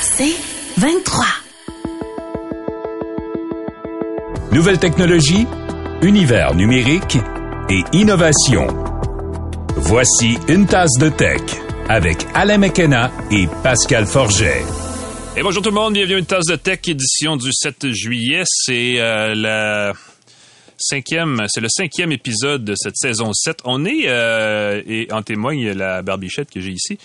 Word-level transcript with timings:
C'est 0.00 0.34
23. 0.78 1.24
Nouvelle 4.52 4.78
technologie, 4.78 5.46
univers 6.02 6.54
numérique 6.54 7.18
et 7.68 7.82
innovation. 7.92 8.66
Voici 9.76 10.38
une 10.48 10.66
tasse 10.66 10.96
de 10.98 11.08
tech 11.08 11.40
avec 11.88 12.26
Alain 12.34 12.58
McKenna 12.58 13.10
et 13.30 13.46
Pascal 13.62 14.06
Forget. 14.06 14.62
Et 15.36 15.42
bonjour 15.42 15.62
tout 15.62 15.70
le 15.70 15.74
monde, 15.74 15.94
bienvenue 15.94 16.16
à 16.16 16.18
une 16.18 16.26
tasse 16.26 16.46
de 16.46 16.56
tech 16.56 16.80
édition 16.86 17.36
du 17.36 17.52
7 17.52 17.90
juillet. 17.92 18.42
C'est 18.46 18.98
euh, 18.98 19.34
la 19.34 19.92
cinquième, 20.78 21.44
c'est 21.48 21.60
le 21.60 21.68
cinquième 21.68 22.12
épisode 22.12 22.64
de 22.64 22.74
cette 22.76 22.96
saison 22.96 23.32
7. 23.32 23.58
On 23.64 23.84
est, 23.84 24.04
euh, 24.06 24.82
et 24.86 25.08
en 25.12 25.22
témoigne 25.22 25.72
la 25.72 26.02
barbichette 26.02 26.50
que 26.50 26.60
j'ai 26.60 26.72
ici, 26.72 26.98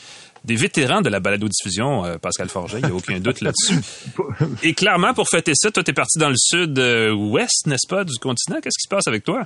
des 0.45 0.55
vétérans 0.55 1.01
de 1.01 1.09
la 1.09 1.19
balado-diffusion, 1.19 2.05
euh, 2.05 2.17
Pascal 2.17 2.49
Forget, 2.49 2.79
il 2.79 2.85
n'y 2.85 2.91
a 2.91 2.95
aucun 2.95 3.20
doute 3.20 3.41
là-dessus. 3.41 3.79
Et 4.63 4.73
clairement, 4.73 5.13
pour 5.13 5.29
fêter 5.29 5.53
ça, 5.55 5.71
toi, 5.71 5.83
t'es 5.83 5.93
parti 5.93 6.17
dans 6.17 6.29
le 6.29 6.38
sud-ouest, 6.38 7.67
n'est-ce 7.67 7.88
pas, 7.88 8.03
du 8.03 8.17
continent? 8.20 8.59
Qu'est-ce 8.61 8.77
qui 8.77 8.83
se 8.83 8.89
passe 8.89 9.07
avec 9.07 9.23
toi? 9.23 9.45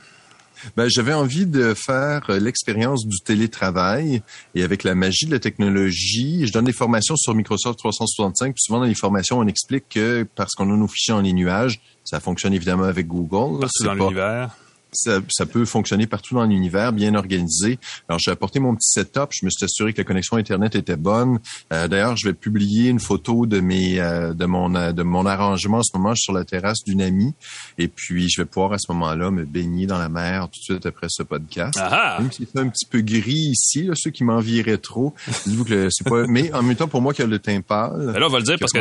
Ben, 0.77 0.87
j'avais 0.87 1.13
envie 1.13 1.45
de 1.45 1.73
faire 1.73 2.25
euh, 2.29 2.39
l'expérience 2.39 3.05
du 3.05 3.19
télétravail 3.19 4.21
et 4.55 4.63
avec 4.63 4.83
la 4.83 4.95
magie 4.95 5.25
de 5.25 5.31
la 5.31 5.39
technologie, 5.39 6.47
je 6.47 6.53
donne 6.53 6.65
des 6.65 6.73
formations 6.73 7.17
sur 7.17 7.35
Microsoft 7.35 7.77
365. 7.77 8.53
Puis 8.53 8.61
souvent 8.61 8.79
dans 8.79 8.85
les 8.85 8.95
formations, 8.95 9.39
on 9.39 9.47
explique 9.47 9.89
que 9.89 10.25
parce 10.35 10.53
qu'on 10.53 10.73
a 10.73 10.77
nos 10.77 10.87
fichiers 10.87 11.13
en 11.13 11.21
les 11.21 11.33
nuages, 11.33 11.81
ça 12.03 12.19
fonctionne 12.19 12.53
évidemment 12.53 12.85
avec 12.85 13.05
Google. 13.05 13.59
Partout 13.59 13.83
dans 13.83 13.93
l'univers 13.93 14.55
ça, 14.95 15.45
peut 15.45 15.65
fonctionner 15.65 16.07
partout 16.07 16.35
dans 16.35 16.45
l'univers, 16.45 16.93
bien 16.93 17.15
organisé. 17.15 17.79
Alors, 18.09 18.19
j'ai 18.19 18.31
apporté 18.31 18.59
mon 18.59 18.75
petit 18.75 18.89
setup. 18.89 19.29
Je 19.31 19.45
me 19.45 19.49
suis 19.49 19.65
assuré 19.65 19.93
que 19.93 19.99
la 19.99 20.03
connexion 20.03 20.37
Internet 20.37 20.75
était 20.75 20.95
bonne. 20.95 21.39
Euh, 21.73 21.87
d'ailleurs, 21.87 22.17
je 22.17 22.27
vais 22.27 22.33
publier 22.33 22.89
une 22.89 22.99
photo 22.99 23.45
de 23.45 23.59
mes 23.59 23.99
euh, 23.99 24.33
de 24.33 24.45
mon 24.45 24.73
euh, 24.75 24.91
de 24.91 25.03
mon 25.03 25.25
arrangement 25.25 25.77
en 25.77 25.83
ce 25.83 25.95
moment. 25.95 26.09
Je 26.09 26.21
suis 26.21 26.25
sur 26.25 26.33
la 26.33 26.45
terrasse 26.45 26.83
d'une 26.83 27.01
amie. 27.01 27.33
Et 27.77 27.87
puis, 27.87 28.29
je 28.29 28.41
vais 28.41 28.45
pouvoir 28.45 28.73
à 28.73 28.77
ce 28.77 28.91
moment-là 28.91 29.31
me 29.31 29.45
baigner 29.45 29.85
dans 29.85 29.97
la 29.97 30.09
mer 30.09 30.49
tout 30.49 30.59
de 30.59 30.75
suite 30.75 30.85
après 30.85 31.07
ce 31.09 31.23
podcast. 31.23 31.77
Ah 31.81 32.17
Même 32.19 32.31
si 32.31 32.47
c'est 32.51 32.59
un 32.59 32.69
petit 32.69 32.85
peu 32.85 33.01
gris 33.01 33.51
ici, 33.51 33.83
là, 33.83 33.93
ceux 33.95 34.11
qui 34.11 34.23
m'envieraient 34.23 34.77
trop, 34.77 35.13
dites-vous 35.45 35.65
que 35.65 35.89
c'est 35.89 36.07
pas... 36.07 36.25
Mais 36.27 36.53
en 36.53 36.63
même 36.63 36.75
temps, 36.75 36.87
pour 36.87 37.01
moi 37.01 37.13
qui 37.13 37.21
a 37.21 37.25
le 37.25 37.39
teint 37.39 37.61
pâle... 37.61 38.13
Alors, 38.15 38.29
on 38.29 38.33
va 38.33 38.39
le 38.39 38.45
dire 38.45 38.57
parce 38.59 38.71
que 38.71 38.79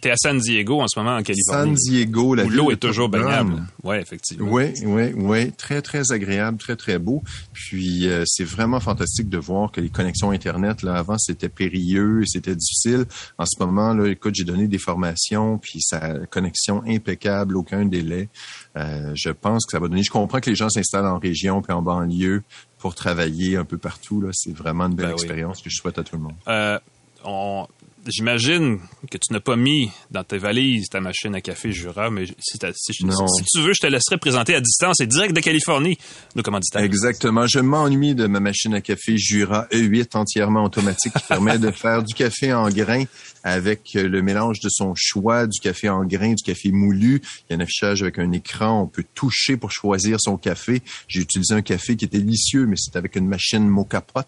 tu 0.00 0.08
es 0.08 0.10
à 0.10 0.16
San 0.16 0.38
Diego 0.38 0.80
en 0.80 0.88
ce 0.88 0.98
moment, 0.98 1.16
en 1.16 1.22
Californie. 1.22 1.76
San 1.76 1.92
Diego, 1.92 2.34
la 2.34 2.44
où 2.44 2.50
l'eau 2.50 2.70
est 2.70 2.76
toujours 2.76 3.08
baignable. 3.08 3.62
Oui, 3.82 3.96
effectivement. 3.96 4.48
Oui, 4.50 4.72
oui, 4.84 5.12
oui 5.14 5.52
très, 5.56 5.82
très 5.82 6.12
agréable, 6.12 6.58
très, 6.58 6.76
très 6.76 6.98
beau. 6.98 7.22
Puis 7.52 8.08
euh, 8.08 8.24
c'est 8.26 8.44
vraiment 8.44 8.80
fantastique 8.80 9.28
de 9.28 9.38
voir 9.38 9.72
que 9.72 9.80
les 9.80 9.90
connexions 9.90 10.30
Internet, 10.30 10.82
là, 10.82 10.94
avant, 10.94 11.18
c'était 11.18 11.48
périlleux, 11.48 12.24
c'était 12.26 12.54
difficile. 12.54 13.06
En 13.38 13.46
ce 13.46 13.62
moment, 13.62 13.94
là, 13.94 14.08
écoute, 14.08 14.34
j'ai 14.34 14.44
donné 14.44 14.68
des 14.68 14.78
formations, 14.78 15.58
puis 15.58 15.80
sa 15.80 16.26
connexion 16.26 16.82
impeccable, 16.86 17.56
aucun 17.56 17.84
délai. 17.84 18.28
Euh, 18.76 19.12
je 19.14 19.30
pense 19.30 19.66
que 19.66 19.72
ça 19.72 19.78
va 19.78 19.88
donner. 19.88 20.02
Je 20.02 20.10
comprends 20.10 20.40
que 20.40 20.50
les 20.50 20.56
gens 20.56 20.68
s'installent 20.68 21.06
en 21.06 21.18
région 21.18 21.62
puis 21.62 21.72
en 21.72 21.82
banlieue 21.82 22.42
pour 22.78 22.94
travailler 22.94 23.56
un 23.56 23.64
peu 23.64 23.78
partout. 23.78 24.20
Là, 24.20 24.28
c'est 24.32 24.54
vraiment 24.54 24.86
une 24.86 24.94
belle 24.94 25.06
ben 25.06 25.12
expérience 25.12 25.62
que 25.62 25.70
je 25.70 25.76
souhaite 25.76 25.98
à 25.98 26.04
tout 26.04 26.16
le 26.16 26.22
monde. 26.22 26.34
Euh, 26.48 26.78
on, 27.24 27.66
j'imagine 28.08 28.78
que 29.10 29.18
tu 29.18 29.32
n'as 29.32 29.40
pas 29.40 29.56
mis 29.56 29.90
dans 30.10 30.24
tes 30.24 30.38
valises 30.38 30.88
ta 30.88 31.00
machine 31.00 31.34
à 31.34 31.40
café 31.40 31.72
Jura, 31.72 32.10
mais 32.10 32.26
si, 32.38 32.58
tu 32.58 33.60
veux, 33.60 33.72
je 33.72 33.80
te 33.80 33.86
laisserai 33.86 34.18
présenter 34.18 34.54
à 34.54 34.60
distance 34.60 35.00
et 35.00 35.06
direct 35.06 35.34
de 35.34 35.40
Californie 35.40 35.98
nos 36.34 36.42
commanditaires. 36.42 36.82
Exactement. 36.82 37.46
Je 37.46 37.60
m'ennuie 37.60 38.14
de 38.14 38.26
ma 38.26 38.40
machine 38.40 38.74
à 38.74 38.80
café 38.80 39.16
Jura 39.16 39.66
E8 39.72 40.16
entièrement 40.16 40.64
automatique 40.64 41.12
qui 41.12 41.24
permet 41.28 41.58
de 41.58 41.70
faire 41.70 42.02
du 42.02 42.14
café 42.14 42.52
en 42.52 42.68
grains 42.68 43.04
avec 43.46 43.94
le 43.94 44.22
mélange 44.22 44.58
de 44.58 44.68
son 44.68 44.92
choix, 44.96 45.46
du 45.46 45.60
café 45.60 45.88
en 45.88 46.04
grains, 46.04 46.34
du 46.34 46.42
café 46.42 46.72
moulu. 46.72 47.22
Il 47.48 47.52
y 47.52 47.54
a 47.54 47.56
un 47.56 47.60
affichage 47.60 48.02
avec 48.02 48.18
un 48.18 48.32
écran. 48.32 48.82
On 48.82 48.86
peut 48.88 49.04
toucher 49.14 49.56
pour 49.56 49.70
choisir 49.70 50.18
son 50.20 50.36
café. 50.36 50.82
J'ai 51.06 51.20
utilisé 51.20 51.54
un 51.54 51.62
café 51.62 51.96
qui 51.96 52.04
était 52.06 52.18
délicieux, 52.18 52.66
mais 52.66 52.74
c'est 52.76 52.96
avec 52.96 53.14
une 53.14 53.28
machine 53.28 53.66
mocha 53.68 54.00
pot 54.00 54.26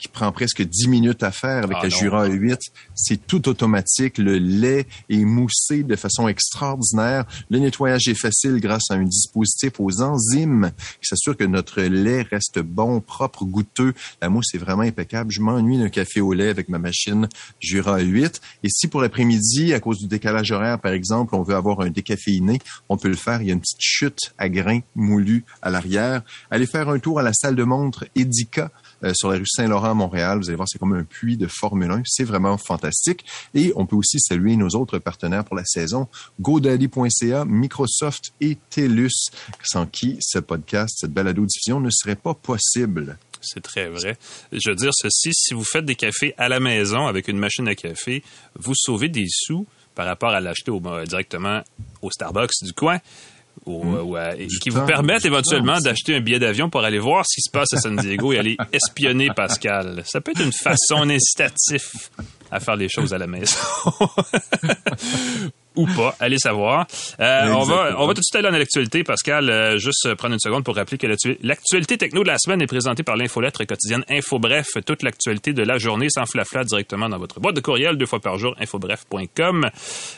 qui 0.00 0.08
prend 0.08 0.32
presque 0.32 0.62
10 0.62 0.88
minutes 0.88 1.22
à 1.22 1.30
faire 1.30 1.62
avec 1.62 1.76
ah 1.80 1.84
la 1.84 1.88
Jura 1.88 2.28
E8. 2.28 2.58
C'est 2.96 3.15
tout 3.16 3.48
automatique. 3.48 4.18
Le 4.18 4.38
lait 4.38 4.86
est 5.08 5.24
moussé 5.24 5.82
de 5.82 5.96
façon 5.96 6.28
extraordinaire. 6.28 7.24
Le 7.50 7.58
nettoyage 7.58 8.08
est 8.08 8.18
facile 8.18 8.58
grâce 8.60 8.90
à 8.90 8.94
un 8.94 9.04
dispositif 9.04 9.72
aux 9.78 10.02
enzymes 10.02 10.72
qui 11.00 11.08
s'assure 11.08 11.36
que 11.36 11.44
notre 11.44 11.82
lait 11.82 12.22
reste 12.22 12.60
bon, 12.60 13.00
propre, 13.00 13.44
goûteux. 13.44 13.94
La 14.20 14.28
mousse 14.28 14.54
est 14.54 14.58
vraiment 14.58 14.82
impeccable. 14.82 15.30
Je 15.30 15.40
m'ennuie 15.40 15.78
d'un 15.78 15.88
café 15.88 16.20
au 16.20 16.32
lait 16.32 16.48
avec 16.48 16.68
ma 16.68 16.78
machine 16.78 17.28
Jura 17.60 18.00
8. 18.00 18.40
Et 18.62 18.68
si 18.68 18.88
pour 18.88 19.00
l'après-midi, 19.00 19.72
à 19.72 19.80
cause 19.80 19.98
du 19.98 20.06
décalage 20.06 20.50
horaire, 20.50 20.78
par 20.78 20.92
exemple, 20.92 21.34
on 21.34 21.42
veut 21.42 21.54
avoir 21.54 21.80
un 21.80 21.90
décaféiné, 21.90 22.58
on 22.88 22.96
peut 22.96 23.08
le 23.08 23.16
faire. 23.16 23.42
Il 23.42 23.48
y 23.48 23.50
a 23.50 23.54
une 23.54 23.60
petite 23.60 23.80
chute 23.80 24.34
à 24.38 24.48
grains 24.48 24.80
moulus 24.94 25.44
à 25.62 25.70
l'arrière. 25.70 26.22
Allez 26.50 26.66
faire 26.66 26.88
un 26.88 26.98
tour 26.98 27.18
à 27.18 27.22
la 27.22 27.32
salle 27.32 27.56
de 27.56 27.64
montre 27.64 28.06
Edica 28.14 28.70
euh, 29.04 29.12
sur 29.14 29.30
la 29.30 29.38
rue 29.38 29.46
Saint-Laurent 29.46 29.90
à 29.90 29.94
Montréal. 29.94 30.38
Vous 30.38 30.48
allez 30.48 30.56
voir, 30.56 30.68
c'est 30.68 30.78
comme 30.78 30.94
un 30.94 31.04
puits 31.04 31.36
de 31.36 31.46
Formule 31.46 31.90
1. 31.90 32.02
C'est 32.04 32.24
vraiment 32.24 32.56
fantastique. 32.58 33.24
Et 33.54 33.72
on 33.76 33.86
peut 33.86 33.96
aussi 33.96 34.18
saluer 34.20 34.56
nos 34.56 34.68
autres 34.70 34.98
partenaires 34.98 35.44
pour 35.44 35.56
la 35.56 35.64
saison, 35.64 36.08
GoDaddy.ca, 36.40 37.44
Microsoft 37.44 38.32
et 38.40 38.56
TELUS, 38.70 39.30
sans 39.62 39.86
qui 39.86 40.16
ce 40.20 40.38
podcast, 40.38 40.96
cette 41.00 41.12
balado-diffusion 41.12 41.80
ne 41.80 41.90
serait 41.90 42.16
pas 42.16 42.34
possible. 42.34 43.18
C'est 43.40 43.62
très 43.62 43.88
vrai. 43.88 44.16
Je 44.50 44.70
veux 44.70 44.76
dire 44.76 44.90
ceci, 44.92 45.30
si 45.32 45.54
vous 45.54 45.64
faites 45.64 45.84
des 45.84 45.94
cafés 45.94 46.34
à 46.38 46.48
la 46.48 46.58
maison 46.58 47.06
avec 47.06 47.28
une 47.28 47.38
machine 47.38 47.68
à 47.68 47.74
café, 47.74 48.22
vous 48.58 48.74
sauvez 48.74 49.08
des 49.08 49.26
sous 49.28 49.66
par 49.94 50.06
rapport 50.06 50.30
à 50.30 50.40
l'acheter 50.40 50.72
directement 51.06 51.62
au 52.02 52.10
Starbucks 52.10 52.50
du 52.62 52.72
coin. 52.72 53.00
Hmm. 53.66 53.96
Euh, 54.16 54.46
qui 54.62 54.70
vous 54.70 54.86
permettent 54.86 55.24
éventuellement 55.24 55.78
d'acheter 55.80 56.14
un 56.14 56.20
billet 56.20 56.38
d'avion 56.38 56.70
pour 56.70 56.84
aller 56.84 57.00
voir 57.00 57.24
ce 57.26 57.34
qui 57.34 57.42
se 57.42 57.50
passe 57.50 57.72
à 57.72 57.78
San 57.78 57.96
Diego 57.96 58.32
et 58.32 58.38
aller 58.38 58.56
espionner 58.72 59.28
Pascal. 59.34 60.02
Ça 60.04 60.20
peut 60.20 60.30
être 60.30 60.44
une 60.44 60.52
façon 60.52 61.08
incitative 61.08 62.08
à 62.50 62.60
faire 62.60 62.76
les 62.76 62.88
choses 62.88 63.12
à 63.12 63.18
la 63.18 63.26
maison. 63.26 63.56
Ou 65.74 65.86
pas, 65.86 66.14
allez 66.20 66.38
savoir. 66.38 66.86
Euh, 67.20 67.48
on, 67.48 67.64
va, 67.64 67.96
on 67.98 68.06
va 68.06 68.14
tout 68.14 68.20
de 68.20 68.24
suite 68.24 68.36
aller 68.36 68.50
dans 68.50 68.56
l'actualité, 68.56 69.04
Pascal. 69.04 69.50
Euh, 69.50 69.76
juste 69.76 70.14
prendre 70.14 70.32
une 70.32 70.40
seconde 70.40 70.64
pour 70.64 70.74
rappeler 70.74 70.96
que 70.96 71.06
l'actualité 71.42 71.98
techno 71.98 72.22
de 72.22 72.28
la 72.28 72.38
semaine 72.38 72.62
est 72.62 72.66
présentée 72.66 73.02
par 73.02 73.16
l'infolettre 73.16 73.64
quotidienne 73.64 74.02
InfoBref. 74.08 74.68
Toute 74.86 75.02
l'actualité 75.02 75.52
de 75.52 75.62
la 75.62 75.76
journée 75.76 76.08
sans 76.08 76.24
flafla 76.24 76.64
directement 76.64 77.10
dans 77.10 77.18
votre 77.18 77.40
boîte 77.40 77.56
de 77.56 77.60
courriel 77.60 77.98
deux 77.98 78.06
fois 78.06 78.20
par 78.20 78.38
jour, 78.38 78.54
infobref.com. 78.58 79.68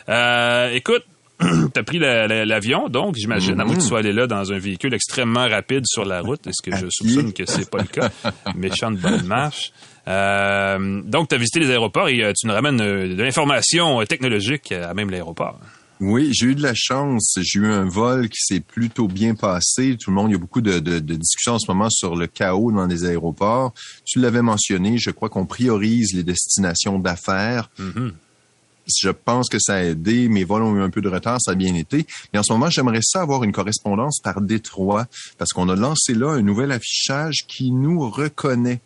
Euh, 0.08 0.70
écoute, 0.70 1.04
T'as 1.72 1.82
pris 1.84 1.98
l'avion, 1.98 2.88
donc, 2.88 3.14
j'imagine, 3.16 3.60
à 3.60 3.64
moins 3.64 3.74
que 3.74 3.78
tu 3.78 3.84
mm-hmm. 3.84 3.88
sois 3.88 3.98
allé 4.00 4.12
là 4.12 4.26
dans 4.26 4.52
un 4.52 4.58
véhicule 4.58 4.92
extrêmement 4.94 5.46
rapide 5.46 5.84
sur 5.86 6.04
la 6.04 6.20
route. 6.20 6.46
Est-ce 6.46 6.68
que 6.68 6.76
je 6.76 6.86
soupçonne 6.90 7.32
que 7.32 7.46
c'est 7.46 7.70
pas 7.70 7.78
le 7.78 7.84
cas? 7.84 8.10
Méchante 8.56 8.96
bonne 8.98 9.24
marche. 9.24 9.72
Euh, 10.08 11.02
donc, 11.04 11.28
tu 11.28 11.34
as 11.34 11.38
visité 11.38 11.60
les 11.60 11.70
aéroports 11.70 12.08
et 12.08 12.24
euh, 12.24 12.32
tu 12.36 12.46
nous 12.46 12.54
ramènes 12.54 12.80
euh, 12.80 13.14
de 13.14 13.22
l'information 13.22 14.04
technologique 14.04 14.72
à 14.72 14.94
même 14.94 15.10
l'aéroport. 15.10 15.60
Oui, 16.00 16.30
j'ai 16.32 16.46
eu 16.46 16.54
de 16.54 16.62
la 16.62 16.74
chance. 16.74 17.38
J'ai 17.40 17.60
eu 17.60 17.66
un 17.66 17.84
vol 17.84 18.28
qui 18.28 18.40
s'est 18.40 18.60
plutôt 18.60 19.06
bien 19.06 19.34
passé. 19.34 19.96
Tout 20.00 20.10
le 20.10 20.16
monde, 20.16 20.30
il 20.30 20.32
y 20.32 20.36
a 20.36 20.38
beaucoup 20.38 20.60
de, 20.60 20.78
discussions 20.98 21.54
en 21.54 21.58
ce 21.58 21.70
moment 21.70 21.90
sur 21.90 22.16
le 22.16 22.26
chaos 22.26 22.72
dans 22.72 22.86
les 22.86 23.04
aéroports. 23.04 23.74
Tu 24.04 24.20
l'avais 24.20 24.42
mentionné, 24.42 24.96
je 24.98 25.10
crois 25.10 25.28
qu'on 25.28 25.46
priorise 25.46 26.14
les 26.14 26.22
destinations 26.22 26.98
d'affaires. 26.98 27.70
Mm-hmm 27.80 28.12
je 28.96 29.10
pense 29.10 29.48
que 29.48 29.58
ça 29.58 29.76
a 29.76 29.82
aidé. 29.82 30.28
Mes 30.28 30.44
vols 30.44 30.62
ont 30.62 30.76
eu 30.76 30.82
un 30.82 30.90
peu 30.90 31.00
de 31.00 31.08
retard, 31.08 31.38
ça 31.40 31.52
a 31.52 31.54
bien 31.54 31.74
été. 31.74 32.06
Mais 32.32 32.38
en 32.38 32.42
ce 32.42 32.52
moment, 32.52 32.70
j'aimerais 32.70 33.00
ça 33.02 33.20
avoir 33.20 33.44
une 33.44 33.52
correspondance 33.52 34.20
par 34.22 34.40
Détroit 34.40 35.06
parce 35.38 35.52
qu'on 35.52 35.68
a 35.68 35.76
lancé 35.76 36.14
là 36.14 36.30
un 36.30 36.42
nouvel 36.42 36.72
affichage 36.72 37.46
qui 37.46 37.70
nous 37.70 38.08
reconnaît. 38.08 38.80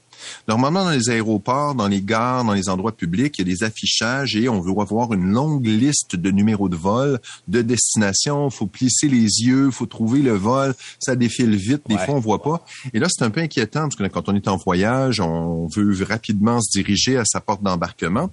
Normalement, 0.48 0.84
dans 0.84 0.90
les 0.90 1.10
aéroports, 1.10 1.74
dans 1.74 1.88
les 1.88 2.00
gares, 2.00 2.44
dans 2.44 2.52
les 2.52 2.68
endroits 2.68 2.92
publics, 2.92 3.38
il 3.38 3.48
y 3.48 3.50
a 3.50 3.54
des 3.54 3.64
affichages 3.64 4.36
et 4.36 4.48
on 4.48 4.60
veut 4.60 4.72
avoir 4.80 5.12
une 5.12 5.30
longue 5.32 5.66
liste 5.66 6.16
de 6.16 6.30
numéros 6.30 6.68
de 6.68 6.76
vol, 6.76 7.20
de 7.48 7.62
destination. 7.62 8.48
Il 8.48 8.54
faut 8.54 8.66
plisser 8.66 9.08
les 9.08 9.42
yeux, 9.42 9.66
il 9.66 9.72
faut 9.72 9.86
trouver 9.86 10.20
le 10.20 10.32
vol. 10.32 10.74
Ça 10.98 11.16
défile 11.16 11.56
vite. 11.56 11.82
Des 11.88 11.98
fois, 11.98 12.14
on 12.14 12.20
voit 12.20 12.42
pas. 12.42 12.64
Et 12.94 12.98
là, 12.98 13.08
c'est 13.10 13.24
un 13.24 13.30
peu 13.30 13.40
inquiétant 13.40 13.82
parce 13.82 13.96
que 13.96 14.06
quand 14.06 14.28
on 14.28 14.34
est 14.34 14.48
en 14.48 14.56
voyage, 14.56 15.20
on 15.20 15.68
veut 15.74 15.92
rapidement 16.04 16.60
se 16.60 16.70
diriger 16.70 17.16
à 17.16 17.24
sa 17.24 17.40
porte 17.40 17.62
d'embarquement 17.62 18.30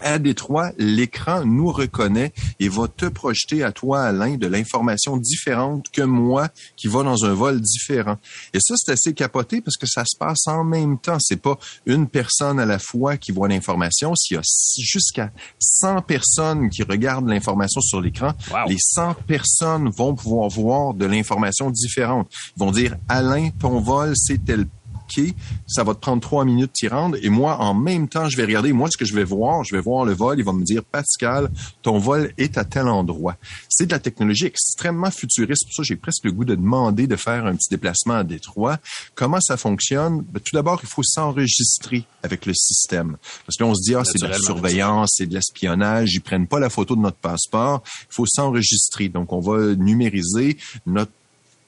à 0.00 0.18
Détroit, 0.18 0.70
l'écran 0.78 1.44
nous 1.44 1.70
reconnaît 1.70 2.32
et 2.60 2.68
va 2.68 2.88
te 2.88 3.06
projeter 3.06 3.62
à 3.62 3.72
toi, 3.72 4.02
Alain, 4.02 4.36
de 4.36 4.46
l'information 4.46 5.16
différente 5.16 5.86
que 5.90 6.02
moi 6.02 6.48
qui 6.76 6.88
va 6.88 7.02
dans 7.02 7.24
un 7.24 7.34
vol 7.34 7.60
différent. 7.60 8.16
Et 8.52 8.58
ça, 8.60 8.74
c'est 8.76 8.92
assez 8.92 9.14
capoté 9.14 9.60
parce 9.60 9.76
que 9.76 9.86
ça 9.86 10.04
se 10.04 10.16
passe 10.16 10.46
en 10.46 10.64
même 10.64 10.98
temps. 10.98 11.18
C'est 11.20 11.40
pas 11.40 11.58
une 11.86 12.08
personne 12.08 12.60
à 12.60 12.66
la 12.66 12.78
fois 12.78 13.16
qui 13.16 13.32
voit 13.32 13.48
l'information. 13.48 14.14
S'il 14.14 14.36
y 14.36 14.38
a 14.38 14.42
jusqu'à 14.82 15.30
100 15.58 16.02
personnes 16.02 16.70
qui 16.70 16.82
regardent 16.82 17.28
l'information 17.28 17.80
sur 17.80 18.00
l'écran, 18.00 18.32
les 18.68 18.78
100 18.78 19.14
personnes 19.26 19.88
vont 19.90 20.14
pouvoir 20.14 20.48
voir 20.48 20.94
de 20.94 21.06
l'information 21.06 21.70
différente. 21.70 22.30
Ils 22.56 22.60
vont 22.60 22.70
dire, 22.70 22.96
Alain, 23.08 23.50
ton 23.58 23.80
vol, 23.80 24.12
c'est 24.16 24.44
tel 24.44 24.66
OK, 25.06 25.22
ça 25.66 25.84
va 25.84 25.94
te 25.94 26.00
prendre 26.00 26.20
trois 26.20 26.44
minutes 26.44 26.72
d'y 26.74 26.88
rendre. 26.88 27.16
Et 27.22 27.28
moi, 27.28 27.60
en 27.60 27.74
même 27.74 28.08
temps, 28.08 28.28
je 28.28 28.36
vais 28.36 28.44
regarder. 28.44 28.72
Moi, 28.72 28.88
ce 28.90 28.96
que 28.96 29.04
je 29.04 29.14
vais 29.14 29.24
voir, 29.24 29.64
je 29.64 29.74
vais 29.74 29.80
voir 29.80 30.04
le 30.04 30.12
vol. 30.12 30.38
Il 30.38 30.44
va 30.44 30.52
me 30.52 30.64
dire, 30.64 30.84
Pascal, 30.84 31.50
ton 31.82 31.98
vol 31.98 32.32
est 32.38 32.58
à 32.58 32.64
tel 32.64 32.88
endroit. 32.88 33.36
C'est 33.68 33.86
de 33.86 33.92
la 33.92 33.98
technologie 33.98 34.46
extrêmement 34.46 35.10
futuriste. 35.10 35.64
Pour 35.64 35.74
ça, 35.74 35.82
j'ai 35.82 35.96
presque 35.96 36.24
le 36.24 36.32
goût 36.32 36.44
de 36.44 36.54
demander 36.54 37.06
de 37.06 37.16
faire 37.16 37.46
un 37.46 37.54
petit 37.54 37.70
déplacement 37.70 38.14
à 38.14 38.24
Détroit. 38.24 38.78
Comment 39.14 39.40
ça 39.40 39.56
fonctionne? 39.56 40.22
Ben, 40.22 40.40
tout 40.40 40.54
d'abord, 40.54 40.80
il 40.82 40.88
faut 40.88 41.02
s'enregistrer 41.04 42.04
avec 42.22 42.46
le 42.46 42.54
système. 42.54 43.16
Parce 43.46 43.56
que 43.56 43.64
là, 43.64 43.70
on 43.70 43.74
se 43.74 43.82
dit, 43.82 43.94
ah, 43.94 44.02
c'est 44.04 44.20
de 44.20 44.26
la 44.26 44.38
surveillance, 44.38 45.14
c'est 45.16 45.26
de 45.26 45.34
l'espionnage. 45.34 46.14
Ils 46.14 46.20
prennent 46.20 46.46
pas 46.48 46.58
la 46.58 46.70
photo 46.70 46.96
de 46.96 47.00
notre 47.00 47.18
passeport. 47.18 47.82
Il 48.02 48.14
faut 48.14 48.26
s'enregistrer. 48.26 49.08
Donc, 49.08 49.32
on 49.32 49.40
va 49.40 49.74
numériser 49.74 50.56
notre 50.86 51.12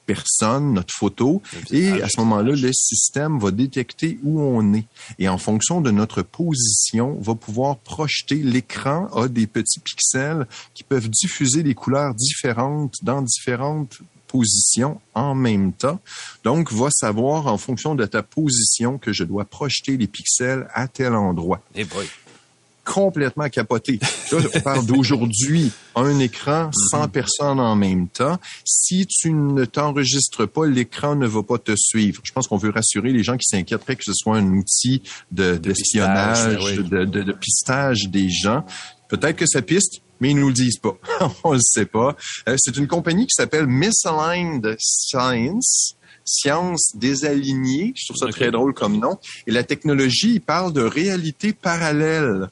personne, 0.08 0.72
notre 0.72 0.94
photo, 0.94 1.42
et 1.70 2.00
à 2.02 2.08
ce 2.08 2.18
moment-là, 2.20 2.56
le 2.56 2.72
système 2.72 3.38
va 3.38 3.50
détecter 3.50 4.18
où 4.24 4.40
on 4.40 4.72
est. 4.72 4.86
Et 5.18 5.28
en 5.28 5.36
fonction 5.36 5.82
de 5.82 5.90
notre 5.90 6.22
position, 6.22 7.18
va 7.20 7.34
pouvoir 7.34 7.76
projeter 7.76 8.36
l'écran 8.36 9.08
a 9.14 9.28
des 9.28 9.46
petits 9.46 9.80
pixels 9.80 10.46
qui 10.72 10.82
peuvent 10.82 11.10
diffuser 11.10 11.62
des 11.62 11.74
couleurs 11.74 12.14
différentes 12.14 12.94
dans 13.02 13.20
différentes 13.20 13.98
positions 14.26 14.98
en 15.14 15.34
même 15.34 15.74
temps. 15.74 16.00
Donc, 16.42 16.72
va 16.72 16.88
savoir 16.90 17.46
en 17.46 17.58
fonction 17.58 17.94
de 17.94 18.06
ta 18.06 18.22
position 18.22 18.96
que 18.96 19.12
je 19.12 19.24
dois 19.24 19.44
projeter 19.44 19.98
les 19.98 20.06
pixels 20.06 20.68
à 20.72 20.88
tel 20.88 21.14
endroit. 21.14 21.60
Eh 21.74 21.84
complètement 22.88 23.48
capoté. 23.48 24.00
Là, 24.32 24.38
on 24.54 24.60
parle 24.60 24.86
d'aujourd'hui, 24.86 25.70
un 25.94 26.18
écran, 26.18 26.70
100 26.90 27.02
mhm. 27.02 27.08
personnes 27.10 27.60
en 27.60 27.76
même 27.76 28.08
temps. 28.08 28.38
Si 28.64 29.06
tu 29.06 29.32
ne 29.32 29.64
t'enregistres 29.66 30.48
pas, 30.48 30.66
l'écran 30.66 31.14
ne 31.14 31.26
va 31.26 31.42
pas 31.42 31.58
te 31.58 31.72
suivre. 31.76 32.20
Je 32.24 32.32
pense 32.32 32.48
qu'on 32.48 32.56
veut 32.56 32.70
rassurer 32.70 33.12
les 33.12 33.22
gens 33.22 33.36
qui 33.36 33.46
s'inquiéteraient 33.46 33.96
que 33.96 34.04
ce 34.04 34.14
soit 34.14 34.36
un 34.36 34.46
outil 34.52 35.02
d'espionnage, 35.30 36.76
de, 36.76 37.04
de, 37.04 37.22
de, 37.22 37.32
pistage 37.32 38.08
des 38.08 38.30
gens. 38.30 38.64
Peut-être 39.08 39.36
que 39.36 39.46
ça 39.46 39.60
piste, 39.60 40.00
mais 40.20 40.30
ils 40.30 40.36
nous 40.36 40.48
le 40.48 40.54
disent 40.54 40.78
pas. 40.78 40.96
on 41.44 41.52
le 41.52 41.60
sait 41.60 41.86
pas. 41.86 42.16
Euh, 42.48 42.56
c'est 42.58 42.76
une 42.76 42.88
compagnie 42.88 43.26
qui 43.26 43.34
s'appelle 43.34 43.66
Misaligned 43.66 44.76
Science 44.78 45.94
science 46.28 46.92
désalignée. 46.94 47.94
Je 47.96 48.06
trouve 48.06 48.16
ça 48.16 48.28
très 48.28 48.50
drôle 48.50 48.74
comme 48.74 48.98
nom. 48.98 49.18
Et 49.46 49.50
la 49.50 49.64
technologie, 49.64 50.34
il 50.34 50.40
parle 50.40 50.72
de 50.72 50.82
réalité 50.82 51.52
parallèle. 51.52 52.50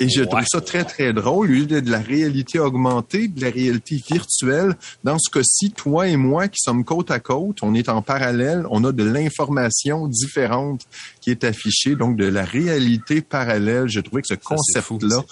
Et 0.00 0.08
je 0.08 0.22
trouve 0.22 0.44
ça 0.46 0.60
très, 0.60 0.84
très 0.84 1.12
drôle. 1.12 1.48
Lui, 1.48 1.66
de 1.66 1.90
la 1.90 1.98
réalité 1.98 2.58
augmentée, 2.58 3.28
de 3.28 3.40
la 3.40 3.50
réalité 3.50 4.02
virtuelle. 4.08 4.74
Dans 5.04 5.18
ce 5.18 5.30
cas-ci, 5.30 5.70
toi 5.70 6.08
et 6.08 6.16
moi 6.16 6.48
qui 6.48 6.58
sommes 6.60 6.84
côte 6.84 7.10
à 7.10 7.20
côte, 7.20 7.58
on 7.62 7.74
est 7.74 7.88
en 7.88 8.02
parallèle, 8.02 8.64
on 8.70 8.84
a 8.84 8.92
de 8.92 9.04
l'information 9.04 10.08
différente 10.08 10.86
qui 11.20 11.30
est 11.30 11.44
affichée, 11.44 11.94
donc 11.94 12.16
de 12.16 12.26
la 12.26 12.44
réalité 12.44 13.20
parallèle. 13.20 13.88
Je 13.88 14.00
trouvais 14.00 14.22
que 14.22 14.28
ce 14.28 14.34
concept-là 14.34 15.22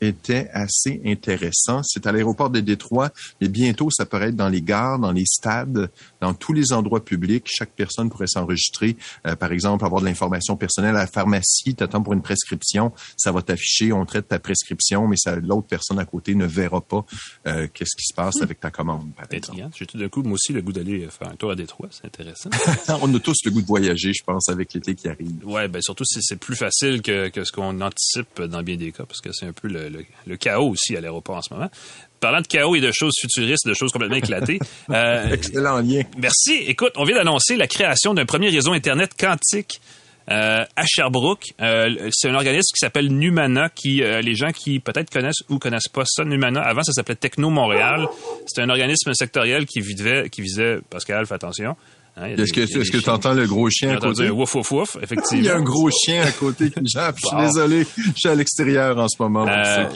était 0.00 0.48
assez 0.52 1.00
intéressant. 1.04 1.82
C'est 1.82 2.06
à 2.06 2.12
l'aéroport 2.12 2.50
de 2.50 2.60
Détroit, 2.60 3.10
mais 3.40 3.48
bientôt, 3.48 3.90
ça 3.90 4.06
pourrait 4.06 4.28
être 4.28 4.36
dans 4.36 4.48
les 4.48 4.62
gares, 4.62 4.98
dans 4.98 5.12
les 5.12 5.26
stades, 5.26 5.90
dans 6.20 6.34
tous 6.34 6.52
les 6.52 6.72
endroits 6.72 7.04
publics. 7.04 7.46
Chaque 7.46 7.70
personne 7.70 8.10
pourrait 8.10 8.26
s'enregistrer. 8.26 8.96
Euh, 9.26 9.36
par 9.36 9.52
exemple, 9.52 9.84
avoir 9.84 10.00
de 10.00 10.06
l'information 10.06 10.56
personnelle 10.56 10.96
à 10.96 11.00
la 11.00 11.06
pharmacie, 11.06 11.74
tu 11.74 11.84
attends 11.84 12.02
pour 12.02 12.12
une 12.12 12.22
prescription, 12.22 12.92
ça 13.16 13.32
va 13.32 13.42
t'afficher, 13.42 13.92
on 13.92 14.04
traite 14.06 14.28
ta 14.28 14.38
prescription, 14.38 15.06
mais 15.06 15.16
l'autre 15.42 15.66
personne 15.68 15.98
à 15.98 16.04
côté 16.04 16.34
ne 16.34 16.46
verra 16.46 16.80
pas 16.80 17.04
euh, 17.46 17.66
qu'est-ce 17.72 17.96
qui 17.96 18.04
se 18.04 18.14
passe 18.14 18.40
avec 18.42 18.60
ta 18.60 18.70
commande, 18.70 19.10
par 19.14 19.26
J'ai 19.74 19.86
tout 19.86 19.98
d'un 19.98 20.08
coup, 20.08 20.22
moi 20.22 20.34
aussi, 20.34 20.52
le 20.52 20.62
goût 20.62 20.72
d'aller 20.72 21.08
faire 21.10 21.28
un 21.28 21.36
tour 21.36 21.50
à 21.50 21.56
Détroit. 21.56 21.88
C'est 21.90 22.06
intéressant. 22.06 22.50
on 23.02 23.14
a 23.14 23.18
tous 23.18 23.36
le 23.44 23.50
goût 23.50 23.60
de 23.60 23.66
voyager, 23.66 24.12
je 24.12 24.22
pense, 24.24 24.48
avec 24.48 24.72
l'été 24.72 24.94
qui 24.94 25.08
arrive. 25.08 25.44
Ouais, 25.44 25.68
ben 25.68 25.82
surtout, 25.82 26.04
c'est 26.06 26.36
plus 26.38 26.56
facile 26.56 27.02
que, 27.02 27.28
que 27.28 27.44
ce 27.44 27.52
qu'on 27.52 27.80
anticipe 27.80 28.40
dans 28.42 28.62
bien 28.62 28.76
des 28.76 28.92
cas, 28.92 29.04
parce 29.04 29.20
que 29.20 29.30
c'est 29.32 29.46
un 29.46 29.52
peu 29.52 29.68
le, 29.68 29.89
le, 30.26 30.36
chaos 30.36 30.70
aussi 30.70 30.96
à 30.96 31.00
l'aéroport 31.00 31.36
en 31.36 31.42
ce 31.42 31.54
moment. 31.54 31.70
Parlant 32.20 32.40
de 32.40 32.46
chaos 32.46 32.74
et 32.76 32.80
de 32.80 32.90
choses 32.92 33.14
futuristes, 33.20 33.66
de 33.66 33.74
choses 33.74 33.92
complètement 33.92 34.16
éclatées. 34.16 34.58
Euh, 34.90 35.32
Excellent 35.32 35.78
lien. 35.78 36.02
Merci. 36.18 36.54
Écoute, 36.66 36.92
on 36.96 37.04
vient 37.04 37.16
d'annoncer 37.16 37.56
la 37.56 37.66
création 37.66 38.12
d'un 38.12 38.24
premier 38.24 38.48
réseau 38.48 38.72
Internet 38.72 39.12
quantique 39.18 39.80
euh, 40.30 40.64
à 40.74 40.84
Sherbrooke. 40.86 41.44
Euh, 41.60 42.08
c'est 42.10 42.28
un 42.28 42.34
organisme 42.34 42.72
qui 42.74 42.80
s'appelle 42.80 43.08
Numana, 43.08 43.68
qui 43.68 44.00
les 44.00 44.34
gens 44.34 44.50
qui 44.50 44.80
peut-être 44.80 45.10
connaissent 45.10 45.42
ou 45.48 45.58
connaissent 45.58 45.88
pas 45.88 46.02
ça, 46.06 46.24
Numana, 46.24 46.60
avant 46.60 46.82
ça 46.82 46.92
s'appelait 46.92 47.14
Techno 47.14 47.50
Montréal. 47.50 48.08
C'est 48.46 48.62
un 48.62 48.68
organisme 48.68 49.12
sectoriel 49.14 49.66
qui 49.66 49.80
visait, 49.80 50.28
qui 50.28 50.42
visait 50.42 50.78
Pascal, 50.88 51.26
fais 51.26 51.34
attention, 51.34 51.76
Hein, 52.16 52.34
est-ce 52.36 52.52
que 52.90 52.98
tu 52.98 53.10
entends 53.10 53.32
le 53.32 53.46
gros 53.46 53.70
chien 53.70 53.96
à 53.96 53.96
côté? 53.96 54.28
Wouf, 54.30 54.54
wouf, 54.54 54.70
wouf, 54.72 54.96
effectivement. 55.02 55.42
Il 55.42 55.44
y 55.44 55.48
a 55.48 55.56
un 55.56 55.62
gros 55.62 55.90
chien 55.90 56.22
à 56.22 56.32
côté 56.32 56.70
qui 56.70 56.80
jappe. 56.84 57.16
Je 57.18 57.26
suis 57.26 57.36
désolé, 57.36 57.86
je 57.96 58.10
suis 58.16 58.28
à 58.28 58.34
l'extérieur 58.34 58.98
en 58.98 59.08
ce 59.08 59.22
moment. 59.22 59.46
Euh, 59.48 59.86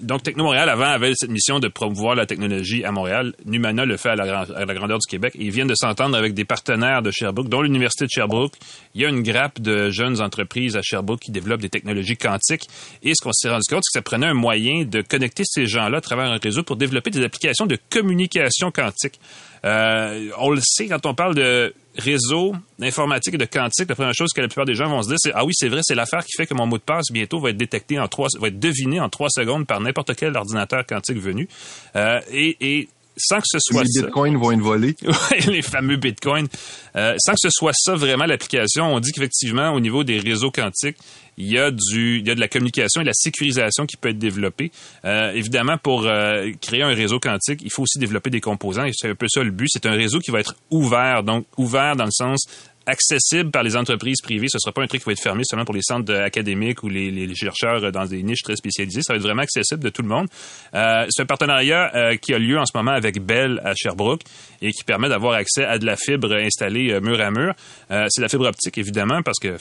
donc, 0.00 0.22
Techno 0.22 0.44
Montréal, 0.44 0.68
avant, 0.68 0.86
avait 0.86 1.12
cette 1.14 1.30
mission 1.30 1.58
de 1.58 1.68
promouvoir 1.68 2.14
la 2.14 2.26
technologie 2.26 2.84
à 2.84 2.92
Montréal. 2.92 3.34
Numana 3.46 3.84
le 3.84 3.96
fait 3.96 4.10
à 4.10 4.16
la, 4.16 4.74
grandeur 4.74 4.98
du 4.98 5.06
Québec. 5.08 5.34
ils 5.38 5.50
viennent 5.50 5.68
de 5.68 5.74
s'entendre 5.74 6.16
avec 6.16 6.34
des 6.34 6.44
partenaires 6.44 7.02
de 7.02 7.10
Sherbrooke, 7.10 7.48
dont 7.48 7.62
l'Université 7.62 8.04
de 8.04 8.10
Sherbrooke. 8.10 8.54
Il 8.94 9.02
y 9.02 9.06
a 9.06 9.08
une 9.08 9.22
grappe 9.22 9.60
de 9.60 9.90
jeunes 9.90 10.20
entreprises 10.20 10.76
à 10.76 10.82
Sherbrooke 10.82 11.20
qui 11.20 11.30
développent 11.30 11.62
des 11.62 11.68
technologies 11.70 12.16
quantiques. 12.16 12.68
Et 13.02 13.12
ce 13.14 13.22
qu'on 13.22 13.32
s'est 13.32 13.48
rendu 13.48 13.64
compte, 13.68 13.82
c'est 13.84 13.98
que 13.98 14.00
ça 14.00 14.02
prenait 14.02 14.26
un 14.26 14.34
moyen 14.34 14.84
de 14.84 15.02
connecter 15.02 15.44
ces 15.46 15.66
gens-là 15.66 15.98
à 15.98 16.00
travers 16.00 16.30
un 16.30 16.38
réseau 16.38 16.62
pour 16.62 16.76
développer 16.76 17.10
des 17.10 17.22
applications 17.22 17.66
de 17.66 17.78
communication 17.90 18.70
quantique. 18.70 19.20
Euh, 19.64 20.30
on 20.38 20.50
le 20.50 20.60
sait 20.62 20.88
quand 20.88 21.04
on 21.06 21.14
parle 21.14 21.34
de 21.34 21.74
réseau 21.96 22.54
d'informatique 22.78 23.34
et 23.34 23.38
de 23.38 23.44
quantique, 23.44 23.88
la 23.88 23.94
première 23.94 24.14
chose 24.14 24.30
que 24.34 24.40
la 24.40 24.48
plupart 24.48 24.64
des 24.64 24.74
gens 24.74 24.88
vont 24.88 25.02
se 25.02 25.08
dire, 25.08 25.18
c'est 25.18 25.32
ah 25.34 25.44
oui, 25.44 25.52
c'est 25.54 25.68
vrai, 25.68 25.80
c'est 25.82 25.94
l'affaire 25.94 26.24
qui 26.24 26.32
fait 26.36 26.46
que 26.46 26.54
mon 26.54 26.66
mot 26.66 26.78
de 26.78 26.82
passe 26.82 27.06
bientôt 27.10 27.40
va 27.40 27.50
être 27.50 27.56
détecté 27.56 27.98
en 27.98 28.08
trois, 28.08 28.28
va 28.38 28.48
être 28.48 28.58
deviné 28.58 29.00
en 29.00 29.08
trois 29.08 29.28
secondes 29.28 29.66
par 29.66 29.80
n'importe 29.80 30.14
quel 30.14 30.36
ordinateur 30.36 30.86
quantique 30.86 31.18
venu. 31.18 31.48
Euh, 31.96 32.20
et, 32.30 32.56
et 32.60 32.88
sans 33.16 33.38
que 33.38 33.46
ce 33.46 33.58
soit 33.60 33.82
les 33.82 34.02
bitcoins 34.02 34.36
vont 34.36 34.52
être 34.52 34.60
volés. 34.60 34.96
les 35.46 35.62
fameux 35.62 35.96
bitcoins. 35.96 36.48
Euh, 36.96 37.14
sans 37.18 37.32
que 37.32 37.40
ce 37.40 37.50
soit 37.50 37.72
ça 37.74 37.94
vraiment 37.94 38.26
l'application, 38.26 38.94
on 38.94 39.00
dit 39.00 39.12
qu'effectivement 39.12 39.70
au 39.72 39.80
niveau 39.80 40.04
des 40.04 40.18
réseaux 40.18 40.50
quantiques, 40.50 40.96
il 41.36 41.46
y 41.46 41.58
a 41.58 41.70
du, 41.70 42.18
il 42.18 42.26
y 42.26 42.30
a 42.30 42.34
de 42.34 42.40
la 42.40 42.48
communication 42.48 43.00
et 43.00 43.04
de 43.04 43.08
la 43.08 43.14
sécurisation 43.14 43.86
qui 43.86 43.96
peut 43.96 44.10
être 44.10 44.18
développée. 44.18 44.70
Euh, 45.04 45.32
évidemment, 45.32 45.78
pour 45.78 46.06
euh, 46.06 46.50
créer 46.60 46.82
un 46.82 46.94
réseau 46.94 47.18
quantique, 47.18 47.60
il 47.62 47.70
faut 47.70 47.82
aussi 47.82 47.98
développer 47.98 48.30
des 48.30 48.40
composants 48.40 48.84
et 48.84 48.92
c'est 48.92 49.08
un 49.08 49.14
peu 49.14 49.26
ça 49.28 49.42
le 49.42 49.50
but. 49.50 49.68
C'est 49.70 49.86
un 49.86 49.92
réseau 49.92 50.18
qui 50.18 50.30
va 50.30 50.40
être 50.40 50.54
ouvert, 50.70 51.22
donc 51.22 51.46
ouvert 51.56 51.96
dans 51.96 52.04
le 52.04 52.10
sens 52.10 52.46
accessible 52.90 53.50
par 53.50 53.62
les 53.62 53.76
entreprises 53.76 54.20
privées. 54.22 54.48
Ce 54.48 54.56
ne 54.56 54.60
sera 54.60 54.72
pas 54.72 54.82
un 54.82 54.86
truc 54.86 55.02
qui 55.02 55.06
va 55.06 55.12
être 55.12 55.22
fermé 55.22 55.42
seulement 55.44 55.64
pour 55.64 55.74
les 55.74 55.82
centres 55.82 56.14
académiques 56.14 56.82
ou 56.82 56.88
les, 56.88 57.34
chercheurs 57.34 57.90
dans 57.92 58.04
des 58.04 58.22
niches 58.22 58.42
très 58.42 58.56
spécialisées. 58.56 59.02
Ça 59.02 59.12
va 59.12 59.16
être 59.16 59.22
vraiment 59.22 59.42
accessible 59.42 59.82
de 59.82 59.88
tout 59.88 60.02
le 60.02 60.08
monde. 60.08 60.26
Euh, 60.74 61.06
c'est 61.08 61.22
un 61.22 61.26
partenariat 61.26 61.90
euh, 61.94 62.16
qui 62.16 62.34
a 62.34 62.38
lieu 62.38 62.58
en 62.58 62.66
ce 62.66 62.76
moment 62.76 62.92
avec 62.92 63.20
Bell 63.24 63.60
à 63.64 63.74
Sherbrooke 63.74 64.22
et 64.60 64.72
qui 64.72 64.84
permet 64.84 65.08
d'avoir 65.08 65.34
accès 65.34 65.64
à 65.64 65.78
de 65.78 65.86
la 65.86 65.96
fibre 65.96 66.34
installée 66.34 66.92
euh, 66.92 67.00
mur 67.00 67.20
à 67.20 67.30
mur. 67.30 67.54
c'est 67.88 68.18
de 68.18 68.22
la 68.22 68.28
fibre 68.28 68.46
optique, 68.46 68.76
évidemment, 68.78 69.22
parce 69.22 69.38
que 69.38 69.56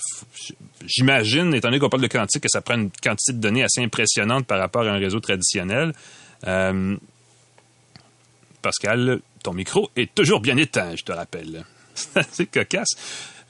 j'imagine, 0.86 1.54
étant 1.54 1.70
donné 1.70 1.80
qu'on 1.80 1.90
parle 1.90 2.04
de 2.04 2.08
quantique, 2.08 2.44
que 2.44 2.50
ça 2.50 2.62
prend 2.62 2.76
une 2.76 2.92
quantité 2.92 3.34
de 3.34 3.40
données 3.40 3.64
assez 3.64 3.82
impressionnante 3.82 4.46
par 4.46 4.60
rapport 4.60 4.84
à 4.84 4.92
un 4.92 4.98
réseau 4.98 5.20
traditionnel. 5.20 5.94
Pascal, 8.62 9.22
ton 9.44 9.54
micro 9.54 9.90
est 9.96 10.14
toujours 10.14 10.42
bien 10.42 10.58
éteint, 10.58 10.96
je 10.96 11.04
te 11.04 11.12
rappelle. 11.12 11.64
c'est 12.32 12.46
cocasse. 12.46 12.90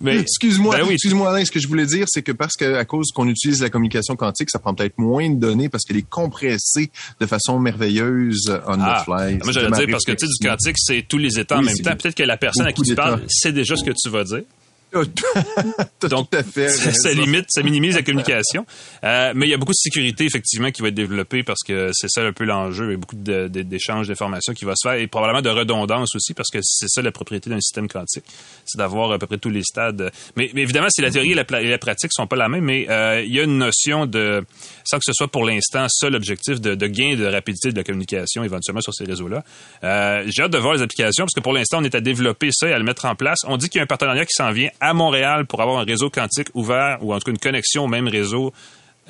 Mais 0.01 0.17
excuse-moi, 0.21 0.77
ben 0.77 0.89
excuse-moi 0.89 1.29
Alain, 1.29 1.43
ce 1.43 1.51
que 1.51 1.59
je 1.59 1.67
voulais 1.67 1.85
dire, 1.85 2.05
c'est 2.07 2.21
que 2.21 2.31
parce 2.31 2.55
qu'à 2.55 2.85
cause 2.85 3.11
qu'on 3.13 3.27
utilise 3.27 3.61
la 3.61 3.69
communication 3.69 4.15
quantique, 4.15 4.49
ça 4.49 4.59
prend 4.59 4.73
peut-être 4.73 4.97
moins 4.97 5.29
de 5.29 5.35
données 5.35 5.69
parce 5.69 5.83
qu'elle 5.83 5.97
est 5.97 6.09
compressée 6.09 6.91
de 7.19 7.25
façon 7.25 7.59
merveilleuse 7.59 8.61
on 8.67 8.77
the 8.77 8.81
ah, 8.81 9.03
fly. 9.03 9.39
Moi, 9.43 9.51
j'allais 9.51 9.71
dire 9.71 9.87
parce 9.91 10.05
que 10.05 10.13
tu 10.13 10.25
sais, 10.25 10.31
du 10.39 10.47
quantique, 10.47 10.77
c'est 10.77 11.05
tous 11.07 11.17
les 11.17 11.39
états 11.39 11.57
en 11.57 11.61
même 11.61 11.77
temps. 11.77 11.95
Peut-être 11.95 12.15
que 12.15 12.23
la 12.23 12.37
personne 12.37 12.67
à 12.67 12.73
qui 12.73 12.83
tu 12.83 12.95
parles 12.95 13.23
sait 13.27 13.51
déjà 13.51 13.75
ce 13.75 13.83
que 13.83 13.91
tu 13.91 14.09
vas 14.09 14.23
dire. 14.23 14.43
Donc, 14.91 16.29
ça, 16.33 17.11
limite, 17.11 17.45
ça 17.49 17.61
minimise 17.61 17.95
la 17.95 18.01
communication. 18.01 18.65
Euh, 19.03 19.33
mais 19.35 19.47
il 19.47 19.49
y 19.49 19.53
a 19.53 19.57
beaucoup 19.57 19.71
de 19.71 19.77
sécurité, 19.77 20.25
effectivement, 20.25 20.71
qui 20.71 20.81
va 20.81 20.87
être 20.87 20.95
développée 20.95 21.43
parce 21.43 21.61
que 21.65 21.91
c'est 21.93 22.09
ça 22.09 22.23
un 22.23 22.33
peu 22.33 22.45
l'enjeu. 22.45 22.87
Il 22.87 22.91
y 22.91 22.95
a 22.95 22.97
beaucoup 22.97 23.15
d'échanges 23.15 24.07
d'informations 24.07 24.53
qui 24.53 24.65
va 24.65 24.73
se 24.75 24.87
faire 24.87 24.97
et 24.97 25.07
probablement 25.07 25.41
de 25.41 25.49
redondance 25.49 26.15
aussi 26.15 26.33
parce 26.33 26.49
que 26.49 26.59
c'est 26.61 26.87
ça 26.89 27.01
la 27.01 27.11
propriété 27.11 27.49
d'un 27.49 27.59
système 27.59 27.87
quantique. 27.87 28.25
C'est 28.65 28.77
d'avoir 28.77 29.11
à 29.11 29.19
peu 29.19 29.27
près 29.27 29.37
tous 29.37 29.49
les 29.49 29.63
stades. 29.63 30.11
Mais, 30.35 30.49
évidemment, 30.55 30.87
si 30.89 31.01
la 31.01 31.11
théorie 31.11 31.31
et 31.31 31.35
la, 31.35 31.77
pratique 31.77 32.11
sont 32.11 32.27
pas 32.27 32.35
la 32.35 32.49
même, 32.49 32.63
mais 32.63 32.89
euh, 32.89 33.21
il 33.23 33.33
y 33.33 33.39
a 33.39 33.43
une 33.43 33.57
notion 33.57 34.05
de, 34.05 34.43
sans 34.83 34.97
que 34.97 35.05
ce 35.05 35.13
soit 35.13 35.27
pour 35.27 35.45
l'instant 35.45 35.85
seul 35.89 36.15
objectif 36.15 36.59
de, 36.59 36.75
gain 36.87 37.15
de 37.15 37.25
rapidité 37.25 37.71
de 37.71 37.77
la 37.77 37.83
communication 37.83 38.43
éventuellement 38.43 38.81
sur 38.81 38.93
ces 38.93 39.05
réseaux-là. 39.05 39.43
Euh, 39.83 40.23
j'ai 40.27 40.43
hâte 40.43 40.51
de 40.51 40.57
voir 40.57 40.73
les 40.73 40.81
applications 40.81 41.25
parce 41.25 41.33
que 41.33 41.41
pour 41.41 41.53
l'instant, 41.53 41.79
on 41.79 41.83
est 41.83 41.95
à 41.95 42.01
développer 42.01 42.49
ça 42.51 42.67
et 42.67 42.73
à 42.73 42.77
le 42.77 42.83
mettre 42.83 43.05
en 43.05 43.15
place. 43.15 43.39
On 43.45 43.57
dit 43.57 43.69
qu'il 43.69 43.79
y 43.79 43.81
a 43.81 43.83
un 43.83 43.87
partenariat 43.87 44.25
qui 44.25 44.33
s'en 44.33 44.51
vient 44.51 44.69
à 44.79 44.93
Montréal 44.93 45.45
pour 45.45 45.61
avoir 45.61 45.79
un 45.79 45.83
réseau 45.83 46.09
quantique 46.09 46.49
ouvert 46.53 46.97
ou 47.01 47.13
en 47.13 47.19
tout 47.19 47.25
cas 47.25 47.31
une 47.31 47.39
connexion 47.39 47.85
au 47.85 47.87
même 47.87 48.07
réseau 48.07 48.53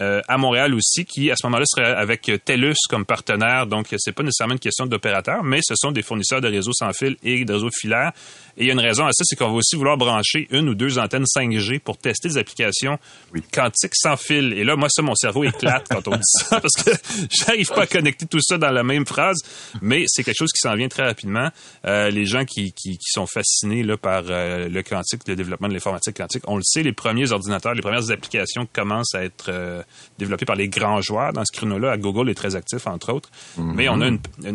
euh, 0.02 0.22
à 0.28 0.38
Montréal 0.38 0.74
aussi, 0.74 1.06
qui 1.06 1.32
à 1.32 1.36
ce 1.36 1.46
moment-là 1.48 1.66
serait 1.68 1.94
avec 1.94 2.32
TELUS 2.46 2.76
comme 2.90 3.06
partenaire. 3.06 3.68
Donc, 3.68 3.88
c'est 3.98 4.12
pas 4.12 4.24
nécessairement 4.24 4.54
une 4.54 4.60
question 4.60 4.86
d'opérateur, 4.86 5.44
mais 5.44 5.60
ce 5.62 5.74
sont 5.76 5.92
des 5.92 6.02
fournisseurs 6.02 6.42
de 6.42 6.48
réseaux 6.48 6.74
sans 6.74 6.94
fil 6.94 7.18
et 7.24 7.44
de 7.46 7.54
réseaux 7.54 7.70
filaires. 7.72 8.12
Et 8.58 8.64
il 8.64 8.68
y 8.68 8.70
a 8.70 8.74
une 8.74 8.80
raison 8.80 9.06
à 9.06 9.12
ça, 9.14 9.24
c'est 9.26 9.36
qu'on 9.36 9.50
va 9.50 9.56
aussi 9.56 9.76
vouloir 9.76 9.98
brancher 9.98 10.48
une 10.52 10.68
ou 10.70 10.76
deux 10.76 11.00
antennes 11.00 11.24
5G 11.24 11.80
pour 11.80 11.98
tester 11.98 12.28
des 12.28 12.38
applications 12.38 13.00
quantiques 13.54 13.96
sans 13.96 14.18
fil. 14.18 14.54
Et 14.54 14.64
là, 14.64 14.76
moi, 14.76 14.90
ça, 14.90 15.02
mon 15.02 15.16
cerveau 15.16 15.46
éclate 15.46 15.88
quand 15.90 16.08
on 16.08 16.16
dit 16.16 16.22
ça, 16.24 16.60
parce 16.62 16.84
que 16.84 16.92
j'arrive 17.32 17.70
pas 17.70 17.84
à 17.84 17.88
connecter 17.88 18.26
tout 18.26 18.42
ça 18.42 18.58
dans 18.58 18.72
la 18.72 18.84
même 18.84 19.06
phrase, 19.06 19.38
mais 19.82 20.04
c'est 20.08 20.24
quelque 20.24 20.38
chose 20.38 20.52
qui 20.52 20.60
s'en 20.60 20.76
vient 20.76 20.90
très 20.90 21.04
rapidement. 21.04 21.50
Euh, 21.86 22.10
les 22.10 22.26
gens 22.26 22.44
qui, 22.46 22.74
qui, 22.74 22.98
qui, 22.98 23.10
sont 23.12 23.28
fascinés 23.28 23.84
là, 23.84 23.98
par 23.98 24.24
euh, 24.30 24.68
le 24.68 24.84
quantique, 24.84 25.22
le 25.28 25.36
développement 25.36 25.68
de 25.68 25.74
l'informatique 25.74 26.18
quantique, 26.18 26.44
on 26.48 26.58
le 26.58 26.64
sait, 26.64 26.84
les 26.84 26.94
premiers 26.94 27.32
ordinateurs, 27.32 27.74
les 27.74 27.82
premières 27.82 28.12
applications 28.12 28.68
commencent 28.72 29.16
à 29.16 29.24
être 29.24 29.46
euh, 29.50 29.82
développées 30.18 30.46
par 30.46 30.56
les 30.56 30.70
grands 30.70 31.02
joueurs 31.02 31.34
dans 31.34 31.44
ce 31.46 31.58
créneau-là. 31.58 31.98
Google 31.98 32.30
est 32.30 32.36
très 32.36 32.56
actif, 32.56 32.88
entre 32.88 33.14
autres. 33.14 33.30
Mm-hmm. 33.58 33.74
Mais 33.74 33.90
on 33.90 34.02
a 34.02 34.10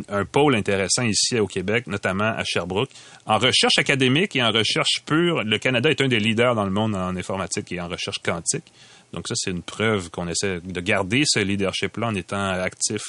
un 0.09 0.25
pôle 0.25 0.55
intéressant 0.55 1.03
ici 1.03 1.39
au 1.39 1.47
Québec, 1.47 1.87
notamment 1.87 2.33
à 2.37 2.45
Sherbrooke. 2.45 2.91
En 3.27 3.39
recherche 3.39 3.79
académique 3.79 4.37
et 4.37 4.43
en 4.43 4.51
recherche 4.51 5.03
pure, 5.07 5.43
le 5.45 5.59
Canada 5.59 5.91
est 5.91 6.01
un 6.01 6.09
des 6.09 6.21
leaders 6.21 6.55
dans 6.55 6.65
le 6.65 6.71
monde 6.71 6.95
en 6.95 7.17
informatique 7.17 7.73
et 7.73 7.81
en 7.81 7.89
recherche 7.89 8.19
quantique. 8.23 8.73
Donc 9.15 9.29
ça, 9.29 9.35
c'est 9.37 9.51
une 9.51 9.63
preuve 9.63 10.11
qu'on 10.11 10.29
essaie 10.29 10.61
de 10.61 10.81
garder 10.81 11.23
ce 11.25 11.39
leadership-là 11.39 12.09
en 12.09 12.15
étant 12.15 12.49
actif 12.49 13.03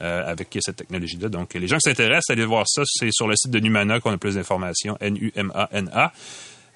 euh, 0.00 0.24
avec 0.26 0.56
cette 0.60 0.76
technologie-là. 0.76 1.28
Donc 1.28 1.54
les 1.54 1.68
gens 1.68 1.76
qui 1.76 1.90
s'intéressent, 1.90 2.30
allez 2.30 2.46
voir 2.46 2.64
ça. 2.66 2.82
C'est 2.86 3.12
sur 3.12 3.28
le 3.28 3.36
site 3.36 3.50
de 3.50 3.60
Numana 3.60 4.00
qu'on 4.00 4.12
a 4.12 4.16
plus 4.16 4.36
d'informations. 4.36 4.96
N-U-M-A-N-A. 5.00 6.12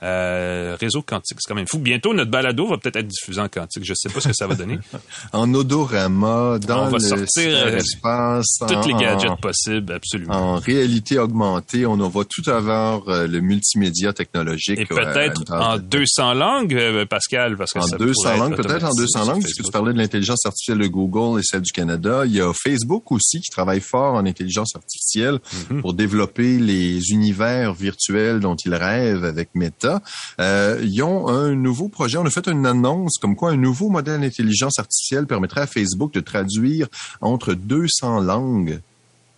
Euh, 0.05 0.77
réseau 0.79 1.01
quantique, 1.01 1.39
c'est 1.41 1.49
quand 1.49 1.55
même 1.55 1.67
fou. 1.67 1.79
Bientôt, 1.79 2.13
notre 2.13 2.31
balado 2.31 2.67
va 2.67 2.77
peut-être 2.77 2.97
être 2.97 3.09
diffusé 3.09 3.41
en 3.41 3.49
quantique. 3.49 3.85
Je 3.87 3.95
sais 3.95 4.11
pas 4.11 4.21
ce 4.21 4.29
que 4.29 4.35
ça 4.35 4.47
va 4.47 4.55
donner. 4.55 4.79
en 5.33 5.53
odorama, 5.55 6.59
dans 6.59 6.89
On 6.89 6.91
va 6.91 6.99
le 6.99 7.77
espace, 7.77 8.59
tous 8.61 8.89
les 8.89 8.95
gadgets 8.95 9.41
possibles, 9.41 9.93
absolument. 9.95 10.35
En 10.35 10.57
réalité 10.57 11.19
augmentée, 11.19 11.87
on 11.87 11.97
va 11.97 12.23
tout 12.25 12.51
avoir 12.51 13.09
euh, 13.09 13.27
le 13.27 13.41
multimédia 13.41 14.13
technologique. 14.13 14.79
Et 14.79 14.85
peut-être 14.85 15.43
en 15.51 15.79
200 15.79 16.35
langues, 16.35 16.75
euh, 16.75 17.07
Pascal, 17.07 17.57
parce 17.57 17.73
que 17.73 17.79
en 17.79 17.97
200 17.97 18.37
langues, 18.37 18.57
peut-être 18.57 18.85
en 18.85 18.95
200 18.95 19.25
langues, 19.25 19.43
puisque 19.43 19.63
tu 19.63 19.71
parlais 19.71 19.95
de 19.95 19.99
l'intelligence 19.99 20.45
artificielle 20.45 20.79
de 20.79 20.87
Google 20.87 21.41
et 21.41 21.43
celle 21.43 21.63
du 21.63 21.73
Canada. 21.73 22.25
Il 22.27 22.35
y 22.35 22.43
a 22.43 22.53
Facebook 22.53 23.11
aussi 23.11 23.41
qui 23.41 23.51
travaille 23.51 23.81
fort 23.81 24.15
en 24.15 24.27
intelligence 24.27 24.77
artificielle 24.77 25.39
mm-hmm. 25.39 25.81
pour 25.81 25.95
développer 25.95 26.59
les 26.59 27.11
univers 27.11 27.73
virtuels 27.73 28.41
dont 28.41 28.57
ils 28.57 28.75
rêvent 28.75 29.25
avec 29.25 29.49
Meta. 29.55 29.94
Euh, 30.41 30.81
ils 30.83 31.03
ont 31.03 31.29
un 31.29 31.55
nouveau 31.55 31.89
projet. 31.89 32.19
On 32.19 32.27
a 32.27 32.31
fait 32.31 32.49
une 32.49 32.67
annonce 32.67 33.19
comme 33.21 33.37
quoi 33.37 33.51
un 33.51 33.57
nouveau 33.57 33.89
modèle 33.89 34.21
d'intelligence 34.21 34.79
artificielle 34.79 35.27
permettrait 35.27 35.63
à 35.63 35.67
Facebook 35.67 36.13
de 36.13 36.21
traduire 36.21 36.89
entre 37.21 37.55
200 37.55 38.21
langues 38.21 38.81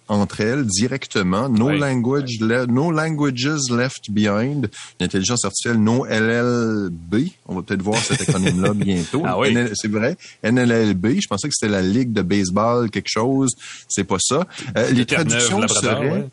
entre 0.09 0.41
elles 0.41 0.65
directement. 0.65 1.49
No, 1.49 1.71
language 1.71 2.41
no 2.41 2.91
languages 2.91 3.71
left 3.71 4.11
behind. 4.11 4.71
L'intelligence 5.01 5.45
artificielle 5.45 5.83
No 5.83 6.05
LLB. 6.05 7.31
On 7.47 7.57
va 7.57 7.63
peut-être 7.63 7.83
voir 7.83 7.99
cet 7.99 8.29
acronyme-là 8.29 8.73
bientôt. 8.75 9.23
Ah 9.25 9.39
oui. 9.39 9.57
C'est 9.75 9.91
vrai. 9.91 10.17
NLLB. 10.45 11.21
Je 11.21 11.27
pensais 11.29 11.49
que 11.49 11.55
c'était 11.59 11.73
la 11.73 11.83
Ligue 11.83 12.13
de 12.13 12.23
baseball, 12.23 12.91
quelque 12.91 13.11
chose. 13.11 13.55
C'est 13.89 14.05
pas 14.05 14.19
ça. 14.21 14.47
Euh, 14.77 14.91
les 14.91 15.07
traductions 15.07 15.67
seraient... 15.69 16.29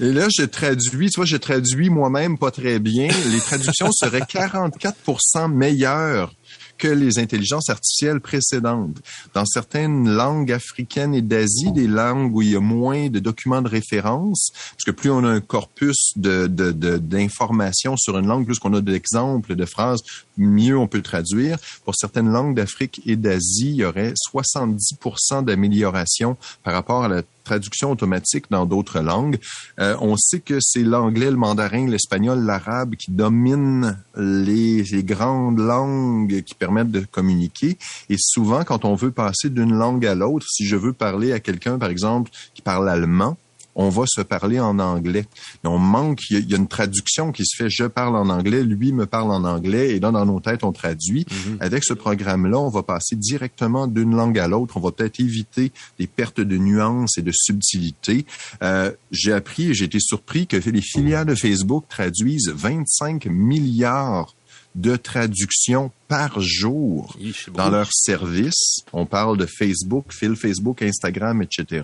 Et 0.00 0.12
là, 0.12 0.28
je 0.28 0.44
traduis, 0.44 1.10
tu 1.10 1.16
vois, 1.16 1.24
je 1.24 1.36
traduis 1.36 1.88
moi-même 1.88 2.36
pas 2.36 2.50
très 2.50 2.78
bien. 2.78 3.08
Les 3.32 3.40
traductions 3.40 3.90
seraient 3.92 4.20
44% 4.20 5.50
meilleures 5.50 6.32
que 6.76 6.88
les 6.88 7.18
intelligences 7.18 7.70
artificielles 7.70 8.20
précédentes. 8.20 8.98
Dans 9.34 9.46
certaines 9.46 10.08
langues 10.08 10.52
africaines 10.52 11.14
et 11.14 11.22
d'Asie, 11.22 11.72
des 11.72 11.86
langues 11.86 12.34
où 12.34 12.42
il 12.42 12.50
y 12.50 12.56
a 12.56 12.60
moins 12.60 13.08
de 13.08 13.18
documents 13.18 13.62
de 13.62 13.68
référence, 13.68 14.50
parce 14.52 14.84
que 14.84 14.90
plus 14.90 15.10
on 15.10 15.24
a 15.24 15.28
un 15.28 15.40
corpus 15.40 16.12
de, 16.16 16.46
d'informations 16.46 17.94
de, 17.94 17.98
sur 17.98 18.18
une 18.18 18.26
langue, 18.26 18.44
plus 18.44 18.58
qu'on 18.58 18.74
a 18.74 18.80
d'exemples, 18.80 19.54
de 19.54 19.64
phrases, 19.64 20.02
mieux 20.36 20.76
on 20.76 20.86
peut 20.86 20.98
le 20.98 21.02
traduire. 21.02 21.58
Pour 21.84 21.94
certaines 21.94 22.30
langues 22.30 22.54
d'Afrique 22.54 23.00
et 23.06 23.16
d'Asie, 23.16 23.70
il 23.70 23.76
y 23.76 23.84
aurait 23.84 24.14
70% 24.34 25.44
d'amélioration 25.44 26.36
par 26.62 26.74
rapport 26.74 27.04
à 27.04 27.08
la 27.08 27.22
traduction 27.44 27.92
automatique 27.92 28.46
dans 28.50 28.66
d'autres 28.66 29.00
langues. 29.00 29.38
Euh, 29.78 29.96
on 30.00 30.16
sait 30.16 30.40
que 30.40 30.58
c'est 30.60 30.82
l'anglais, 30.82 31.30
le 31.30 31.36
mandarin, 31.36 31.86
l'espagnol, 31.86 32.40
l'arabe 32.40 32.96
qui 32.96 33.12
dominent 33.12 33.96
les, 34.16 34.82
les, 34.82 35.04
grandes 35.04 35.60
langues 35.60 36.42
qui 36.42 36.54
permettent 36.54 36.90
de 36.90 37.06
communiquer. 37.08 37.78
Et 38.10 38.16
souvent, 38.18 38.64
quand 38.64 38.84
on 38.84 38.96
veut 38.96 39.12
passer 39.12 39.48
d'une 39.48 39.72
langue 39.72 40.04
à 40.04 40.14
l'autre, 40.14 40.46
si 40.50 40.66
je 40.66 40.76
veux 40.76 40.92
parler 40.92 41.32
à 41.32 41.40
quelqu'un, 41.40 41.78
par 41.78 41.88
exemple, 41.88 42.30
qui 42.54 42.62
parle 42.62 42.88
allemand, 42.88 43.36
on 43.76 43.90
va 43.90 44.04
se 44.06 44.22
parler 44.22 44.58
en 44.58 44.78
anglais. 44.78 45.26
on 45.62 45.78
manque, 45.78 46.20
il 46.30 46.50
y, 46.50 46.54
a 46.54 46.56
une 46.56 46.66
traduction 46.66 47.30
qui 47.30 47.44
se 47.44 47.56
fait, 47.56 47.70
je 47.70 47.84
parle 47.84 48.16
en 48.16 48.30
anglais, 48.30 48.62
lui 48.62 48.92
me 48.92 49.06
parle 49.06 49.30
en 49.30 49.44
anglais, 49.44 49.90
et 49.90 50.00
là, 50.00 50.10
dans 50.10 50.24
nos 50.24 50.40
têtes, 50.40 50.64
on 50.64 50.72
traduit. 50.72 51.26
Mhm. 51.30 51.58
Avec 51.60 51.84
ce 51.84 51.92
programme-là, 51.92 52.58
on 52.58 52.70
va 52.70 52.82
passer 52.82 53.16
directement 53.16 53.86
d'une 53.86 54.16
langue 54.16 54.38
à 54.38 54.48
l'autre. 54.48 54.78
On 54.78 54.80
va 54.80 54.92
peut-être 54.92 55.20
éviter 55.20 55.72
des 55.98 56.06
pertes 56.06 56.40
de 56.40 56.56
nuances 56.56 57.18
et 57.18 57.22
de 57.22 57.32
subtilité. 57.32 58.24
Euh, 58.62 58.90
j'ai 59.10 59.32
appris 59.32 59.70
et 59.70 59.74
j'ai 59.74 59.84
été 59.84 60.00
surpris 60.00 60.46
que 60.46 60.56
les 60.56 60.80
filiales 60.80 61.26
de 61.26 61.34
Facebook 61.34 61.84
traduisent 61.88 62.48
25 62.48 63.26
milliards 63.26 64.34
de 64.74 64.96
traductions 64.96 65.90
par 66.08 66.40
jour 66.40 67.16
dans 67.54 67.70
leur 67.70 67.88
service. 67.92 68.80
On 68.92 69.06
parle 69.06 69.36
de 69.38 69.46
Facebook, 69.46 70.12
fil 70.12 70.36
Facebook, 70.36 70.82
Instagram, 70.82 71.42
etc. 71.42 71.82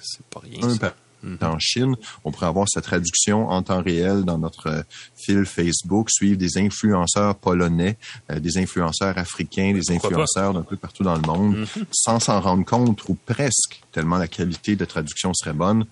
C'est 0.00 0.24
pas 0.26 0.40
rien. 0.40 0.76
ça. 0.76 0.94
Mhm. 1.22 1.38
En 1.42 1.58
Chine, 1.58 1.96
on 2.24 2.30
pourrait 2.30 2.46
avoir 2.46 2.68
sa 2.68 2.80
traduction 2.80 3.48
en 3.48 3.62
temps 3.62 3.82
réel 3.82 4.22
dans 4.22 4.38
notre 4.38 4.84
fil 5.16 5.44
Facebook, 5.44 6.10
suivre 6.10 6.38
des 6.38 6.58
influenceurs 6.58 7.34
polonais, 7.34 7.96
euh, 8.30 8.38
des 8.38 8.58
influenceurs 8.58 9.18
africains, 9.18 9.72
des 9.72 9.90
influenceurs 9.90 10.54
d'un 10.54 10.62
peu 10.62 10.76
partout 10.76 11.02
dans 11.02 11.16
le 11.16 11.22
monde, 11.22 11.56
mhm. 11.56 11.66
sans 11.90 12.20
s'en 12.20 12.40
rendre 12.40 12.64
compte 12.64 13.08
ou 13.08 13.14
presque, 13.26 13.82
tellement 13.92 14.18
la 14.18 14.28
qualité 14.28 14.76
de 14.76 14.84
traduction 14.84 15.32
serait 15.34 15.52
bonne, 15.52 15.86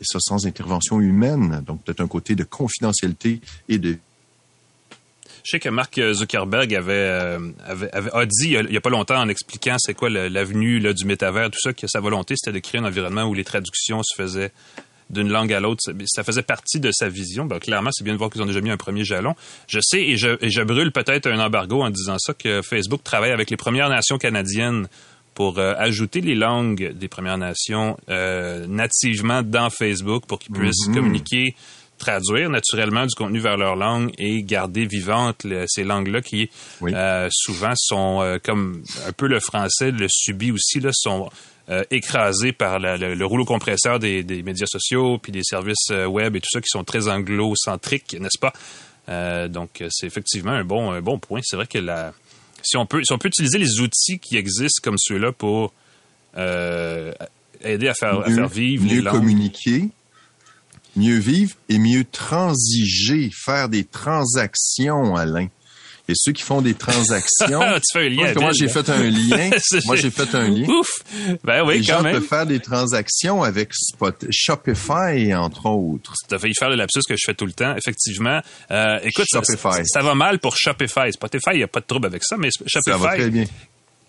et 0.00 0.04
ça 0.04 0.18
sans 0.20 0.46
intervention 0.46 1.00
humaine. 1.00 1.62
Donc 1.66 1.82
peut-être 1.84 2.00
un 2.00 2.08
côté 2.08 2.34
de 2.34 2.44
confidentialité 2.44 3.40
et 3.68 3.78
de 3.78 3.98
je 5.44 5.50
sais 5.50 5.60
que 5.60 5.68
Mark 5.68 6.00
Zuckerberg 6.12 6.74
avait, 6.74 6.92
euh, 6.92 7.38
avait, 7.64 7.90
a 7.92 8.26
dit 8.26 8.52
il 8.52 8.70
n'y 8.70 8.76
a, 8.76 8.80
pas 8.80 8.90
longtemps 8.90 9.20
en 9.20 9.28
expliquant 9.28 9.76
c'est 9.78 9.94
quoi 9.94 10.08
l'avenue 10.10 10.80
du 10.94 11.04
métavers, 11.04 11.50
tout 11.50 11.60
ça, 11.60 11.72
que 11.72 11.86
sa 11.86 12.00
volonté 12.00 12.34
c'était 12.36 12.52
de 12.52 12.60
créer 12.60 12.80
un 12.80 12.84
environnement 12.84 13.24
où 13.24 13.34
les 13.34 13.44
traductions 13.44 14.02
se 14.02 14.14
faisaient 14.14 14.52
d'une 15.10 15.28
langue 15.28 15.52
à 15.52 15.60
l'autre. 15.60 15.82
Ça 16.06 16.24
faisait 16.24 16.42
partie 16.42 16.80
de 16.80 16.90
sa 16.90 17.08
vision. 17.08 17.44
Ben, 17.44 17.58
clairement, 17.58 17.90
c'est 17.92 18.02
bien 18.02 18.14
de 18.14 18.18
voir 18.18 18.30
qu'ils 18.30 18.42
ont 18.42 18.46
déjà 18.46 18.62
mis 18.62 18.70
un 18.70 18.78
premier 18.78 19.04
jalon. 19.04 19.34
Je 19.68 19.78
sais, 19.82 20.00
et 20.00 20.16
je, 20.16 20.38
et 20.40 20.50
je 20.50 20.62
brûle 20.62 20.90
peut-être 20.90 21.26
un 21.26 21.38
embargo 21.38 21.82
en 21.82 21.90
disant 21.90 22.16
ça, 22.18 22.32
que 22.32 22.62
Facebook 22.62 23.04
travaille 23.04 23.30
avec 23.30 23.50
les 23.50 23.58
Premières 23.58 23.90
Nations 23.90 24.16
canadiennes 24.16 24.88
pour 25.34 25.58
euh, 25.58 25.74
ajouter 25.76 26.20
les 26.20 26.34
langues 26.34 26.92
des 26.92 27.08
Premières 27.08 27.38
Nations 27.38 27.98
euh, 28.08 28.66
nativement 28.66 29.42
dans 29.42 29.70
Facebook 29.70 30.24
pour 30.26 30.38
qu'ils 30.38 30.54
puissent 30.54 30.88
mm-hmm. 30.88 30.94
communiquer 30.94 31.54
traduire 32.02 32.50
naturellement 32.50 33.06
du 33.06 33.14
contenu 33.14 33.38
vers 33.38 33.56
leur 33.56 33.76
langue 33.76 34.10
et 34.18 34.42
garder 34.42 34.86
vivantes 34.86 35.46
ces 35.68 35.84
langues-là 35.84 36.20
qui 36.20 36.50
euh, 36.82 37.28
souvent 37.30 37.74
sont 37.76 38.20
euh, 38.20 38.38
comme 38.42 38.82
un 39.06 39.12
peu 39.12 39.28
le 39.28 39.38
français 39.38 39.92
le 39.92 40.08
subit 40.10 40.50
aussi 40.50 40.80
là 40.80 40.90
sont 40.92 41.30
euh, 41.68 41.84
écrasés 41.92 42.50
par 42.50 42.80
le, 42.80 43.24
rouleau 43.24 43.44
compresseur 43.44 44.00
des, 44.00 44.24
médias 44.42 44.66
sociaux 44.66 45.18
puis 45.18 45.30
des 45.30 45.44
services 45.44 45.90
web 45.90 46.34
et 46.34 46.40
tout 46.40 46.48
ça 46.52 46.60
qui 46.60 46.68
sont 46.68 46.82
très 46.82 47.06
anglo-centriques, 47.08 48.16
n'est-ce 48.18 48.38
pas? 48.38 48.52
Donc 49.48 49.84
c'est 49.90 50.06
effectivement 50.06 50.52
un 50.52 50.64
bon 50.64 50.90
un 50.90 51.00
bon 51.00 51.20
point. 51.20 51.40
C'est 51.44 51.54
vrai 51.56 51.68
que 51.68 51.78
la 51.78 52.12
si 52.62 52.76
on 52.76 52.86
peut 52.86 53.04
si 53.04 53.12
on 53.12 53.18
peut 53.18 53.28
utiliser 53.28 53.58
les 53.58 53.78
outils 53.80 54.18
qui 54.18 54.36
existent 54.36 54.80
comme 54.82 54.98
ceux-là 54.98 55.30
pour 55.30 55.72
aider 56.34 57.88
à 57.88 57.94
faire, 57.94 58.18
à 58.20 58.30
faire 58.30 58.48
vivre 58.48 58.86
les 58.88 59.00
langues. 59.00 59.14
communiquer 59.14 59.90
mieux 60.96 61.18
vivre 61.18 61.54
et 61.68 61.78
mieux 61.78 62.04
transiger, 62.04 63.30
faire 63.32 63.68
des 63.68 63.84
transactions, 63.84 65.16
Alain. 65.16 65.48
Et 66.08 66.14
ceux 66.16 66.32
qui 66.32 66.42
font 66.42 66.60
des 66.60 66.74
transactions. 66.74 67.60
tu 67.76 67.80
fais 67.92 68.06
un 68.06 68.08
lien. 68.08 68.34
Moi, 68.34 68.50
j'ai 68.52 68.68
fait 68.68 68.88
un 68.90 69.08
lien. 69.08 69.50
moi, 69.86 69.94
j'ai 69.94 70.10
fait 70.10 70.34
un 70.34 70.48
lien. 70.48 70.66
Ouf! 70.68 70.88
Ben 71.44 71.64
oui, 71.64 71.78
Les 71.78 71.86
quand 71.86 71.98
gens 71.98 72.02
même. 72.02 72.14
peuvent 72.14 72.26
faire 72.26 72.46
des 72.46 72.58
transactions 72.58 73.42
avec 73.44 73.72
Spot, 73.72 74.26
Shopify, 74.30 75.32
entre 75.32 75.66
autres. 75.66 76.14
Tu 76.28 76.34
as 76.34 76.38
failli 76.40 76.54
faire 76.58 76.70
le 76.70 76.76
lapsus 76.76 77.02
que 77.08 77.14
je 77.16 77.22
fais 77.24 77.34
tout 77.34 77.46
le 77.46 77.52
temps, 77.52 77.74
effectivement. 77.76 78.40
Euh, 78.72 78.98
écoute, 79.04 79.26
Shopify. 79.32 79.86
Ça, 79.86 80.02
va 80.02 80.14
mal 80.16 80.40
pour 80.40 80.56
Shopify. 80.56 81.12
Spotify, 81.12 81.50
il 81.52 81.58
n'y 81.58 81.62
a 81.62 81.68
pas 81.68 81.80
de 81.80 81.86
trouble 81.86 82.06
avec 82.06 82.24
ça, 82.24 82.36
mais 82.36 82.48
Shopify. 82.50 82.90
Ça 82.90 82.96
va 82.96 83.14
très 83.14 83.30
bien 83.30 83.44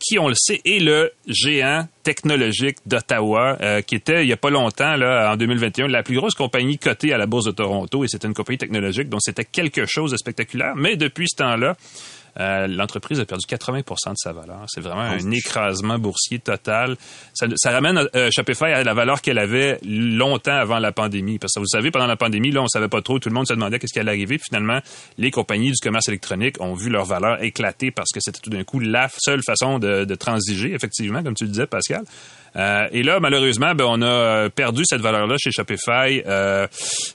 qui, 0.04 0.20
on 0.20 0.28
le 0.28 0.36
sait, 0.36 0.62
est 0.66 0.84
le 0.84 1.12
géant 1.28 1.88
technologique 2.04 2.78
d'Ottawa, 2.86 3.58
euh, 3.62 3.82
qui 3.82 3.96
était, 3.96 4.24
il 4.24 4.28
n'y 4.28 4.34
a 4.34 4.38
pas 4.38 4.50
longtemps, 4.50 4.96
là, 4.96 5.32
en 5.32 5.38
2021, 5.38 5.88
la 5.88 6.04
plus 6.04 6.16
grosse 6.16 6.36
compagnie 6.36 6.78
cotée 6.78 7.14
à 7.14 7.18
la 7.18 7.26
Bourse 7.26 7.46
de 7.46 7.52
Toronto, 7.52 8.04
et 8.04 8.08
c'était 8.08 8.28
une 8.28 8.34
compagnie 8.34 8.58
technologique, 8.58 9.10
donc 9.10 9.22
c'était 9.24 9.46
quelque 9.46 9.86
chose 9.88 10.12
de 10.12 10.18
spectaculaire. 10.18 10.74
Mais 10.76 10.98
depuis 10.98 11.28
ce 11.30 11.38
temps-là, 11.38 11.76
euh, 12.40 12.68
l'entreprise 12.68 13.20
a 13.20 13.25
perdu 13.25 13.46
80% 13.48 13.84
de 14.12 14.16
sa 14.16 14.34
valeur. 14.34 14.63
C'est 14.68 14.82
vraiment 14.82 15.02
un 15.02 15.32
écrasement 15.32 16.00
boursier 16.00 16.40
total. 16.40 16.96
Ça, 17.34 17.48
ça 17.56 17.72
ramène 17.72 18.08
euh, 18.16 18.30
Shopify 18.36 18.66
à 18.66 18.84
la 18.84 18.94
valeur 18.94 19.22
qu'elle 19.22 19.38
avait 19.38 19.80
longtemps 19.84 20.56
avant 20.56 20.80
la 20.80 20.92
pandémie. 20.92 21.40
Parce 21.40 21.54
que 21.54 21.60
vous 21.60 21.68
savez, 21.68 21.92
pendant 21.92 22.08
la 22.08 22.16
pandémie, 22.16 22.52
là, 22.52 22.62
on 22.62 22.68
savait 22.68 22.88
pas 22.88 23.02
trop. 23.02 23.20
Tout 23.20 23.30
le 23.30 23.36
monde 23.36 23.48
se 23.48 23.54
demandait 23.54 23.80
qu'est-ce 23.80 23.94
qui 23.94 24.00
allait 24.00 24.12
arriver. 24.12 24.38
Finalement, 24.38 24.80
les 25.18 25.32
compagnies 25.32 25.72
du 25.72 25.80
commerce 25.82 26.08
électronique 26.08 26.60
ont 26.60 26.74
vu 26.74 26.90
leur 26.90 27.06
valeur 27.06 27.44
éclater 27.44 27.92
parce 27.92 28.10
que 28.12 28.20
c'était 28.20 28.40
tout 28.40 28.50
d'un 28.50 28.63
coup 28.63 28.80
la 28.80 29.10
seule 29.18 29.42
façon 29.44 29.80
de, 29.80 30.06
de 30.06 30.16
transiger, 30.16 30.74
effectivement, 30.74 31.24
comme 31.24 31.36
tu 31.36 31.44
le 31.44 31.52
disais, 31.52 31.68
Pascal. 31.68 32.04
Euh, 32.56 32.88
et 32.92 33.04
là, 33.04 33.20
malheureusement, 33.20 33.74
ben, 33.74 33.86
on 33.88 34.02
a 34.02 34.50
perdu 34.50 34.84
cette 34.86 35.02
valeur-là 35.02 35.36
chez 35.40 35.52
Shopify 35.52 36.22
euh, 36.25 36.68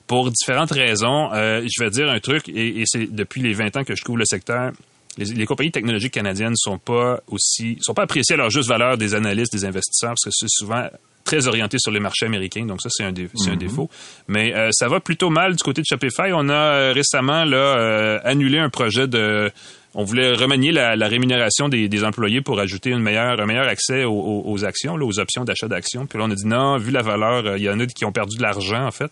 pour 0.07 0.31
différentes 0.31 0.73
raisons. 0.73 1.33
Euh, 1.33 1.67
je 1.69 1.83
vais 1.83 1.91
dire 1.91 2.09
un 2.09 2.19
truc, 2.19 2.49
et, 2.49 2.81
et 2.81 2.85
c'est 2.87 3.13
depuis 3.13 3.41
les 3.41 3.53
20 3.53 3.77
ans 3.77 3.85
que 3.85 3.95
je 3.95 4.03
couvre 4.03 4.19
le 4.19 4.25
secteur. 4.25 4.73
Les, 5.19 5.27
les, 5.27 5.47
compagnies 5.47 5.71
technologiques 5.71 6.15
canadiennes 6.15 6.57
sont 6.57 6.79
pas 6.79 7.21
aussi 7.27 7.77
sont 7.81 7.93
pas 7.93 8.03
appréciées 8.03 8.35
à 8.35 8.39
leur 8.39 8.51
juste 8.51 8.69
valeur 8.69 8.97
des 8.97 9.15
analystes, 9.15 9.53
des 9.53 9.65
investisseurs, 9.65 10.11
parce 10.11 10.25
que 10.25 10.31
c'est 10.33 10.49
souvent 10.49 10.89
très 11.25 11.47
orienté 11.47 11.77
sur 11.79 11.91
les 11.91 12.01
marchés 12.01 12.25
américains, 12.25 12.65
donc 12.65 12.81
ça 12.81 12.89
c'est 12.91 13.05
un, 13.05 13.13
dé 13.13 13.29
un 13.47 13.57
défaut. 13.57 13.91
Mais 14.29 14.55
euh, 14.55 14.71
ça 14.73 14.89
va 14.89 15.01
plutôt 15.01 15.29
mal 15.29 15.57
du 15.57 15.63
côté 15.63 15.83
de 15.83 15.87
Shopify. 15.87 16.33
On 16.33 16.49
a 16.49 16.55
euh, 16.55 16.93
récemment 16.93 17.45
là 17.45 18.21
annulé 18.25 18.59
un 18.59 18.71
projet 18.71 19.07
de 19.07 19.51
on 19.95 20.05
voulait 20.05 20.33
remanier 20.33 20.71
la, 20.71 20.97
la 20.97 21.09
rémunération 21.09 21.69
des, 21.69 21.89
des, 21.89 22.05
employés 22.05 22.41
pour 22.41 22.61
ajouter 22.61 22.91
une 22.91 23.01
meilleure, 23.01 23.41
un 23.41 23.47
meilleur 23.47 23.67
accès 23.67 24.05
aux, 24.05 24.13
aux, 24.13 24.43
aux 24.47 24.65
actions, 24.65 24.97
là, 24.97 25.05
aux 25.05 25.19
options 25.19 25.45
d'achat 25.45 25.67
d'actions. 25.67 26.07
Puis 26.07 26.19
là, 26.19 26.27
on 26.27 26.31
a 26.31 26.35
dit 26.35 26.47
non, 26.47 26.77
vu 26.77 26.91
la 26.91 27.03
valeur, 27.03 27.57
il 27.57 27.63
y 27.63 27.71
en 27.71 27.81
a 27.81 27.87
qui 27.87 28.05
ont 28.05 28.13
perdu 28.13 28.37
de 28.37 28.43
l'argent, 28.43 28.87
en 28.87 28.91
fait. 28.91 29.11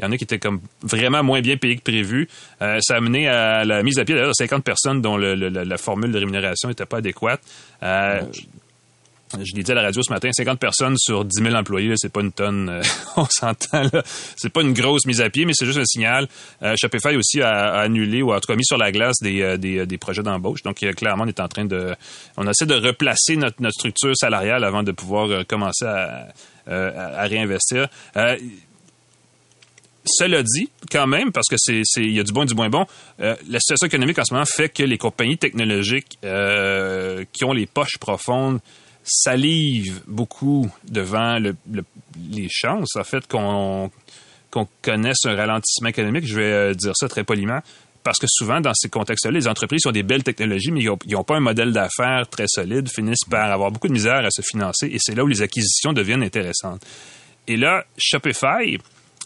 Il 0.00 0.04
y 0.04 0.08
en 0.08 0.12
a 0.12 0.16
qui 0.16 0.24
étaient 0.24 0.38
comme 0.38 0.60
vraiment 0.82 1.22
moins 1.22 1.40
bien 1.40 1.56
payés 1.56 1.76
que 1.76 1.82
prévu. 1.82 2.26
Euh, 2.62 2.78
ça 2.80 2.96
a 2.96 3.00
mené 3.00 3.28
à 3.28 3.64
la 3.64 3.82
mise 3.82 3.98
à 3.98 4.04
pied 4.04 4.14
d'ailleurs 4.14 4.30
de 4.30 4.34
50 4.34 4.64
personnes 4.64 5.02
dont 5.02 5.16
le, 5.16 5.34
le, 5.34 5.48
la 5.48 5.76
formule 5.76 6.10
de 6.10 6.18
rémunération 6.18 6.68
n'était 6.68 6.86
pas 6.86 6.98
adéquate. 6.98 7.40
Euh, 7.82 8.22
je 9.38 9.54
l'ai 9.54 9.62
dit 9.62 9.70
à 9.70 9.74
la 9.74 9.82
radio 9.82 10.02
ce 10.02 10.12
matin, 10.12 10.30
50 10.32 10.58
personnes 10.58 10.96
sur 10.98 11.24
10 11.24 11.42
000 11.42 11.54
employés, 11.54 11.92
c'est 11.96 12.12
pas 12.12 12.20
une 12.20 12.32
tonne, 12.32 12.68
euh, 12.68 12.82
on 13.16 13.26
s'entend 13.26 13.82
là. 13.92 14.02
C'est 14.36 14.50
pas 14.50 14.62
une 14.62 14.72
grosse 14.72 15.06
mise 15.06 15.20
à 15.20 15.30
pied, 15.30 15.44
mais 15.44 15.52
c'est 15.54 15.66
juste 15.66 15.78
un 15.78 15.84
signal. 15.84 16.26
Euh, 16.62 16.74
Shopify 16.80 17.16
aussi 17.16 17.40
a, 17.40 17.50
a, 17.50 17.80
annulé 17.82 18.22
ou 18.22 18.32
en 18.32 18.40
tout 18.40 18.48
cas 18.48 18.56
mis 18.56 18.64
sur 18.64 18.76
la 18.76 18.90
glace 18.90 19.18
des, 19.22 19.40
euh, 19.42 19.56
des, 19.56 19.86
des 19.86 19.98
projets 19.98 20.22
d'embauche. 20.22 20.62
Donc 20.62 20.76
clairement, 20.96 21.24
on 21.24 21.28
est 21.28 21.40
en 21.40 21.48
train 21.48 21.64
de, 21.64 21.94
on 22.36 22.48
essaie 22.48 22.66
de 22.66 22.74
replacer 22.74 23.36
notre, 23.36 23.62
notre 23.62 23.74
structure 23.74 24.16
salariale 24.16 24.64
avant 24.64 24.82
de 24.82 24.92
pouvoir 24.92 25.46
commencer 25.46 25.84
à, 25.84 26.28
à 26.66 27.22
réinvestir. 27.24 27.88
Cela 30.04 30.42
dit, 30.42 30.70
quand 30.90 31.06
même, 31.06 31.30
parce 31.30 31.46
que 31.48 31.56
c'est, 31.58 31.82
il 31.96 32.12
y 32.12 32.20
a 32.20 32.22
du 32.22 32.32
bon 32.32 32.42
et 32.44 32.46
du 32.46 32.54
moins 32.54 32.70
bon, 32.70 32.86
euh, 33.20 33.36
la 33.48 33.60
situation 33.60 33.86
économique 33.86 34.18
en 34.18 34.24
ce 34.24 34.32
moment 34.32 34.46
fait 34.46 34.70
que 34.70 34.82
les 34.82 34.96
compagnies 34.96 35.36
technologiques 35.36 36.18
euh, 36.24 37.24
qui 37.32 37.44
ont 37.44 37.52
les 37.52 37.66
poches 37.66 37.98
profondes 37.98 38.60
salivent 39.04 40.00
beaucoup 40.06 40.70
devant 40.88 41.38
le, 41.38 41.54
le, 41.70 41.84
les 42.30 42.48
chances, 42.50 42.96
en 42.96 43.04
fait, 43.04 43.26
qu'on 43.26 43.90
qu'on 44.50 44.66
connaisse 44.82 45.26
un 45.26 45.36
ralentissement 45.36 45.90
économique. 45.90 46.26
Je 46.26 46.34
vais 46.34 46.52
euh, 46.52 46.74
dire 46.74 46.92
ça 46.96 47.08
très 47.08 47.22
poliment. 47.22 47.60
Parce 48.02 48.18
que 48.18 48.26
souvent, 48.28 48.60
dans 48.60 48.72
ces 48.74 48.88
contextes-là, 48.88 49.30
les 49.30 49.46
entreprises 49.46 49.86
ont 49.86 49.92
des 49.92 50.02
belles 50.02 50.22
technologies, 50.24 50.72
mais 50.72 50.80
ils 50.80 51.12
n'ont 51.12 51.22
pas 51.22 51.36
un 51.36 51.40
modèle 51.40 51.72
d'affaires 51.72 52.26
très 52.28 52.46
solide, 52.48 52.88
finissent 52.88 53.26
par 53.28 53.52
avoir 53.52 53.70
beaucoup 53.70 53.88
de 53.88 53.92
misère 53.92 54.24
à 54.24 54.30
se 54.30 54.40
financer, 54.42 54.86
et 54.86 54.96
c'est 54.98 55.14
là 55.14 55.22
où 55.22 55.26
les 55.26 55.42
acquisitions 55.42 55.92
deviennent 55.92 56.22
intéressantes. 56.22 56.82
Et 57.46 57.56
là, 57.56 57.84
Shopify, 57.98 58.78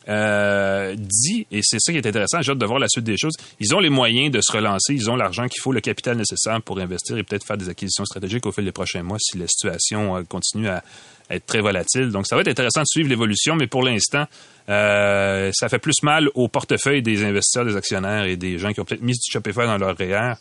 euh, 0.09 0.95
dit, 0.97 1.47
et 1.51 1.61
c'est 1.63 1.79
ça 1.81 1.93
qui 1.93 1.99
est 1.99 2.07
intéressant, 2.07 2.43
j'ai 2.43 2.53
hâte 2.53 2.59
de 2.59 2.67
voir 2.67 2.79
la 2.79 2.89
suite 2.89 3.05
des 3.05 3.17
choses, 3.17 3.35
ils 3.61 3.75
ont 3.75 3.81
les 3.81 3.91
moyens 3.91 4.31
de 4.31 4.41
se 4.43 4.53
relancer, 4.53 4.95
ils 4.95 5.11
ont 5.11 5.17
l'argent 5.17 5.49
qu'il 5.49 5.61
faut, 5.63 5.73
le 5.73 5.81
capital 5.81 6.17
nécessaire 6.17 6.61
pour 6.63 6.79
investir 6.79 7.17
et 7.17 7.23
peut-être 7.23 7.47
faire 7.47 7.57
des 7.57 7.69
acquisitions 7.69 8.05
stratégiques 8.05 8.45
au 8.47 8.53
fil 8.53 8.65
des 8.65 8.73
prochains 8.73 9.03
mois 9.03 9.19
si 9.19 9.39
la 9.39 9.47
situation 9.47 10.17
euh, 10.17 10.23
continue 10.25 10.69
à 10.69 10.83
être 11.31 11.47
très 11.47 11.61
volatile. 11.61 12.11
Donc, 12.11 12.27
ça 12.27 12.37
va 12.37 12.43
être 12.43 12.49
intéressant 12.49 12.83
de 12.83 12.87
suivre 12.87 13.09
l'évolution, 13.09 13.57
mais 13.57 13.67
pour 13.67 13.83
l'instant, 13.83 14.27
euh, 14.69 15.51
ça 15.55 15.69
fait 15.69 15.79
plus 15.79 16.03
mal 16.03 16.29
au 16.35 16.49
portefeuille 16.49 17.03
des 17.03 17.25
investisseurs, 17.25 17.65
des 17.65 17.77
actionnaires 17.77 18.25
et 18.25 18.37
des 18.37 18.59
gens 18.59 18.73
qui 18.73 18.81
ont 18.81 18.85
peut-être 18.85 19.03
mis 19.03 19.13
du 19.13 19.31
Shopify 19.31 19.61
dans 19.61 19.79
leur 19.79 19.97
REER 19.97 20.35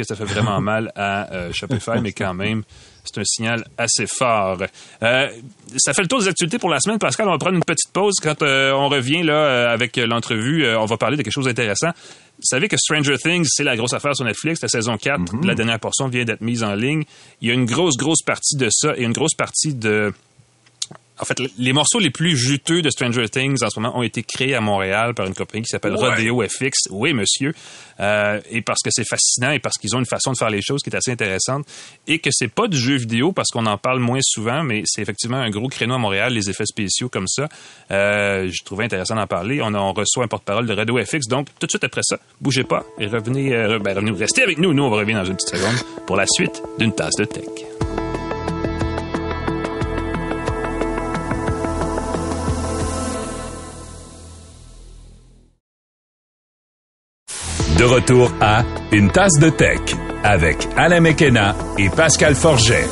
que 0.00 0.06
ça 0.06 0.16
fait 0.16 0.24
vraiment 0.24 0.60
mal 0.72 0.92
à 0.94 1.32
euh, 1.32 1.52
Shopify, 1.52 2.00
mais 2.02 2.12
quand 2.12 2.34
même, 2.34 2.62
c'est 3.04 3.20
un 3.20 3.24
signal 3.24 3.64
assez 3.78 4.06
fort. 4.06 4.58
Euh, 5.02 5.28
ça 5.76 5.94
fait 5.94 6.02
le 6.02 6.08
tour 6.08 6.20
des 6.20 6.28
actualités 6.28 6.58
pour 6.58 6.70
la 6.70 6.80
semaine. 6.80 6.98
Pascal, 6.98 7.28
on 7.28 7.32
va 7.32 7.38
prendre 7.38 7.56
une 7.56 7.64
petite 7.64 7.92
pause. 7.92 8.14
Quand 8.22 8.42
euh, 8.42 8.72
on 8.72 8.88
revient 8.88 9.22
là 9.22 9.70
avec 9.70 9.96
l'entrevue, 9.96 10.66
on 10.76 10.86
va 10.86 10.96
parler 10.96 11.16
de 11.16 11.22
quelque 11.22 11.32
chose 11.32 11.46
d'intéressant. 11.46 11.90
Vous 12.40 12.46
savez 12.46 12.68
que 12.68 12.76
Stranger 12.76 13.18
Things, 13.18 13.46
c'est 13.50 13.64
la 13.64 13.76
grosse 13.76 13.92
affaire 13.92 14.14
sur 14.16 14.24
Netflix. 14.24 14.62
La 14.62 14.68
saison 14.68 14.96
4, 14.96 15.20
mm 15.20 15.24
-hmm. 15.24 15.46
la 15.46 15.54
dernière 15.54 15.78
portion 15.78 16.08
vient 16.08 16.24
d'être 16.24 16.40
mise 16.40 16.62
en 16.62 16.74
ligne. 16.74 17.04
Il 17.40 17.48
y 17.48 17.50
a 17.50 17.54
une 17.54 17.66
grosse, 17.66 17.96
grosse 17.96 18.22
partie 18.22 18.56
de 18.56 18.68
ça 18.70 18.94
et 18.96 19.02
une 19.02 19.12
grosse 19.12 19.34
partie 19.34 19.74
de 19.74 20.12
en 21.20 21.24
fait, 21.24 21.38
les 21.58 21.72
morceaux 21.72 21.98
les 21.98 22.10
plus 22.10 22.36
juteux 22.36 22.82
de 22.82 22.90
Stranger 22.90 23.28
Things 23.28 23.62
en 23.62 23.70
ce 23.70 23.78
moment 23.78 23.96
ont 23.98 24.02
été 24.02 24.22
créés 24.22 24.54
à 24.54 24.60
Montréal 24.60 25.14
par 25.14 25.26
une 25.26 25.34
compagnie 25.34 25.62
qui 25.62 25.68
s'appelle 25.68 25.92
ouais. 25.92 26.08
Rodeo 26.08 26.42
FX. 26.48 26.88
Oui, 26.90 27.12
monsieur. 27.12 27.52
Euh, 28.00 28.40
et 28.50 28.62
parce 28.62 28.80
que 28.82 28.90
c'est 28.90 29.04
fascinant 29.08 29.50
et 29.52 29.58
parce 29.58 29.76
qu'ils 29.76 29.94
ont 29.94 29.98
une 29.98 30.06
façon 30.06 30.32
de 30.32 30.38
faire 30.38 30.50
les 30.50 30.62
choses 30.62 30.82
qui 30.82 30.90
est 30.90 30.96
assez 30.96 31.10
intéressante. 31.10 31.66
Et 32.06 32.18
que 32.18 32.30
c'est 32.32 32.48
pas 32.48 32.68
du 32.68 32.78
jeu 32.78 32.96
vidéo 32.96 33.32
parce 33.32 33.48
qu'on 33.48 33.66
en 33.66 33.76
parle 33.76 34.00
moins 34.00 34.20
souvent, 34.22 34.62
mais 34.62 34.82
c'est 34.86 35.02
effectivement 35.02 35.36
un 35.36 35.50
gros 35.50 35.68
créneau 35.68 35.94
à 35.94 35.98
Montréal, 35.98 36.32
les 36.32 36.48
effets 36.48 36.66
spéciaux 36.66 37.08
comme 37.08 37.28
ça. 37.28 37.48
Euh, 37.90 38.48
je 38.50 38.64
trouvais 38.64 38.84
intéressant 38.84 39.16
d'en 39.16 39.26
parler. 39.26 39.60
On, 39.60 39.74
on, 39.74 39.92
reçoit 39.92 40.24
un 40.24 40.28
porte-parole 40.28 40.66
de 40.66 40.72
Rodeo 40.72 40.98
FX. 41.04 41.28
Donc, 41.28 41.48
tout 41.58 41.66
de 41.66 41.70
suite 41.70 41.84
après 41.84 42.02
ça, 42.02 42.18
bougez 42.40 42.64
pas 42.64 42.84
et 42.98 43.06
revenez, 43.06 43.54
euh, 43.54 43.78
ben, 43.78 43.94
revenez, 43.94 44.12
restez 44.12 44.42
avec 44.42 44.58
nous. 44.58 44.72
Nous, 44.72 44.82
on 44.82 44.90
va 44.90 44.96
revenir 44.96 45.18
dans 45.18 45.24
une 45.24 45.36
petite 45.36 45.56
seconde 45.56 45.76
pour 46.06 46.16
la 46.16 46.26
suite 46.26 46.62
d'une 46.78 46.94
tasse 46.94 47.16
de 47.16 47.24
tech. 47.24 47.89
De 57.80 57.86
retour 57.86 58.30
à 58.42 58.62
Une 58.92 59.10
tasse 59.10 59.38
de 59.40 59.48
tech 59.48 59.80
avec 60.22 60.68
Alain 60.76 61.00
Mekena 61.00 61.56
et 61.78 61.88
Pascal 61.88 62.34
Forget. 62.34 62.84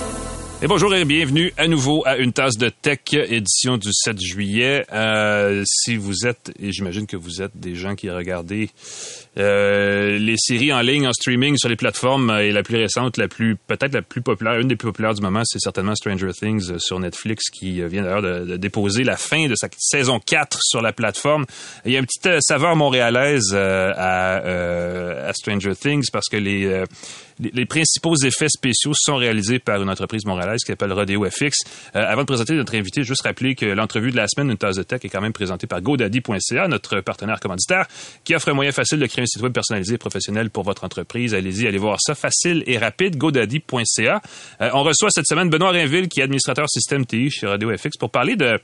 Et 0.61 0.66
bonjour 0.66 0.92
et 0.92 1.05
bienvenue 1.05 1.53
à 1.57 1.68
nouveau 1.68 2.03
à 2.05 2.16
Une 2.16 2.33
tasse 2.33 2.57
de 2.57 2.68
tech, 2.68 2.99
édition 3.12 3.77
du 3.77 3.90
7 3.92 4.21
juillet. 4.21 4.85
Euh, 4.92 5.62
si 5.64 5.94
vous 5.94 6.27
êtes, 6.27 6.51
et 6.59 6.73
j'imagine 6.73 7.07
que 7.07 7.16
vous 7.16 7.42
êtes 7.42 7.53
des 7.55 7.77
gens 7.77 7.94
qui 7.94 8.11
regardez 8.11 8.68
euh, 9.38 10.18
les 10.18 10.35
séries 10.37 10.73
en 10.73 10.81
ligne, 10.81 11.07
en 11.07 11.12
streaming 11.12 11.57
sur 11.57 11.68
les 11.68 11.77
plateformes, 11.77 12.31
et 12.40 12.51
la 12.51 12.64
plus 12.64 12.77
récente, 12.77 13.18
la 13.18 13.29
plus 13.29 13.55
peut-être 13.55 13.94
la 13.94 14.03
plus 14.03 14.21
populaire, 14.21 14.59
une 14.59 14.66
des 14.66 14.75
plus 14.75 14.88
populaires 14.88 15.14
du 15.14 15.23
moment, 15.23 15.42
c'est 15.44 15.61
certainement 15.61 15.94
Stranger 15.94 16.33
Things 16.33 16.81
sur 16.81 16.99
Netflix, 16.99 17.51
qui 17.51 17.81
vient 17.87 18.03
d'ailleurs 18.03 18.23
de, 18.23 18.57
déposer 18.57 19.05
la 19.05 19.16
fin 19.16 19.47
de 19.47 19.55
sa 19.55 19.68
saison 19.79 20.18
4 20.18 20.59
sur 20.61 20.83
la 20.83 20.92
plateforme. 20.92 21.47
Il 21.85 21.92
y 21.92 21.97
a 21.97 22.01
une 22.01 22.07
petite 22.07 22.27
euh, 22.27 22.40
saveur 22.40 22.75
montréalaise 22.75 23.53
euh, 23.53 23.92
à, 23.97 24.44
euh, 24.44 25.31
à, 25.31 25.33
Stranger 25.35 25.77
Things 25.77 26.09
parce 26.12 26.29
que 26.29 26.37
les 26.37 26.83
les, 27.40 27.66
principaux 27.66 28.14
effets 28.16 28.48
spéciaux 28.48 28.92
sont 28.94 29.16
réalisés 29.16 29.59
par 29.59 29.83
une 29.83 29.90
entreprise 29.90 30.24
montréalaise 30.24 30.61
qui 30.61 30.72
s'appelle 30.72 30.92
Rodeo 30.92 31.24
FX. 31.29 31.59
Euh, 31.94 32.05
avant 32.07 32.22
de 32.22 32.27
présenter 32.27 32.55
notre 32.55 32.74
invité, 32.74 33.03
juste 33.03 33.22
rappeler 33.22 33.55
que 33.55 33.66
l'entrevue 33.66 34.11
de 34.11 34.16
la 34.16 34.27
semaine, 34.27 34.51
une 34.51 34.57
tasse 34.57 34.77
de 34.77 34.83
tech, 34.83 35.01
est 35.05 35.09
quand 35.09 35.20
même 35.20 35.33
présentée 35.33 35.66
par 35.66 35.81
GoDaddy.ca, 35.81 36.68
notre 36.68 37.01
partenaire 37.01 37.40
commanditaire, 37.40 37.87
qui 38.24 38.35
offre 38.35 38.48
un 38.48 38.55
moyen 38.55 38.72
facile 38.72 38.98
de 38.98 39.07
créer 39.07 39.22
un 39.22 39.27
site 39.27 39.42
web 39.42 39.53
personnalisé 39.53 39.94
et 39.94 39.98
professionnel 39.98 40.51
pour 40.51 40.64
votre 40.64 40.85
entreprise. 40.85 41.35
Allez-y, 41.35 41.66
allez 41.66 41.79
voir 41.79 41.98
ça, 42.01 42.14
facile 42.14 42.64
et 42.66 42.79
rapide, 42.79 43.16
GoDaddy.ca. 43.16 44.20
Euh, 44.61 44.70
on 44.74 44.83
reçoit 44.83 45.11
cette 45.11 45.27
semaine 45.27 45.51
Benoît 45.51 45.70
Rainville, 45.70 46.09
qui 46.09 46.20
est 46.20 46.24
administrateur 46.24 46.68
système 46.68 47.07
TI 47.07 47.31
chez 47.31 47.46
Rodeo 47.46 47.77
FX, 47.77 47.96
pour 47.98 48.11
parler 48.11 48.37
de, 48.37 48.59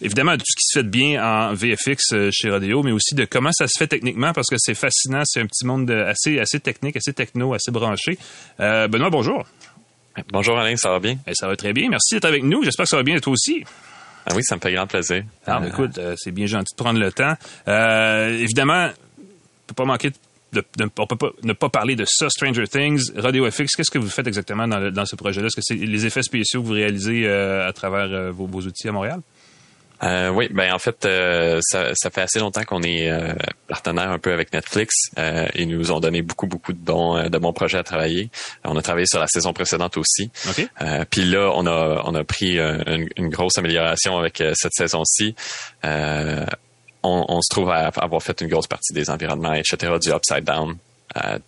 évidemment, 0.00 0.32
de 0.32 0.38
tout 0.38 0.44
ce 0.46 0.56
qui 0.56 0.66
se 0.66 0.78
fait 0.78 0.84
de 0.84 0.88
bien 0.88 1.24
en 1.24 1.54
VFX 1.54 2.12
euh, 2.12 2.30
chez 2.32 2.50
Rodeo, 2.50 2.82
mais 2.82 2.92
aussi 2.92 3.14
de 3.14 3.24
comment 3.24 3.52
ça 3.52 3.66
se 3.66 3.78
fait 3.78 3.86
techniquement, 3.86 4.32
parce 4.32 4.48
que 4.48 4.56
c'est 4.58 4.74
fascinant, 4.74 5.22
c'est 5.24 5.40
un 5.40 5.46
petit 5.46 5.66
monde 5.66 5.90
assez, 5.90 6.38
assez 6.38 6.60
technique, 6.60 6.96
assez 6.96 7.12
techno, 7.12 7.54
assez 7.54 7.70
branché. 7.70 8.18
Euh, 8.60 8.88
Benoît, 8.88 9.10
bonjour. 9.10 9.44
Bonjour 10.32 10.58
Alain, 10.58 10.76
ça 10.76 10.90
va 10.90 11.00
bien? 11.00 11.18
Eh, 11.26 11.34
ça 11.34 11.48
va 11.48 11.56
très 11.56 11.72
bien. 11.72 11.88
Merci 11.90 12.14
d'être 12.14 12.24
avec 12.26 12.44
nous. 12.44 12.62
J'espère 12.62 12.84
que 12.84 12.90
ça 12.90 12.96
va 12.96 13.02
bien 13.02 13.18
toi 13.18 13.32
aussi. 13.32 13.64
Ah 14.26 14.32
oui, 14.34 14.42
ça 14.44 14.56
me 14.56 14.60
fait 14.60 14.72
grand 14.72 14.86
plaisir. 14.86 15.24
Ah, 15.46 15.60
euh... 15.60 15.68
écoute, 15.68 15.98
euh, 15.98 16.14
c'est 16.16 16.30
bien 16.30 16.46
gentil 16.46 16.72
de 16.72 16.82
prendre 16.82 16.98
le 16.98 17.12
temps. 17.12 17.34
Euh, 17.68 18.38
évidemment, 18.38 18.90
on 19.18 19.66
peut 19.66 19.74
pas 19.74 19.84
manquer 19.84 20.12
de, 20.52 20.64
de, 20.78 20.88
on 20.98 21.06
peut 21.06 21.16
pas 21.16 21.30
ne 21.42 21.52
pas 21.52 21.68
parler 21.68 21.96
de 21.96 22.04
ça, 22.06 22.30
Stranger 22.30 22.68
Things, 22.68 23.12
Radio 23.16 23.50
FX. 23.50 23.74
Qu'est-ce 23.76 23.90
que 23.90 23.98
vous 23.98 24.08
faites 24.08 24.26
exactement 24.26 24.68
dans, 24.68 24.78
le, 24.78 24.92
dans 24.92 25.04
ce 25.04 25.16
projet-là? 25.16 25.48
Est-ce 25.48 25.56
que 25.56 25.62
c'est 25.62 25.74
les 25.74 26.06
effets 26.06 26.22
spéciaux 26.22 26.62
que 26.62 26.66
vous 26.68 26.72
réalisez 26.74 27.28
à 27.28 27.72
travers 27.72 28.32
vos, 28.32 28.46
vos 28.46 28.60
outils 28.60 28.88
à 28.88 28.92
Montréal? 28.92 29.20
Euh, 30.02 30.28
oui, 30.30 30.48
ben 30.50 30.72
en 30.72 30.78
fait, 30.78 31.04
euh, 31.04 31.60
ça, 31.62 31.90
ça, 31.94 32.10
fait 32.10 32.22
assez 32.22 32.38
longtemps 32.38 32.64
qu'on 32.64 32.82
est 32.82 33.10
euh, 33.10 33.32
partenaire 33.68 34.10
un 34.10 34.18
peu 34.18 34.32
avec 34.32 34.52
Netflix. 34.52 35.10
Euh, 35.18 35.46
ils 35.54 35.68
nous 35.68 35.92
ont 35.92 36.00
donné 36.00 36.22
beaucoup, 36.22 36.46
beaucoup 36.46 36.72
de 36.72 36.78
bons, 36.78 37.28
de 37.28 37.38
bons 37.38 37.52
projets 37.52 37.78
à 37.78 37.84
travailler. 37.84 38.30
On 38.64 38.76
a 38.76 38.82
travaillé 38.82 39.06
sur 39.06 39.20
la 39.20 39.28
saison 39.28 39.52
précédente 39.52 39.96
aussi. 39.96 40.30
Okay. 40.50 40.68
Puis 41.10 41.24
là, 41.24 41.52
on 41.54 41.66
a, 41.66 42.02
on 42.04 42.14
a 42.14 42.24
pris 42.24 42.58
une, 42.58 43.08
une 43.16 43.28
grosse 43.28 43.56
amélioration 43.56 44.18
avec 44.18 44.42
cette 44.54 44.74
saison-ci. 44.74 45.34
On, 45.82 47.26
on, 47.28 47.40
se 47.42 47.48
trouve 47.50 47.70
à 47.70 47.88
avoir 47.88 48.22
fait 48.22 48.40
une 48.40 48.48
grosse 48.48 48.66
partie 48.66 48.94
des 48.94 49.10
environnements, 49.10 49.52
etc., 49.52 49.92
du 50.00 50.10
upside 50.10 50.44
down 50.44 50.76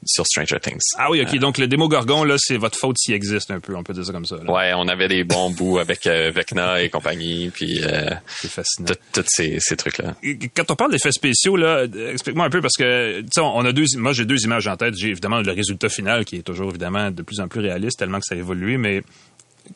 sur 0.05 0.27
Stranger 0.27 0.61
Things. 0.61 0.95
Ah 0.97 1.11
oui, 1.11 1.23
ok. 1.23 1.37
donc 1.39 1.59
le 1.59 1.67
démo 1.67 1.89
Gorgon 1.89 2.25
là, 2.25 2.37
c'est 2.39 2.57
votre 2.57 2.79
faute 2.79 2.97
s'il 2.99 3.15
existe 3.15 3.51
un 3.51 3.61
peu, 3.61 3.75
on 3.77 3.83
peut 3.83 3.93
dire 3.93 4.05
ça 4.05 4.13
comme 4.13 4.25
ça. 4.25 4.37
Là. 4.37 4.53
Ouais, 4.53 4.73
on 4.75 4.89
avait 4.89 5.09
des 5.09 5.25
bons 5.25 5.51
bouts 5.57 5.79
avec 5.79 6.07
Vecna 6.07 6.83
et 6.83 6.89
compagnie, 6.89 7.51
puis 7.51 7.81
c'est 8.29 8.51
fascinant. 8.51 8.93
Tous 9.13 9.25
ces, 9.27 9.59
ces 9.61 9.77
trucs 9.77 9.99
là. 9.99 10.15
Quand 10.55 10.71
on 10.71 10.77
parle 10.77 10.93
d'effets 10.93 11.13
spéciaux 11.13 11.57
là, 11.57 11.85
explique-moi 11.85 12.47
un 12.47 12.51
peu 12.51 12.61
parce 12.61 12.77
que 12.77 13.21
tu 13.21 13.29
sais, 13.33 13.41
on 13.41 13.65
a 13.65 13.73
deux, 13.73 13.85
moi 13.97 14.13
j'ai 14.13 14.25
deux 14.25 14.43
images 14.45 14.69
en 14.69 14.77
tête. 14.77 14.95
J'ai 14.97 15.09
évidemment 15.09 15.41
le 15.41 15.53
résultat 15.53 15.89
final 15.89 16.25
qui 16.25 16.37
est 16.37 16.43
toujours 16.43 16.71
évidemment 16.71 17.11
de 17.11 17.23
plus 17.23 17.41
en 17.41 17.49
plus 17.49 17.61
réaliste 17.61 17.99
tellement 17.99 18.19
que 18.19 18.27
ça 18.27 18.35
a 18.35 18.39
évolué, 18.39 18.77
mais 18.77 19.03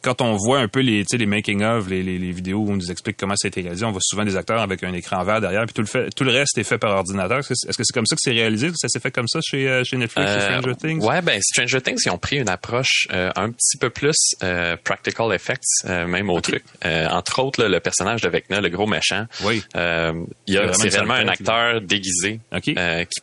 quand 0.02 0.20
on 0.20 0.36
voit 0.36 0.58
un 0.58 0.68
peu 0.68 0.80
les, 0.80 1.04
les 1.10 1.26
making 1.26 1.62
of, 1.62 1.88
les, 1.88 2.02
les, 2.02 2.18
les, 2.18 2.32
vidéos 2.32 2.58
où 2.58 2.70
on 2.70 2.76
nous 2.76 2.90
explique 2.90 3.16
comment 3.16 3.34
ça 3.36 3.46
a 3.46 3.48
été 3.48 3.62
réalisé, 3.62 3.84
on 3.84 3.90
voit 3.90 4.00
souvent 4.02 4.24
des 4.24 4.36
acteurs 4.36 4.60
avec 4.60 4.82
un 4.82 4.92
écran 4.92 5.22
vert 5.24 5.40
derrière, 5.40 5.64
puis 5.66 5.74
tout 5.74 5.82
le, 5.82 5.86
fait, 5.86 6.10
tout 6.14 6.24
le 6.24 6.32
reste 6.32 6.56
est 6.58 6.64
fait 6.64 6.78
par 6.78 6.96
ordinateur. 6.96 7.38
Est-ce 7.38 7.76
que 7.76 7.84
c'est 7.84 7.92
comme 7.92 8.06
ça 8.06 8.16
que 8.16 8.20
c'est 8.22 8.32
réalisé? 8.32 8.70
Ça 8.74 8.88
s'est 8.88 9.00
fait 9.00 9.10
comme 9.10 9.28
ça 9.28 9.40
chez, 9.42 9.68
euh, 9.68 9.84
chez 9.84 9.96
Netflix, 9.96 10.32
chez 10.32 10.40
Stranger 10.40 10.76
Things? 10.76 11.04
Ouais, 11.04 11.22
ben 11.22 11.40
Stranger 11.42 11.80
Things, 11.80 12.00
ils 12.04 12.10
ont 12.10 12.18
pris 12.18 12.38
une 12.38 12.48
approche 12.48 13.06
euh, 13.12 13.30
un 13.36 13.50
petit 13.50 13.76
peu 13.78 13.90
plus 13.90 14.16
euh, 14.42 14.76
practical 14.82 15.32
effects, 15.32 15.84
même 15.84 16.30
au 16.30 16.40
truc. 16.40 16.64
entre 16.84 17.42
autres, 17.42 17.64
le 17.64 17.80
personnage 17.80 18.22
de 18.22 18.28
Vecna, 18.28 18.60
le 18.60 18.68
gros 18.68 18.86
méchant. 18.86 19.26
Oui. 19.42 19.62
c'est 19.74 20.88
réellement 20.88 21.14
un 21.14 21.28
acteur 21.28 21.80
déguisé 21.80 22.40
qui 22.62 22.74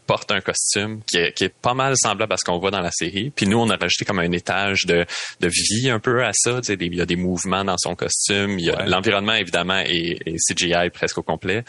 porte 0.05 0.31
un 0.31 0.41
costume 0.41 1.01
qui 1.05 1.17
est, 1.17 1.33
qui 1.33 1.45
est 1.45 1.53
pas 1.53 1.73
mal 1.73 1.93
semblable 1.97 2.33
à 2.33 2.37
ce 2.37 2.45
qu'on 2.45 2.59
voit 2.59 2.71
dans 2.71 2.81
la 2.81 2.91
série. 2.91 3.31
Puis 3.35 3.47
nous, 3.47 3.57
on 3.57 3.69
a 3.69 3.75
rajouté 3.75 4.05
comme 4.05 4.19
un 4.19 4.31
étage 4.31 4.85
de, 4.85 5.05
de 5.39 5.47
vie 5.47 5.89
un 5.89 5.99
peu 5.99 6.23
à 6.23 6.31
ça 6.33 6.56
il 6.67 6.95
y 6.95 7.01
a 7.01 7.05
des 7.05 7.15
mouvements 7.15 7.63
dans 7.63 7.77
son 7.77 7.95
costume. 7.95 8.57
L'environnement, 8.85 9.33
évidemment, 9.33 9.79
est, 9.85 10.19
CGI 10.49 10.89
presque 10.93 11.17
au 11.17 11.23
complet. 11.23 11.63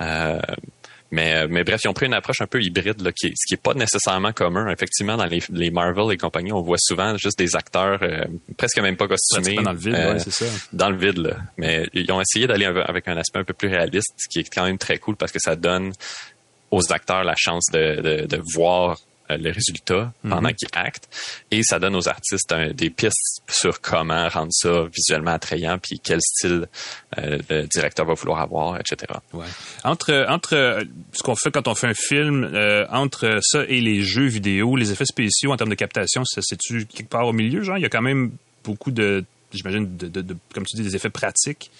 Euh, 0.00 0.40
mais, 1.10 1.46
mais 1.46 1.62
bref, 1.62 1.82
ils 1.84 1.88
ont 1.88 1.92
pris 1.92 2.06
une 2.06 2.14
approche 2.14 2.40
un 2.40 2.46
peu 2.46 2.62
hybride, 2.62 3.02
là, 3.02 3.12
qui, 3.12 3.32
ce 3.36 3.46
qui 3.46 3.54
est 3.54 3.62
pas 3.62 3.74
nécessairement 3.74 4.32
commun. 4.32 4.70
Effectivement, 4.70 5.18
dans 5.18 5.26
les, 5.26 5.70
Marvel 5.70 6.10
et 6.10 6.16
compagnie, 6.16 6.52
on 6.52 6.62
voit 6.62 6.78
souvent 6.78 7.16
juste 7.18 7.38
des 7.38 7.54
acteurs 7.54 8.02
euh, 8.02 8.24
presque 8.56 8.80
même 8.80 8.96
pas 8.96 9.08
costumés. 9.08 9.56
Dans 9.62 9.72
le 9.72 9.78
vide, 9.78 9.94
euh, 9.94 10.18
c'est 10.18 10.32
ça. 10.32 10.46
Dans 10.72 10.88
le 10.88 10.96
vide, 10.96 11.18
là. 11.18 11.36
Mais 11.58 11.86
ils 11.92 12.10
ont 12.10 12.20
essayé 12.20 12.46
d'aller 12.46 12.64
avec 12.64 13.08
un 13.08 13.16
aspect 13.18 13.40
un 13.40 13.44
peu 13.44 13.52
plus 13.52 13.68
réaliste, 13.68 14.14
ce 14.16 14.26
qui 14.28 14.38
est 14.38 14.54
quand 14.54 14.64
même 14.64 14.78
très 14.78 14.98
cool 14.98 15.16
parce 15.16 15.32
que 15.32 15.38
ça 15.38 15.54
donne 15.54 15.92
aux 16.70 16.92
acteurs 16.92 17.24
la 17.24 17.34
chance 17.36 17.66
de, 17.70 18.24
de 18.26 18.42
voir 18.54 18.96
le 19.36 19.50
résultat 19.50 20.12
pendant 20.22 20.48
mhm. 20.48 20.54
qu'ils 20.54 20.68
actent 20.72 21.08
et 21.50 21.62
ça 21.62 21.78
donne 21.78 21.94
aux 21.96 22.08
artistes 22.08 22.52
des 22.74 22.90
pistes 22.90 23.42
sur 23.48 23.80
comment 23.80 24.28
rendre 24.28 24.52
ça 24.52 24.84
visuellement 24.92 25.32
attrayant 25.32 25.78
puis 25.78 26.00
quel 26.02 26.20
style 26.20 26.68
euh, 27.18 27.38
le 27.48 27.66
directeur 27.66 28.06
va 28.06 28.14
vouloir 28.14 28.40
avoir 28.40 28.78
etc 28.80 29.14
ouais. 29.32 29.46
entre 29.84 30.26
entre 30.28 30.54
euh, 30.54 30.84
ce 31.12 31.22
qu'on 31.22 31.36
fait 31.36 31.50
quand 31.50 31.68
on 31.68 31.74
fait 31.74 31.88
un 31.88 31.94
film 31.94 32.50
entre 32.90 33.38
ça 33.42 33.64
et 33.68 33.80
les 33.80 34.02
jeux 34.02 34.26
vidéo 34.26 34.76
les 34.76 34.92
effets 34.92 35.06
spéciaux 35.06 35.52
en 35.52 35.56
termes 35.56 35.70
de 35.70 35.74
captation 35.74 36.24
ça 36.24 36.40
c'est-tu 36.42 36.86
quelque 36.86 37.10
part 37.10 37.26
au 37.26 37.32
milieu 37.32 37.62
genre? 37.62 37.78
Il 37.78 37.82
y 37.82 37.86
a 37.86 37.90
quand 37.90 38.02
même 38.02 38.32
beaucoup 38.64 38.90
de 38.90 39.24
j'imagine 39.52 39.96
de, 39.96 40.08
de, 40.08 40.36
comme 40.54 40.64
tu 40.64 40.76
dis 40.76 40.82
des 40.82 40.96
effets 40.96 41.10
pratiques 41.10 41.70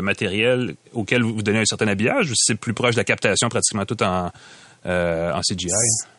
matériels 0.00 0.74
auxquels 0.94 1.22
vous 1.22 1.42
donnez 1.42 1.58
un 1.58 1.64
certain 1.66 1.86
habillage 1.88 2.30
ou 2.30 2.34
c'est 2.34 2.54
plus 2.54 2.72
proche 2.72 2.94
de 2.94 3.00
la 3.00 3.04
captation 3.04 3.50
pratiquement 3.50 3.84
tout 3.84 4.02
en 4.02 4.32
euh, 4.86 5.32
en 5.32 5.40
CGI? 5.40 5.68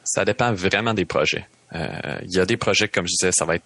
Ça 0.04 0.26
dépend 0.26 0.54
vraiment 0.54 0.94
des 0.94 1.06
projets. 1.06 1.48
Euh, 1.76 2.20
il 2.24 2.34
y 2.34 2.40
a 2.40 2.46
des 2.46 2.58
projets, 2.58 2.88
comme 2.88 3.06
je 3.06 3.14
disais, 3.20 3.32
ça 3.32 3.46
va 3.46 3.56
être 3.56 3.66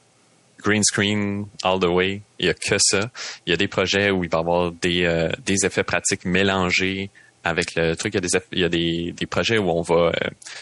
green 0.59 0.83
screen 0.83 1.45
all 1.63 1.79
the 1.79 1.85
way. 1.85 2.21
Il 2.39 2.47
y 2.47 2.49
a 2.49 2.53
que 2.53 2.77
ça. 2.79 3.09
Il 3.45 3.51
y 3.51 3.53
a 3.53 3.57
des 3.57 3.67
projets 3.67 4.11
où 4.11 4.23
il 4.23 4.29
va 4.29 4.39
y 4.39 4.41
avoir 4.41 4.71
des, 4.71 5.05
euh, 5.05 5.29
des 5.45 5.65
effets 5.65 5.83
pratiques 5.83 6.25
mélangés 6.25 7.09
avec 7.43 7.73
le 7.75 7.95
truc. 7.95 8.13
Il 8.13 8.17
y 8.17 8.19
a 8.19 8.21
des, 8.21 8.45
il 8.51 8.59
y 8.59 8.63
a 8.63 8.69
des, 8.69 9.13
des 9.17 9.25
projets 9.25 9.57
où 9.57 9.69
on 9.71 9.81
va 9.81 10.11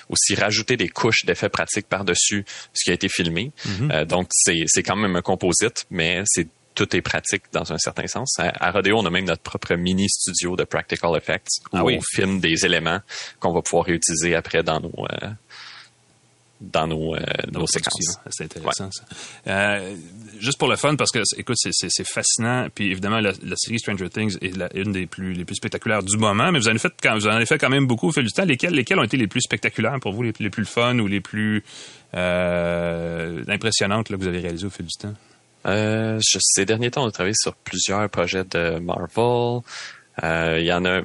aussi 0.09 0.35
rajouter 0.35 0.77
des 0.77 0.87
couches 0.87 1.25
d'effets 1.25 1.49
pratiques 1.49 1.87
par-dessus 1.87 2.45
ce 2.73 2.83
qui 2.85 2.91
a 2.91 2.93
été 2.93 3.09
filmé. 3.09 3.51
Mm-hmm. 3.67 4.05
donc, 4.05 4.29
c'est 4.31 4.83
quand 4.83 4.95
même 4.95 5.17
un 5.17 5.21
composite, 5.21 5.85
mais 5.91 6.21
c'est 6.25 6.47
tout 6.79 6.95
est 6.95 7.01
pratique 7.01 7.43
dans 7.51 7.73
un 7.73 7.77
certain 7.77 8.07
sens. 8.07 8.39
À, 8.39 8.71
Rodeo, 8.71 8.97
on 8.97 9.05
a 9.05 9.09
même 9.09 9.25
notre 9.25 9.41
propre 9.41 9.75
mini 9.75 10.07
studio 10.07 10.55
de 10.55 10.63
practical 10.63 11.13
effects 11.17 11.49
où 11.73 11.77
ah 11.77 11.83
on 11.83 11.99
filme 12.01 12.39
des 12.39 12.65
éléments 12.65 13.01
qu'on 13.41 13.51
va 13.51 13.61
pouvoir 13.61 13.85
réutiliser 13.85 14.33
après 14.33 14.63
dans 14.63 14.79
nos 14.79 14.93
euh, 15.11 15.27
dans 16.61 16.87
nos, 16.87 17.15
euh, 17.15 17.19
nos 17.51 17.67
séquences. 17.67 18.19
C'est 18.29 18.45
intéressant 18.45 18.89
ça. 18.91 19.03
Euh, 19.47 19.95
juste 20.39 20.57
pour 20.57 20.69
le 20.69 20.77
fun, 20.77 20.95
parce 20.95 21.11
que 21.11 21.19
écoute, 21.37 21.57
c'est 21.57 22.07
fascinant. 22.07 22.67
Puis 22.73 22.91
évidemment, 22.91 23.19
la, 23.19 23.33
série 23.57 23.79
Stranger 23.79 24.09
Things 24.09 24.37
est 24.41 24.55
la, 24.55 24.73
une 24.73 24.93
des 24.93 25.05
plus 25.05 25.33
les 25.33 25.43
plus 25.43 25.55
spectaculaires 25.55 26.03
du 26.03 26.17
moment. 26.17 26.49
Mais 26.53 26.59
vous 26.59 26.67
en 26.67 26.71
avez 26.71 26.79
fait 26.79 26.93
quand 27.03 27.15
vous 27.15 27.27
en 27.27 27.31
avez 27.31 27.45
fait 27.45 27.57
quand 27.57 27.69
même 27.69 27.87
beaucoup 27.87 28.07
au 28.07 28.11
fil 28.13 28.23
du 28.23 28.31
temps. 28.31 28.45
Lesquels 28.45 28.73
lesquels 28.73 28.99
ont 28.99 29.03
été 29.03 29.17
les 29.17 29.27
plus 29.27 29.41
spectaculaires 29.41 29.99
pour 30.01 30.13
vous, 30.13 30.23
les, 30.23 30.33
les 30.39 30.49
plus 30.49 30.65
fun 30.65 30.97
ou 30.99 31.07
les 31.07 31.19
plus 31.19 31.61
impressionnantes 32.13 34.09
là, 34.09 34.15
que 34.15 34.21
vous 34.21 34.27
avez 34.27 34.39
réalisées 34.39 34.67
au 34.67 34.69
fil 34.69 34.85
du 34.85 34.97
temps? 34.97 35.13
Euh, 35.65 36.19
ces 36.21 36.65
derniers 36.65 36.91
temps, 36.91 37.03
on 37.03 37.07
a 37.07 37.11
travaillé 37.11 37.35
sur 37.37 37.55
plusieurs 37.55 38.09
projets 38.09 38.43
de 38.43 38.79
Marvel. 38.79 39.61
Euh, 40.23 40.57
il 40.59 40.65
y 40.65 40.73
en 40.73 40.85
a 40.85 41.01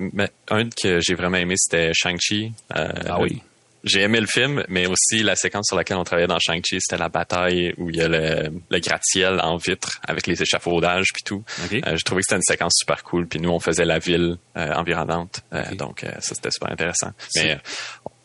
un 0.50 0.68
que 0.70 1.00
j'ai 1.00 1.14
vraiment 1.14 1.36
aimé, 1.36 1.54
c'était 1.56 1.92
Shang-Chi. 1.94 2.52
Euh, 2.76 2.88
ah 3.08 3.20
oui. 3.20 3.42
J'ai 3.84 4.00
aimé 4.00 4.18
le 4.18 4.26
film, 4.26 4.64
mais 4.68 4.86
aussi 4.86 5.22
la 5.22 5.36
séquence 5.36 5.66
sur 5.68 5.76
laquelle 5.76 5.98
on 5.98 6.04
travaillait 6.04 6.26
dans 6.26 6.38
Shang-Chi, 6.38 6.78
c'était 6.80 6.96
la 6.96 7.10
bataille 7.10 7.74
où 7.76 7.90
il 7.90 7.96
y 7.96 8.00
a 8.00 8.08
le, 8.08 8.50
le 8.70 8.78
gratte-ciel 8.78 9.40
en 9.42 9.58
vitre 9.58 10.00
avec 10.08 10.26
les 10.26 10.40
échafaudages 10.40 11.08
puis 11.12 11.22
tout. 11.22 11.44
Okay. 11.66 11.82
Euh, 11.86 11.94
je 11.94 12.02
trouvais 12.02 12.22
que 12.22 12.26
c'était 12.26 12.36
une 12.36 12.42
séquence 12.42 12.76
super 12.78 13.04
cool. 13.04 13.28
Puis 13.28 13.40
nous, 13.40 13.50
on 13.50 13.60
faisait 13.60 13.84
la 13.84 13.98
ville 13.98 14.38
environnante. 14.54 15.42
Donc 15.76 16.00
ça, 16.00 16.34
c'était 16.34 16.50
super 16.50 16.72
intéressant. 16.72 17.10
Mais 17.36 17.58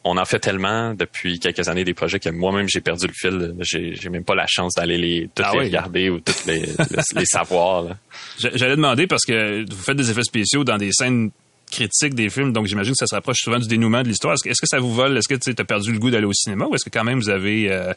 on 0.04 0.18
en 0.18 0.26
fait 0.26 0.40
tellement 0.40 0.94
depuis 0.94 1.40
quelques 1.40 1.68
années 1.68 1.84
des 1.84 1.94
projets 1.94 2.20
que 2.20 2.30
moi-même 2.30 2.68
j'ai 2.70 2.82
perdu 2.82 3.08
le 3.08 3.14
fil. 3.14 3.56
J'ai, 3.62 4.10
même 4.10 4.24
pas 4.24 4.36
la 4.36 4.48
chance 4.48 4.74
d'aller 4.76 4.98
les 4.98 5.30
toutes 5.36 5.46
ah 5.48 5.54
les 5.54 5.68
regarder 5.68 6.10
ou 6.10 6.20
toutes 6.20 6.46
les, 6.46 6.62
les, 7.16 7.26
savoir. 7.26 7.98
J'allais 8.38 8.76
demander 8.76 9.08
parce 9.08 9.26
que 9.26 9.66
vous 9.70 9.82
faites 9.82 9.98
des 9.98 10.10
effets 10.10 10.24
spéciaux 10.24 10.64
dans 10.64 10.78
des 10.78 10.92
scènes 10.92 11.32
critiques 11.70 12.16
des 12.16 12.30
films, 12.30 12.52
donc 12.52 12.66
j'imagine 12.66 12.94
que 12.94 12.98
ça 12.98 13.08
se 13.08 13.14
rapproche 13.14 13.38
souvent 13.42 13.60
du 13.60 13.68
dénouement 13.68 14.02
de 14.02 14.08
l'histoire. 14.08 14.34
Est-ce 14.34 14.44
que, 14.44 14.50
est-ce 14.50 14.62
que 14.62 14.68
ça 14.68 14.80
vous 14.80 14.94
vole? 14.94 15.18
Est-ce 15.18 15.28
que 15.28 15.36
tu 15.36 15.54
as 15.56 15.66
perdu 15.66 15.92
le 15.92 16.00
goût 16.00 16.10
d'aller 16.10 16.26
au 16.26 16.34
cinéma 16.34 16.66
ou 16.66 16.76
est-ce 16.76 16.86
que 16.86 16.90
quand 16.90 17.04
même 17.04 17.20
vous 17.20 17.30
avez 17.30 17.72
euh, 17.72 17.94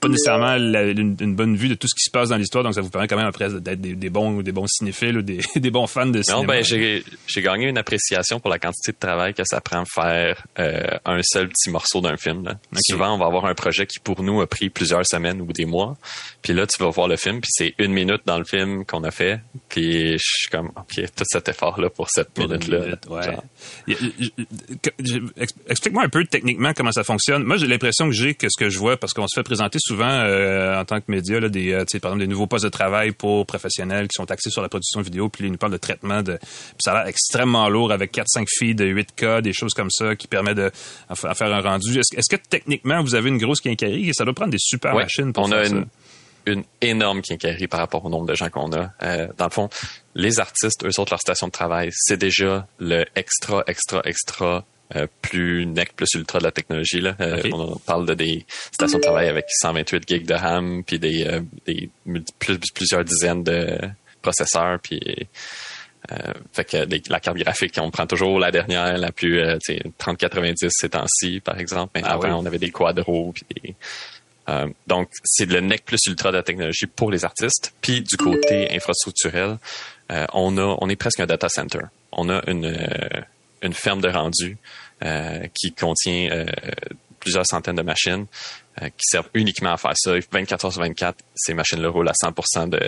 pas 0.00 0.08
nécessairement 0.08 0.56
une, 0.56 1.34
bonne 1.34 1.56
vue 1.56 1.68
de 1.68 1.74
tout 1.74 1.88
ce 1.88 1.94
qui 1.94 2.04
se 2.04 2.10
passe 2.10 2.28
dans 2.28 2.36
l'histoire, 2.36 2.62
donc 2.62 2.74
ça 2.74 2.82
vous 2.82 2.90
permet 2.90 3.08
quand 3.08 3.16
même 3.16 3.26
après 3.26 3.48
d'être 3.48 3.80
des, 3.80 4.10
bons 4.10 4.42
des 4.42 4.52
bons 4.52 4.66
cinéphiles 4.66 5.18
ou 5.18 5.22
des, 5.22 5.40
des 5.56 5.70
bons 5.70 5.86
fans 5.86 6.06
de 6.06 6.22
cinéma. 6.22 6.42
Non, 6.42 6.46
ben 6.46 6.62
j'ai 6.62 7.42
gagné 7.42 7.68
une 7.68 7.78
appréciation 7.78 8.38
pour 8.38 8.50
la 8.50 8.58
quantité 8.58 8.92
de 8.92 8.98
travail 8.98 9.32
que 9.32 9.42
ça 9.44 9.60
prend 9.60 9.84
faire 9.86 10.44
euh, 10.58 10.98
un 11.04 11.20
seul 11.22 11.48
petit 11.48 11.70
morceau 11.70 12.00
d'un 12.02 12.16
film. 12.16 12.44
Là. 12.44 12.58
Souvent, 12.88 13.14
on 13.14 13.18
va 13.18 13.26
avoir 13.26 13.46
un 13.46 13.54
projet 13.54 13.86
qui 13.86 13.98
pour 13.98 14.22
nous 14.22 14.40
a 14.40 14.46
pris 14.46 14.68
plusieurs 14.68 15.06
semaines 15.06 15.40
ou 15.40 15.52
des 15.52 15.64
mois, 15.64 15.96
puis 16.42 16.52
là 16.52 16.66
tu 16.66 16.82
vas 16.82 16.90
voir 16.90 17.08
le 17.08 17.16
film, 17.16 17.40
puis 17.40 17.50
c'est 17.50 17.74
une 17.78 17.92
minute 17.92 18.22
dans 18.26 18.38
le 18.38 18.44
film 18.44 18.84
qu'on 18.84 19.02
a 19.04 19.10
fait, 19.10 19.40
puis 19.68 20.12
je 20.12 20.24
suis 20.24 20.50
comme 20.50 20.72
ok 20.76 21.04
tout 21.16 21.24
cet 21.26 21.48
effort 21.48 21.80
là 21.80 21.88
pour 21.88 22.10
cette 22.10 22.36
minute 22.36 22.68
là. 22.68 22.96
Explique-moi 25.68 26.04
un 26.04 26.08
peu 26.08 26.24
techniquement 26.26 26.72
comment 26.74 26.92
ça 26.92 27.02
fonctionne. 27.04 27.44
Moi 27.44 27.56
j'ai 27.56 27.66
l'impression 27.66 28.06
que 28.06 28.14
j'ai 28.14 28.34
que 28.34 28.48
ce 28.50 28.58
que 28.58 28.68
je 28.68 28.78
vois 28.78 28.98
parce 28.98 29.14
qu'on 29.14 29.26
se 29.26 29.38
fait 29.38 29.42
présenter 29.42 29.78
souvent 29.86 30.10
euh, 30.10 30.80
en 30.80 30.84
tant 30.84 31.00
que 31.00 31.04
média 31.08 31.38
là, 31.40 31.48
des, 31.48 31.72
euh, 31.72 31.84
par 32.00 32.12
exemple, 32.12 32.18
des 32.20 32.26
nouveaux 32.26 32.46
postes 32.46 32.64
de 32.64 32.70
travail 32.70 33.12
pour 33.12 33.46
professionnels 33.46 34.08
qui 34.08 34.14
sont 34.14 34.30
axés 34.30 34.50
sur 34.50 34.62
la 34.62 34.68
production 34.68 35.00
vidéo, 35.00 35.28
puis 35.28 35.46
ils 35.46 35.50
nous 35.50 35.58
parlent 35.58 35.72
de 35.72 35.78
traitement 35.78 36.22
de, 36.22 36.36
puis 36.36 36.76
ça 36.80 36.92
a 36.92 36.94
l'air 36.98 37.06
extrêmement 37.06 37.68
lourd 37.68 37.92
avec 37.92 38.12
4-5 38.12 38.46
filles 38.48 38.74
de 38.74 38.84
8K, 38.84 39.42
des 39.42 39.52
choses 39.52 39.74
comme 39.74 39.90
ça 39.90 40.16
qui 40.16 40.26
permettent 40.26 40.56
de 40.56 40.70
faire 41.14 41.52
un 41.54 41.60
rendu. 41.60 41.98
Est-ce, 41.98 42.28
que 42.28 42.40
techniquement 42.48 43.02
vous 43.02 43.14
avez 43.14 43.28
une 43.28 43.38
grosse 43.38 43.60
quincaillerie? 43.60 44.10
Et 44.10 44.12
ça 44.12 44.24
doit 44.24 44.34
prendre 44.34 44.52
des 44.52 44.58
super 44.58 44.94
machines 44.94 45.32
pour 45.32 45.44
on 45.44 45.52
a 45.52 45.66
une, 45.66 45.86
une 46.46 46.64
énorme 46.80 47.22
quincaillerie 47.22 47.66
par 47.66 47.80
rapport 47.80 48.04
au 48.04 48.08
nombre 48.08 48.26
de 48.26 48.34
gens 48.34 48.48
qu'on 48.48 48.72
a. 48.72 48.90
Euh, 49.02 49.28
dans 49.36 49.46
le 49.46 49.50
fond, 49.50 49.68
les 50.14 50.40
artistes, 50.40 50.84
eux 50.84 51.00
autres, 51.00 51.12
leur 51.12 51.20
station 51.20 51.48
de 51.48 51.52
travail, 51.52 51.90
c'est 51.92 52.16
déjà 52.16 52.66
le 52.78 53.04
extra, 53.14 53.64
extra, 53.66 54.00
extra 54.04 54.64
euh, 54.94 55.08
plus 55.20 55.66
NEC, 55.66 55.94
plus 55.96 56.14
ultra 56.14 56.38
de 56.38 56.44
la 56.44 56.52
technologie. 56.52 57.00
Là. 57.00 57.16
Euh, 57.20 57.42
on 57.52 57.76
parle 57.76 58.06
de 58.06 58.14
des 58.14 58.46
stations 58.70 58.98
de 58.98 59.02
travail 59.02 59.28
avec 59.28 59.46
128 59.48 60.08
gigs 60.08 60.26
de 60.26 60.34
RAM, 60.34 60.84
puis 60.84 61.00
des, 61.00 61.26
euh, 61.26 61.40
des 61.66 61.90
plus, 62.38 62.60
plusieurs 62.72 63.02
dizaines 63.02 63.42
de 63.42 63.78
processeurs, 64.22 64.78
puis 64.80 65.00
fait 66.52 66.64
que 66.64 67.10
la 67.10 67.18
carte 67.18 67.36
graphique, 67.36 67.76
on 67.82 67.90
prend 67.90 68.06
toujours 68.06 68.38
la 68.38 68.52
dernière, 68.52 68.96
la 68.96 69.10
plus 69.10 69.42
3090 69.98 70.68
ces 70.70 70.90
temps-ci, 70.90 71.40
par 71.40 71.58
exemple. 71.58 71.90
Mais 71.96 72.02
ah 72.04 72.12
avant, 72.12 72.42
on 72.42 72.46
avait 72.46 72.60
des 72.60 72.70
quadros, 72.70 73.34
puis 73.34 73.74
donc, 74.86 75.08
c'est 75.24 75.46
le 75.46 75.58
NEC 75.60 75.84
plus 75.84 75.98
ultra 76.06 76.30
de 76.30 76.36
la 76.36 76.44
technologie 76.44 76.86
pour 76.86 77.10
les 77.10 77.24
artistes. 77.24 77.74
Puis 77.80 78.02
du 78.02 78.16
côté 78.16 78.72
infrastructurel, 78.72 79.58
on 80.32 80.56
a, 80.58 80.76
on 80.80 80.88
est 80.88 80.94
presque 80.94 81.18
un 81.18 81.26
data 81.26 81.48
center. 81.48 81.80
On 82.12 82.28
a 82.28 82.40
une 82.48 82.72
une 83.66 83.74
ferme 83.74 84.00
de 84.00 84.08
rendu 84.08 84.56
euh, 85.04 85.46
qui 85.54 85.72
contient 85.72 86.30
euh, 86.30 86.46
plusieurs 87.20 87.46
centaines 87.46 87.76
de 87.76 87.82
machines 87.82 88.26
euh, 88.80 88.86
qui 88.88 89.02
servent 89.02 89.28
uniquement 89.34 89.72
à 89.72 89.76
faire 89.76 89.92
ça. 89.94 90.12
24 90.30 90.64
heures 90.64 90.72
sur 90.72 90.82
24, 90.82 91.18
ces 91.34 91.54
machines-là 91.54 91.88
roulent 91.88 92.08
à 92.08 92.14
100 92.14 92.68
de, 92.68 92.78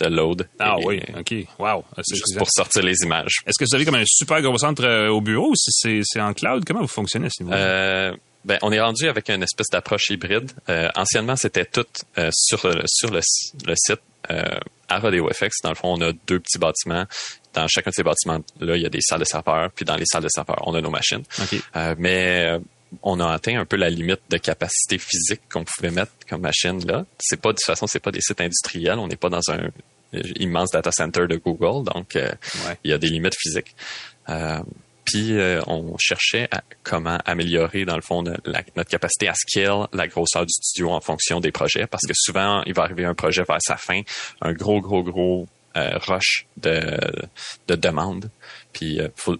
de 0.00 0.06
load. 0.06 0.48
Ah 0.58 0.76
oui, 0.84 1.00
OK. 1.18 1.34
Wow. 1.58 1.84
Juste 2.08 2.36
pour 2.36 2.48
sortir 2.50 2.82
les 2.82 2.96
images. 3.02 3.36
Est-ce 3.46 3.58
que 3.58 3.64
vous 3.64 3.74
avez 3.74 3.84
comme 3.84 3.94
un 3.94 4.04
super 4.06 4.42
gros 4.42 4.58
centre 4.58 5.08
au 5.08 5.20
bureau 5.20 5.50
ou 5.50 5.56
si 5.56 6.02
c'est 6.04 6.20
en 6.20 6.34
cloud? 6.34 6.64
Comment 6.66 6.80
vous 6.82 6.86
fonctionnez 6.86 7.26
à 7.26 7.30
ce 7.30 7.42
niveau 7.42 7.56
ben, 8.44 8.58
on 8.62 8.72
est 8.72 8.80
rendu 8.80 9.08
avec 9.08 9.28
une 9.30 9.42
espèce 9.42 9.66
d'approche 9.70 10.10
hybride. 10.10 10.50
Euh, 10.68 10.88
anciennement, 10.94 11.36
c'était 11.36 11.64
tout 11.64 11.84
euh, 12.16 12.30
sur, 12.32 12.60
sur 12.86 13.10
le, 13.10 13.20
le 13.66 13.74
site 13.76 14.00
à 14.28 14.98
Rodeo 14.98 15.28
FX. 15.32 15.56
Dans 15.62 15.70
le 15.70 15.74
fond, 15.74 15.94
on 15.94 16.00
a 16.00 16.12
deux 16.26 16.40
petits 16.40 16.58
bâtiments. 16.58 17.04
Dans 17.54 17.66
chacun 17.68 17.90
de 17.90 17.94
ces 17.94 18.02
bâtiments-là, 18.02 18.76
il 18.76 18.82
y 18.82 18.86
a 18.86 18.90
des 18.90 19.00
salles 19.00 19.20
de 19.20 19.24
serveurs. 19.24 19.70
Puis 19.72 19.84
dans 19.84 19.96
les 19.96 20.04
salles 20.06 20.22
de 20.22 20.28
serveurs, 20.28 20.62
on 20.66 20.74
a 20.74 20.80
nos 20.80 20.90
machines. 20.90 21.22
OK. 21.40 21.60
Euh, 21.76 21.94
mais 21.98 22.58
on 23.02 23.20
a 23.20 23.30
atteint 23.32 23.58
un 23.60 23.64
peu 23.66 23.76
la 23.76 23.90
limite 23.90 24.20
de 24.30 24.38
capacité 24.38 24.96
physique 24.98 25.42
qu'on 25.52 25.64
pouvait 25.64 25.90
mettre 25.90 26.12
comme 26.28 26.40
machine 26.40 26.84
là. 26.86 27.04
C'est 27.18 27.40
pas 27.40 27.50
de 27.50 27.56
toute 27.56 27.64
façon, 27.66 27.86
c'est 27.86 28.00
pas 28.00 28.10
des 28.12 28.20
sites 28.22 28.40
industriels. 28.40 28.98
On 28.98 29.08
n'est 29.08 29.16
pas 29.16 29.28
dans 29.28 29.42
un 29.50 29.58
euh, 30.14 30.22
immense 30.36 30.70
data 30.70 30.90
center 30.90 31.26
de 31.28 31.36
Google, 31.36 31.84
donc 31.84 32.16
euh, 32.16 32.30
Ouais. 32.66 32.78
il 32.84 32.90
y 32.90 32.94
a 32.94 32.98
des 32.98 33.08
limites 33.08 33.36
physiques. 33.38 33.74
Euh, 34.30 34.60
puis 35.10 35.32
euh, 35.38 35.60
on 35.66 35.96
cherchait 35.98 36.48
à 36.50 36.62
comment 36.82 37.18
améliorer 37.24 37.84
dans 37.84 37.96
le 37.96 38.02
fond 38.02 38.22
notre 38.22 38.84
capacité 38.90 39.28
à 39.28 39.34
scale 39.34 39.86
la 39.92 40.06
grosseur 40.06 40.44
du 40.46 40.52
studio 40.52 40.90
en 40.90 41.00
fonction 41.00 41.40
des 41.40 41.52
projets, 41.52 41.86
parce 41.86 42.06
que 42.06 42.12
souvent 42.14 42.62
il 42.66 42.74
va 42.74 42.82
arriver 42.84 43.04
un 43.04 43.14
projet 43.14 43.42
vers 43.48 43.58
sa 43.60 43.76
fin, 43.76 44.00
un 44.40 44.52
gros 44.52 44.80
gros 44.80 45.02
gros 45.02 45.46
euh, 45.76 45.98
rush 45.98 46.46
de 46.56 46.80
de 47.68 47.74
demande. 47.74 48.30
Puis 48.72 49.00
euh, 49.00 49.08
faut- 49.16 49.36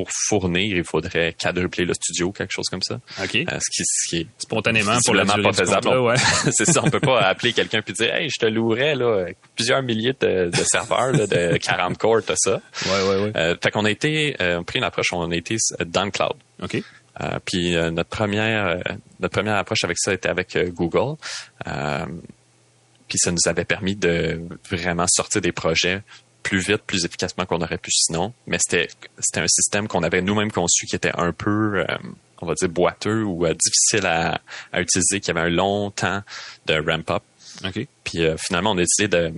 pour 0.00 0.10
fournir, 0.28 0.76
il 0.76 0.84
faudrait 0.84 1.34
quadrupler 1.38 1.84
le 1.84 1.94
studio, 1.94 2.32
quelque 2.32 2.52
chose 2.52 2.66
comme 2.70 2.82
ça. 2.82 3.00
OK. 3.22 3.36
Euh, 3.36 3.58
ce 3.60 3.70
qui, 3.70 3.82
ce 3.84 4.08
qui 4.08 4.16
est 4.22 4.26
Spontanément 4.38 4.98
pour 5.04 5.14
la 5.14 5.24
pas 5.24 5.52
faisable. 5.52 5.88
ouais. 5.88 6.16
c'est 6.50 6.64
ça, 6.64 6.82
on 6.82 6.90
peut 6.90 7.00
pas 7.00 7.20
appeler 7.20 7.52
quelqu'un 7.52 7.82
puis 7.82 7.92
dire 7.92 8.14
Hey, 8.14 8.28
je 8.30 8.38
te 8.38 8.46
louerais 8.46 8.94
là, 8.94 9.26
plusieurs 9.54 9.82
milliers 9.82 10.14
de, 10.18 10.50
de 10.50 10.64
serveurs 10.64 11.12
là, 11.12 11.26
de 11.26 11.56
40 11.62 11.98
corps, 11.98 12.22
t'as 12.26 12.34
ça. 12.36 12.60
Ouais, 12.86 13.08
ouais, 13.08 13.22
ouais. 13.24 13.32
Euh, 13.36 13.54
fait 13.62 13.70
qu'on 13.70 13.84
a 13.84 13.90
été, 13.90 14.36
euh, 14.40 14.56
on 14.58 14.60
a 14.62 14.64
pris 14.64 14.78
une 14.78 14.84
approche, 14.84 15.12
on 15.12 15.30
a 15.30 15.36
été 15.36 15.56
dans 15.86 16.04
le 16.04 16.10
cloud. 16.10 16.34
OK. 16.62 16.82
Euh, 17.20 17.38
puis 17.44 17.76
euh, 17.76 17.90
notre 17.90 18.08
première 18.08 18.66
euh, 18.66 18.78
notre 19.18 19.34
première 19.34 19.56
approche 19.56 19.84
avec 19.84 19.98
ça 19.98 20.14
était 20.14 20.28
avec 20.28 20.56
Google. 20.72 21.16
Puis 23.08 23.18
ça 23.18 23.32
nous 23.32 23.46
avait 23.46 23.64
permis 23.64 23.96
de 23.96 24.40
vraiment 24.70 25.06
sortir 25.08 25.40
des 25.40 25.50
projets 25.50 26.02
plus 26.42 26.66
vite, 26.66 26.82
plus 26.86 27.04
efficacement 27.04 27.46
qu'on 27.46 27.60
aurait 27.60 27.78
pu 27.78 27.90
sinon. 27.90 28.32
Mais 28.46 28.58
c'était 28.58 28.88
c'était 29.18 29.40
un 29.40 29.48
système 29.48 29.88
qu'on 29.88 30.02
avait 30.02 30.22
nous-mêmes 30.22 30.52
conçu 30.52 30.86
qui 30.86 30.96
était 30.96 31.12
un 31.16 31.32
peu, 31.32 31.80
euh, 31.80 31.96
on 32.40 32.46
va 32.46 32.54
dire, 32.54 32.68
boiteux 32.68 33.22
ou 33.22 33.46
euh, 33.46 33.54
difficile 33.54 34.06
à, 34.06 34.40
à 34.72 34.80
utiliser, 34.80 35.20
qui 35.20 35.30
avait 35.30 35.40
un 35.40 35.50
long 35.50 35.90
temps 35.90 36.22
de 36.66 36.74
ramp-up. 36.74 37.22
OK. 37.64 37.86
Puis 38.04 38.24
euh, 38.24 38.36
finalement, 38.38 38.72
on 38.72 38.78
a 38.78 38.82
décidé 38.82 39.08
de 39.08 39.32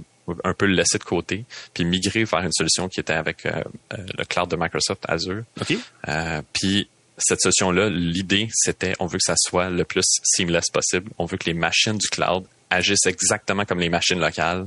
un 0.44 0.54
peu 0.54 0.66
le 0.66 0.74
laisser 0.74 0.98
de 0.98 1.04
côté, 1.04 1.44
puis 1.74 1.84
migrer 1.84 2.22
vers 2.22 2.40
une 2.40 2.52
solution 2.52 2.88
qui 2.88 3.00
était 3.00 3.12
avec 3.12 3.44
le 3.44 4.24
cloud 4.24 4.48
de 4.48 4.56
Microsoft 4.56 5.04
Azure. 5.08 5.42
OK. 5.60 5.76
Euh, 6.08 6.42
puis 6.52 6.88
cette 7.18 7.40
solution-là, 7.40 7.88
l'idée, 7.90 8.48
c'était 8.52 8.94
on 8.98 9.06
veut 9.06 9.18
que 9.18 9.24
ça 9.24 9.34
soit 9.36 9.70
le 9.70 9.84
plus 9.84 10.04
seamless 10.22 10.70
possible. 10.70 11.10
On 11.18 11.26
veut 11.26 11.36
que 11.36 11.46
les 11.46 11.54
machines 11.54 11.98
du 11.98 12.08
cloud 12.08 12.44
agissent 12.70 13.06
exactement 13.06 13.64
comme 13.64 13.80
les 13.80 13.90
machines 13.90 14.18
locales 14.18 14.66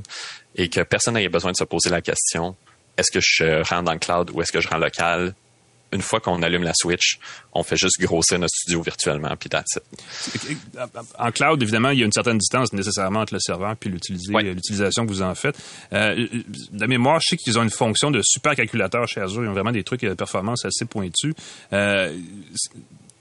et 0.56 0.68
que 0.68 0.80
personne 0.80 1.14
n'ait 1.14 1.28
besoin 1.28 1.52
de 1.52 1.56
se 1.56 1.64
poser 1.64 1.90
la 1.90 2.00
question 2.00 2.56
est-ce 2.96 3.10
que 3.10 3.20
je 3.20 3.68
rentre 3.68 3.84
dans 3.84 3.92
le 3.92 3.98
cloud 3.98 4.30
ou 4.32 4.40
est-ce 4.42 4.52
que 4.52 4.60
je 4.60 4.68
rends 4.68 4.78
local? 4.78 5.34
Une 5.92 6.02
fois 6.02 6.18
qu'on 6.18 6.42
allume 6.42 6.64
la 6.64 6.72
switch, 6.74 7.18
on 7.52 7.62
fait 7.62 7.76
juste 7.76 8.00
grossir 8.00 8.40
notre 8.40 8.54
studio 8.54 8.82
virtuellement, 8.82 9.36
puis 9.36 9.48
that's 9.48 9.76
it. 9.76 10.58
En 11.16 11.30
cloud, 11.30 11.62
évidemment, 11.62 11.90
il 11.90 12.00
y 12.00 12.02
a 12.02 12.06
une 12.06 12.12
certaine 12.12 12.38
distance 12.38 12.72
nécessairement 12.72 13.20
entre 13.20 13.34
le 13.34 13.40
serveur 13.40 13.76
puis 13.76 13.88
l'utilisation 13.88 15.06
que 15.06 15.10
vous 15.10 15.22
en 15.22 15.34
faites. 15.36 15.56
Euh, 15.92 16.26
de 16.72 16.86
mémoire, 16.86 17.20
je 17.20 17.28
sais 17.30 17.36
qu'ils 17.36 17.56
ont 17.58 17.62
une 17.62 17.70
fonction 17.70 18.10
de 18.10 18.20
supercalculateur 18.24 19.06
chez 19.06 19.20
Azure. 19.20 19.44
Ils 19.44 19.48
ont 19.48 19.52
vraiment 19.52 19.72
des 19.72 19.84
trucs 19.84 20.00
de 20.00 20.14
performance 20.14 20.64
assez 20.64 20.86
pointus. 20.86 21.34
Euh, 21.72 22.12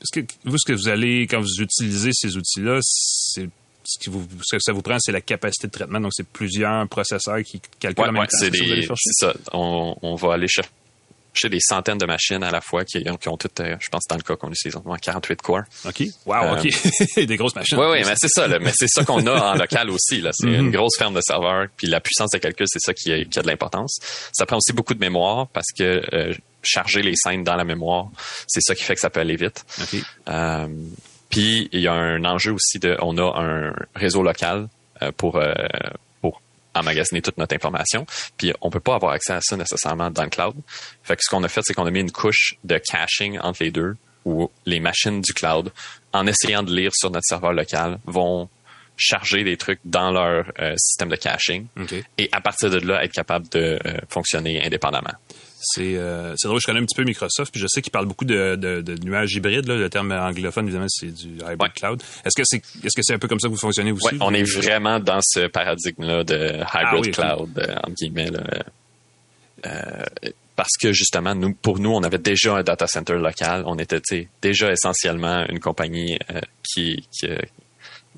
est-ce 0.02 0.20
que 0.20 0.26
vous, 0.44 0.58
ce 0.58 0.66
que 0.66 0.74
vous 0.74 0.88
allez, 0.88 1.28
quand 1.28 1.40
vous 1.40 1.62
utilisez 1.62 2.12
ces 2.14 2.36
outils-là, 2.36 2.80
c'est 2.82 3.48
ce, 3.86 3.98
qui 4.04 4.10
vous, 4.10 4.28
ce 4.44 4.56
que 4.58 4.62
ça 4.62 4.72
vous 4.74 4.82
prend, 4.82 4.98
c'est 5.00 5.12
la 5.12 5.22
capacité 5.22 5.68
de 5.68 5.72
traitement. 5.72 6.00
Donc, 6.00 6.12
c'est 6.14 6.28
plusieurs 6.28 6.88
processeurs 6.88 7.42
qui 7.44 7.62
calculent 7.80 8.04
Ouais, 8.04 8.10
en 8.10 8.12
même 8.14 8.22
ouais, 8.22 8.28
temps. 8.28 8.38
c'est 8.40 8.52
des, 8.52 8.88
ça. 9.20 9.34
On, 9.54 9.96
on 10.02 10.16
va 10.16 10.34
aller 10.34 10.48
chercher 10.48 10.70
des 11.50 11.60
centaines 11.60 11.98
de 11.98 12.06
machines 12.06 12.42
à 12.44 12.50
la 12.52 12.62
fois 12.62 12.86
qui, 12.86 13.04
qui 13.04 13.28
ont 13.30 13.36
toutes, 13.36 13.60
euh, 13.60 13.76
je 13.82 13.90
pense 13.90 14.04
dans 14.10 14.16
le 14.16 14.22
cas 14.22 14.38
qu'on 14.38 14.50
utilise, 14.52 14.78
on 14.86 14.94
a 14.94 14.98
48 14.98 15.42
cores. 15.42 15.64
OK. 15.86 16.04
Wow, 16.26 16.36
Euh, 16.36 16.62
OK. 16.62 17.26
des 17.28 17.36
grosses 17.36 17.56
machines. 17.56 17.78
Oui, 17.78 17.88
oui, 17.92 18.04
mais 18.06 18.14
c'est 18.16 18.30
ça, 18.30 18.48
là. 18.48 18.58
mais 18.60 18.72
c'est 18.74 18.88
ça 18.88 19.04
qu'on 19.04 19.28
a 19.28 19.52
en 19.52 19.56
local 19.56 19.90
aussi. 19.90 20.22
Là. 20.22 20.32
C'est 20.34 20.48
Mhm. 20.48 20.68
une 20.68 20.72
grosse 20.72 20.98
ferme 20.98 21.14
de 21.14 21.20
serveurs, 21.22 21.68
puis 21.76 21.88
la 21.88 22.00
puissance 22.00 22.30
de 22.32 22.38
calcul, 22.38 22.66
c'est 22.70 22.80
ça 22.80 22.94
qui 22.94 23.12
a, 23.12 23.26
qui 23.26 23.38
a 23.38 23.42
de 23.42 23.48
l'importance. 23.48 23.98
Ça 24.32 24.46
prend 24.46 24.56
aussi 24.58 24.72
beaucoup 24.72 24.94
de 24.94 25.00
mémoire 25.02 25.48
parce 25.50 25.68
que 25.78 26.02
euh, 26.14 26.34
charger 26.64 27.02
les 27.02 27.16
scènes 27.18 27.44
dans 27.44 27.56
la 27.56 27.66
mémoire, 27.66 28.08
c'est 28.48 28.62
ça 28.62 28.74
qui 28.74 28.84
fait 28.86 28.96
que 28.96 29.02
ça 29.02 29.10
peut 29.10 29.20
aller 29.20 29.36
vite. 29.36 29.66
OK. 29.82 30.00
Puis 31.36 31.68
il 31.74 31.82
y 31.82 31.88
a 31.88 31.94
un 31.94 32.24
enjeu 32.24 32.54
aussi 32.54 32.80
de, 32.80 32.96
on 33.02 33.18
a 33.18 33.38
un 33.38 33.74
réseau 33.94 34.24
local 34.24 34.70
euh, 35.02 35.12
pour 35.12 35.36
euh, 35.36 35.54
pour 36.22 36.42
emmagasiner 36.74 37.22
toute 37.22 37.38
notre 37.38 37.54
information. 37.54 38.06
Puis 38.38 38.54
on 38.62 38.70
peut 38.70 38.80
pas 38.80 38.96
avoir 38.96 39.12
accès 39.12 39.34
à 39.34 39.42
ça 39.42 39.58
nécessairement 39.58 40.10
dans 40.10 40.24
le 40.24 40.30
cloud. 40.30 40.56
Fait 41.04 41.18
que 41.18 41.22
ce 41.24 41.30
qu'on 41.30 41.44
a 41.44 41.50
fait, 41.50 41.60
c'est 41.66 41.74
qu'on 41.74 41.86
a 41.86 41.92
mis 41.92 42.00
une 42.00 42.12
couche 42.12 42.56
de 42.64 42.78
caching 42.78 43.38
entre 43.40 43.64
les 43.64 43.72
deux, 43.72 43.98
où 44.24 44.50
les 44.66 44.80
machines 44.80 45.20
du 45.20 45.34
cloud, 45.34 45.74
en 46.14 46.26
essayant 46.26 46.64
de 46.64 46.74
lire 46.74 46.92
sur 46.94 47.12
notre 47.12 47.26
serveur 47.26 47.52
local, 47.52 48.00
vont 48.06 48.48
charger 48.96 49.44
des 49.44 49.58
trucs 49.58 49.82
dans 49.84 50.12
leur 50.12 50.46
euh, 50.60 50.74
système 50.78 51.10
de 51.10 51.18
caching 51.18 51.68
OK. 51.78 51.96
et 52.18 52.30
à 52.32 52.40
partir 52.40 52.70
de 52.70 52.78
là 52.78 53.04
être 53.04 53.12
capable 53.12 53.50
de 53.50 53.78
euh, 53.86 53.98
fonctionner 54.08 54.66
indépendamment. 54.66 55.16
C'est 55.62 55.96
euh, 55.98 56.36
c'est 56.38 56.48
drôle, 56.48 56.60
je 56.62 56.66
connais 56.68 56.80
un 56.80 56.86
petit 56.86 56.96
peu 56.96 57.04
Microsoft, 57.04 57.52
puis 57.52 57.60
je 57.62 57.68
sais 57.68 57.82
qu'ils 57.82 57.92
parlent 57.92 58.06
beaucoup 58.06 58.26
de, 58.26 58.56
de, 58.56 58.82
de 58.82 58.96
nuages 59.04 59.34
hybrides. 59.34 59.66
Là, 59.68 59.76
le 59.78 59.90
terme 59.90 60.12
anglophone, 60.12 60.66
évidemment, 60.66 60.86
c'est 60.90 61.08
du 61.14 61.36
hybrid 61.38 61.62
Ouais. 61.62 61.70
cloud. 61.74 62.04
Est-ce 62.26 62.36
que 62.36 62.44
c'est 62.46 62.58
est-ce 62.84 62.96
que 62.96 63.02
c'est 63.02 63.14
un 63.14 63.20
peu 63.20 63.28
comme 63.28 63.40
ça 63.40 63.48
que 63.48 63.54
vous 63.54 63.60
fonctionnez 63.60 63.92
aussi? 63.92 64.06
Ouais, 64.16 64.18
on 64.22 64.34
est 64.34 64.44
vraiment 64.44 65.00
dans 65.00 65.20
ce 65.24 65.48
paradigme-là 65.48 66.24
de 66.24 66.36
hybrid 66.36 66.64
Ah 66.74 66.98
oui, 67.00 67.12
cloud, 67.12 67.58
euh, 67.58 67.76
entre 67.84 67.94
guillemets. 67.96 68.30
là. 68.30 68.44
Euh, 69.66 70.04
parce 70.56 70.78
que 70.80 70.94
justement, 70.94 71.34
nous, 71.36 71.54
pour 71.54 71.80
nous, 71.80 71.92
on 71.92 72.04
avait 72.04 72.18
déjà 72.20 72.56
un 72.58 72.64
data 72.64 72.88
center 72.88 73.16
local. 73.16 73.64
On 73.66 73.78
était 73.80 74.00
déjà 74.42 74.72
essentiellement 74.72 75.46
une 75.50 75.60
compagnie 75.60 76.18
euh, 76.32 76.40
qui, 76.64 77.08
qui, 77.12 77.28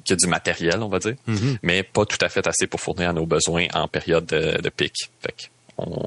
qui 0.03 0.13
a 0.13 0.15
du 0.15 0.27
matériel, 0.27 0.81
on 0.81 0.89
va 0.89 0.99
dire, 0.99 1.15
Mhm. 1.27 1.57
mais 1.63 1.83
pas 1.83 2.05
tout 2.05 2.17
à 2.21 2.29
fait 2.29 2.45
assez 2.45 2.67
pour 2.67 2.79
fournir 2.81 3.09
à 3.09 3.13
nos 3.13 3.25
besoins 3.25 3.67
en 3.73 3.87
période 3.87 4.25
de, 4.25 4.59
de 4.61 4.69
pic. 4.69 4.93
Fait 5.21 5.49
on, 5.77 6.05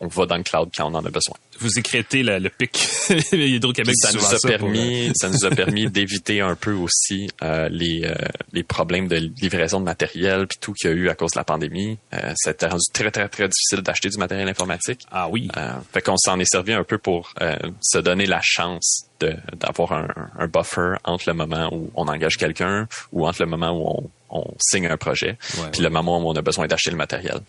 on 0.00 0.06
va 0.08 0.26
dans 0.26 0.36
le 0.36 0.42
cloud 0.42 0.68
quand 0.76 0.90
on 0.90 0.94
en 0.94 1.04
a 1.04 1.10
besoin. 1.10 1.36
Vous 1.60 1.78
écrétez 1.78 2.22
la- 2.22 2.38
le 2.38 2.50
pic. 2.50 2.88
Hydro-Québec 3.32 3.94
ça 4.00 4.12
nous 4.12 4.24
a 4.24 4.30
pour, 4.30 4.40
permis, 4.48 5.10
ça 5.14 5.28
nous 5.28 5.44
a 5.44 5.50
permis 5.50 5.90
d'éviter 5.90 6.40
un 6.40 6.54
peu 6.54 6.72
aussi 6.72 7.28
euh, 7.42 7.68
les 7.70 8.04
euh, 8.04 8.14
les 8.52 8.62
problèmes 8.62 9.08
de 9.08 9.16
livraison 9.16 9.80
de 9.80 9.84
matériel 9.84 10.46
puis 10.46 10.58
tout 10.60 10.72
qu'il 10.72 10.90
y 10.90 10.92
a 10.92 10.96
eu 10.96 11.08
à 11.08 11.14
cause 11.14 11.32
de 11.32 11.38
la 11.38 11.44
pandémie. 11.44 11.98
Euh, 12.14 12.32
ça 12.36 12.50
a 12.50 12.52
été 12.52 12.66
rendu 12.66 12.84
très 12.92 13.10
très 13.10 13.28
très 13.28 13.48
difficile 13.48 13.80
d'acheter 13.82 14.08
du 14.08 14.18
matériel 14.18 14.48
informatique. 14.48 15.00
Ah 15.10 15.28
oui. 15.28 15.48
Euh, 15.56 15.72
fait 15.92 16.00
qu'on 16.02 16.16
s'en 16.16 16.38
est 16.38 16.48
servi 16.50 16.72
un 16.72 16.84
peu 16.84 16.98
pour 16.98 17.32
euh, 17.40 17.56
se 17.80 17.98
donner 17.98 18.26
la 18.26 18.40
chance 18.42 19.06
de 19.20 19.34
d'avoir 19.56 19.92
un, 19.92 20.08
un 20.38 20.46
buffer 20.46 20.94
entre 21.04 21.24
le 21.28 21.34
moment 21.34 21.70
où 21.72 21.90
on 21.96 22.06
engage 22.06 22.36
quelqu'un 22.36 22.86
ou 23.12 23.26
entre 23.26 23.42
le 23.42 23.48
moment 23.48 23.70
où 23.72 24.10
on, 24.30 24.40
on 24.40 24.54
signe 24.60 24.86
un 24.86 24.96
projet 24.96 25.38
Ouais, 25.58 25.70
puis 25.72 25.80
ouais. 25.80 25.84
le 25.88 25.90
moment 25.90 26.18
où 26.22 26.28
on 26.28 26.34
a 26.36 26.42
besoin 26.42 26.66
d'acheter 26.68 26.90
le 26.90 26.96
matériel. 26.96 27.40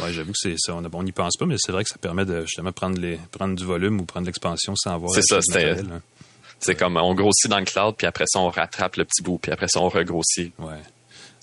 Ouais, 0.00 0.12
j'avoue 0.12 0.32
que 0.32 0.38
c'est 0.38 0.56
ça. 0.58 0.74
On 0.74 1.02
n'y 1.02 1.12
pense 1.12 1.36
pas, 1.36 1.46
mais 1.46 1.56
c'est 1.58 1.72
vrai 1.72 1.84
que 1.84 1.90
ça 1.90 1.98
permet 1.98 2.24
de 2.24 2.40
justement 2.42 2.72
prendre 2.72 2.98
les 3.00 3.18
prendre 3.30 3.54
du 3.54 3.64
volume 3.64 4.00
ou 4.00 4.04
prendre 4.04 4.26
l'expansion 4.26 4.74
sans 4.76 4.92
avoir. 4.94 5.12
C'est 5.14 5.22
ça, 5.22 5.40
c'était- 5.40 5.66
matériel, 5.74 5.92
hein. 5.96 6.02
C'est 6.60 6.76
comme 6.76 6.96
on 6.96 7.14
grossit 7.14 7.50
dans 7.50 7.58
le 7.58 7.64
cloud 7.66 7.94
puis 7.98 8.06
après 8.06 8.24
ça 8.26 8.38
on 8.38 8.48
rattrape 8.48 8.96
le 8.96 9.04
petit 9.04 9.22
bout 9.22 9.38
puis 9.38 9.52
après 9.52 9.68
ça 9.68 9.80
on 9.80 9.88
regrossit. 9.88 10.52
Ouais. 10.58 10.74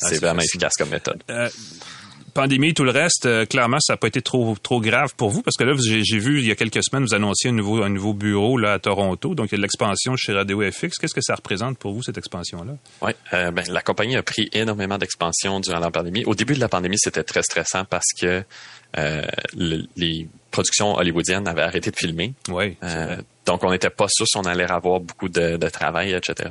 Ah, 0.04 0.08
C'est 0.08 0.18
vraiment 0.20 0.36
facile. 0.40 0.50
efficace 0.56 0.74
comme 0.78 0.90
méthode. 0.90 1.22
Euh, 1.30 1.48
pandémie, 2.34 2.74
tout 2.74 2.84
le 2.84 2.92
reste, 2.92 3.26
euh, 3.26 3.46
clairement, 3.46 3.80
ça 3.80 3.94
n'a 3.94 3.98
pas 3.98 4.08
été 4.08 4.22
trop 4.22 4.56
trop 4.62 4.82
grave 4.82 5.14
pour 5.16 5.30
vous 5.30 5.42
parce 5.42 5.56
que 5.58 5.64
là, 5.64 5.74
j'ai 5.80 6.20
vu 6.20 6.40
il 6.40 6.48
y 6.48 6.52
a 6.52 6.56
quelques 6.56 6.84
semaines, 6.84 7.04
vous 7.06 7.14
annonciez 7.14 7.50
un 7.50 7.54
nouveau 7.54 7.84
un 7.84 7.90
nouveau 7.90 8.14
bureau 8.14 8.58
là 8.58 8.74
à 8.74 8.80
Toronto, 8.80 9.36
donc 9.36 9.48
il 9.48 9.52
y 9.52 9.56
a 9.56 9.58
de 9.58 9.62
l'expansion 9.62 10.16
chez 10.16 10.34
Radio 10.34 10.62
FX. 10.72 10.98
Qu'est-ce 10.98 11.14
que 11.14 11.22
ça 11.22 11.36
représente 11.36 11.78
pour 11.78 11.94
vous 11.94 12.04
cette 12.04 12.18
expansion 12.18 12.64
là 12.64 12.74
Oui, 13.02 13.12
euh, 13.34 13.52
ben, 13.52 13.64
la 13.70 13.82
compagnie 13.82 14.16
a 14.16 14.24
pris 14.24 14.50
énormément 14.54 14.98
d'expansion 14.98 15.60
durant 15.60 15.80
la 15.80 15.92
pandémie. 15.92 16.24
Au 16.26 16.36
début 16.36 16.54
de 16.54 16.60
la 16.60 16.70
pandémie, 16.70 16.98
c'était 17.00 17.24
très 17.24 17.44
stressant 17.44 17.86
parce 17.86 18.08
que 18.20 18.44
euh, 18.98 19.22
le- 19.58 19.86
les 19.96 20.28
productions 20.52 20.96
hollywoodiennes 20.96 21.48
avaient 21.48 21.62
arrêté 21.62 21.92
de 21.92 21.96
filmer. 21.96 22.34
Oui. 22.50 22.76
Donc, 23.46 23.64
on 23.64 23.72
n'était 23.72 23.90
pas 23.90 24.06
sûr 24.10 24.28
si 24.28 24.38
on 24.38 24.42
allait 24.44 24.70
avoir 24.70 25.00
beaucoup 25.00 25.28
de, 25.30 25.58
de 25.58 25.70
travail, 25.70 26.14
etc. 26.14 26.50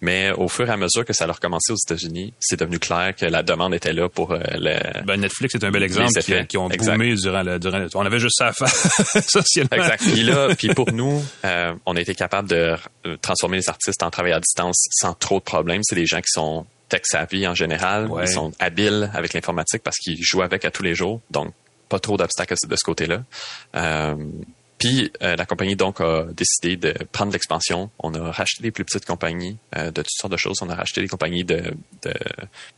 Mais 0.00 0.30
au 0.32 0.46
fur 0.48 0.68
et 0.68 0.72
à 0.72 0.76
mesure 0.76 1.04
que 1.04 1.12
ça 1.12 1.24
a 1.24 1.32
recommencé 1.32 1.72
aux 1.72 1.76
États-Unis, 1.76 2.32
c'est 2.38 2.58
devenu 2.60 2.78
clair 2.78 3.14
que 3.16 3.26
la 3.26 3.42
demande 3.42 3.74
était 3.74 3.92
là 3.92 4.08
pour 4.08 4.32
euh, 4.32 4.38
le... 4.54 5.02
Ben, 5.04 5.20
Netflix 5.20 5.54
est 5.56 5.64
un 5.64 5.70
bel 5.70 5.82
exemple 5.82 6.12
qui, 6.20 6.46
qui 6.46 6.56
ont 6.56 6.70
Exact. 6.70 6.92
boomé 6.92 7.14
durant 7.16 7.42
le, 7.42 7.58
durant 7.58 7.78
le- 7.78 7.88
On 7.94 8.06
avait 8.06 8.20
juste 8.20 8.36
ça 8.38 8.48
à 8.48 8.52
faire, 8.52 8.68
essentiellement. 9.16 9.76
Exact. 9.76 10.02
Puis 10.02 10.22
là, 10.22 10.54
puis 10.56 10.68
pour 10.74 10.92
nous, 10.92 11.20
euh, 11.44 11.74
on 11.86 11.96
a 11.96 12.00
été 12.00 12.14
capable 12.14 12.48
de 12.48 12.76
euh, 13.06 13.16
transformer 13.20 13.56
les 13.58 13.68
artistes 13.68 14.02
en 14.02 14.10
travail 14.10 14.32
à 14.32 14.40
distance 14.40 14.86
sans 14.92 15.14
trop 15.14 15.38
de 15.40 15.44
problèmes. 15.44 15.80
C'est 15.82 15.96
des 15.96 16.06
gens 16.06 16.18
qui 16.20 16.30
sont 16.30 16.64
tech 16.88 17.02
savvy 17.04 17.46
en 17.46 17.54
général, 17.54 18.06
Ouais. 18.06 18.24
ils 18.24 18.32
sont 18.32 18.52
habiles 18.60 19.10
avec 19.14 19.34
l'informatique 19.34 19.82
parce 19.82 19.98
qu'ils 19.98 20.16
jouent 20.22 20.42
avec 20.42 20.64
à 20.64 20.70
tous 20.70 20.82
les 20.82 20.94
jours, 20.94 21.20
donc 21.30 21.52
pas 21.88 21.98
trop 21.98 22.16
d'obstacles 22.16 22.54
de 22.66 22.76
ce 22.76 22.84
côté-là. 22.84 23.22
Euh, 23.76 24.14
puis 24.78 25.12
la 25.20 25.44
compagnie 25.44 25.76
donc 25.76 26.00
a 26.00 26.24
décidé 26.32 26.76
de 26.76 26.94
prendre 27.12 27.32
l'expansion. 27.32 27.90
On 27.98 28.14
a 28.14 28.30
racheté 28.30 28.62
des 28.62 28.70
plus 28.70 28.84
petites 28.84 29.04
compagnies 29.04 29.58
de 29.76 29.90
toutes 29.90 30.06
sortes 30.10 30.32
de 30.32 30.36
choses. 30.36 30.58
On 30.62 30.70
a 30.70 30.74
racheté 30.74 31.00
des 31.00 31.08
compagnies 31.08 31.44
de, 31.44 31.74
de 32.02 32.14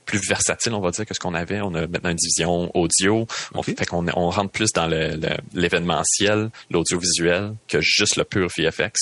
plus 0.06 0.20
versatiles, 0.26 0.72
on 0.72 0.80
va 0.80 0.90
dire, 0.90 1.06
que 1.06 1.14
ce 1.14 1.20
qu'on 1.20 1.34
avait. 1.34 1.60
On 1.60 1.74
a 1.74 1.86
maintenant 1.86 2.10
une 2.10 2.16
division 2.16 2.70
audio. 2.74 3.26
On 3.54 3.62
fait 3.62 3.86
qu'on 3.86 4.06
on 4.14 4.30
rentre 4.30 4.50
plus 4.50 4.72
dans 4.72 4.86
l'événementiel, 4.86 6.50
l'audiovisuel, 6.70 7.54
que 7.68 7.80
juste 7.80 8.16
le 8.16 8.24
pur 8.24 8.48
VFX. 8.56 8.92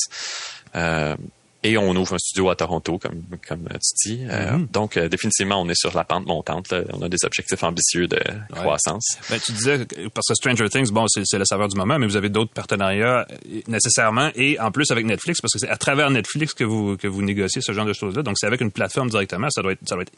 Euh, 0.75 1.17
et 1.65 1.77
on 1.77 1.91
ouvre 1.97 2.15
un 2.15 2.19
studio 2.19 2.51
à 2.51 2.57
Toronto, 2.57 2.99
comme, 2.99 3.23
comme 3.47 3.69
tu 3.69 4.09
dis. 4.09 4.27
Euh, 4.31 4.53
mhm. 4.53 4.67
donc, 4.67 4.97
euh, 4.97 5.09
définitivement, 5.09 5.61
on 5.61 5.69
est 5.69 5.75
sur 5.75 5.95
la 5.97 6.05
pente 6.05 6.25
montante. 6.27 6.73
On 6.93 7.03
a 7.03 7.09
des 7.09 7.25
objectifs 7.25 7.63
ambitieux 7.65 8.07
de 8.07 8.21
croissance. 8.53 9.19
Ben, 9.29 9.41
tu 9.41 9.53
disais, 9.53 9.85
parce 10.15 10.29
que 10.29 10.35
Stranger 10.35 10.69
Things, 10.69 10.91
bon, 10.91 11.07
c'est 11.09 11.39
le 11.39 11.45
saveur 11.45 11.69
du 11.69 11.77
moment, 11.77 11.99
mais 11.99 12.07
vous 12.07 12.17
avez 12.17 12.29
d'autres 12.29 12.53
partenariats 12.53 13.27
nécessairement, 13.67 14.31
et 14.37 14.59
en 14.61 14.71
plus 14.71 14.91
avec 14.93 15.05
Netflix, 15.05 15.41
parce 15.41 15.53
que 15.53 15.59
c'est 15.59 15.69
à 15.69 15.77
travers 15.77 16.11
Netflix 16.11 16.55
que 16.55 16.65
vous, 16.65 16.97
que 16.97 17.09
vous 17.09 17.23
négociez 17.23 17.61
ce 17.61 17.73
genre 17.73 17.87
de 17.87 17.93
choses-là. 17.93 18.23
Donc, 18.23 18.37
c'est 18.39 18.47
avec 18.47 18.61
une 18.61 18.71
plateforme 18.71 19.11
directement. 19.11 19.49
Ça 19.51 19.63
doit 19.63 19.73
être, 19.73 19.81
ça 19.89 19.97
doit 19.97 20.03
être 20.03 20.13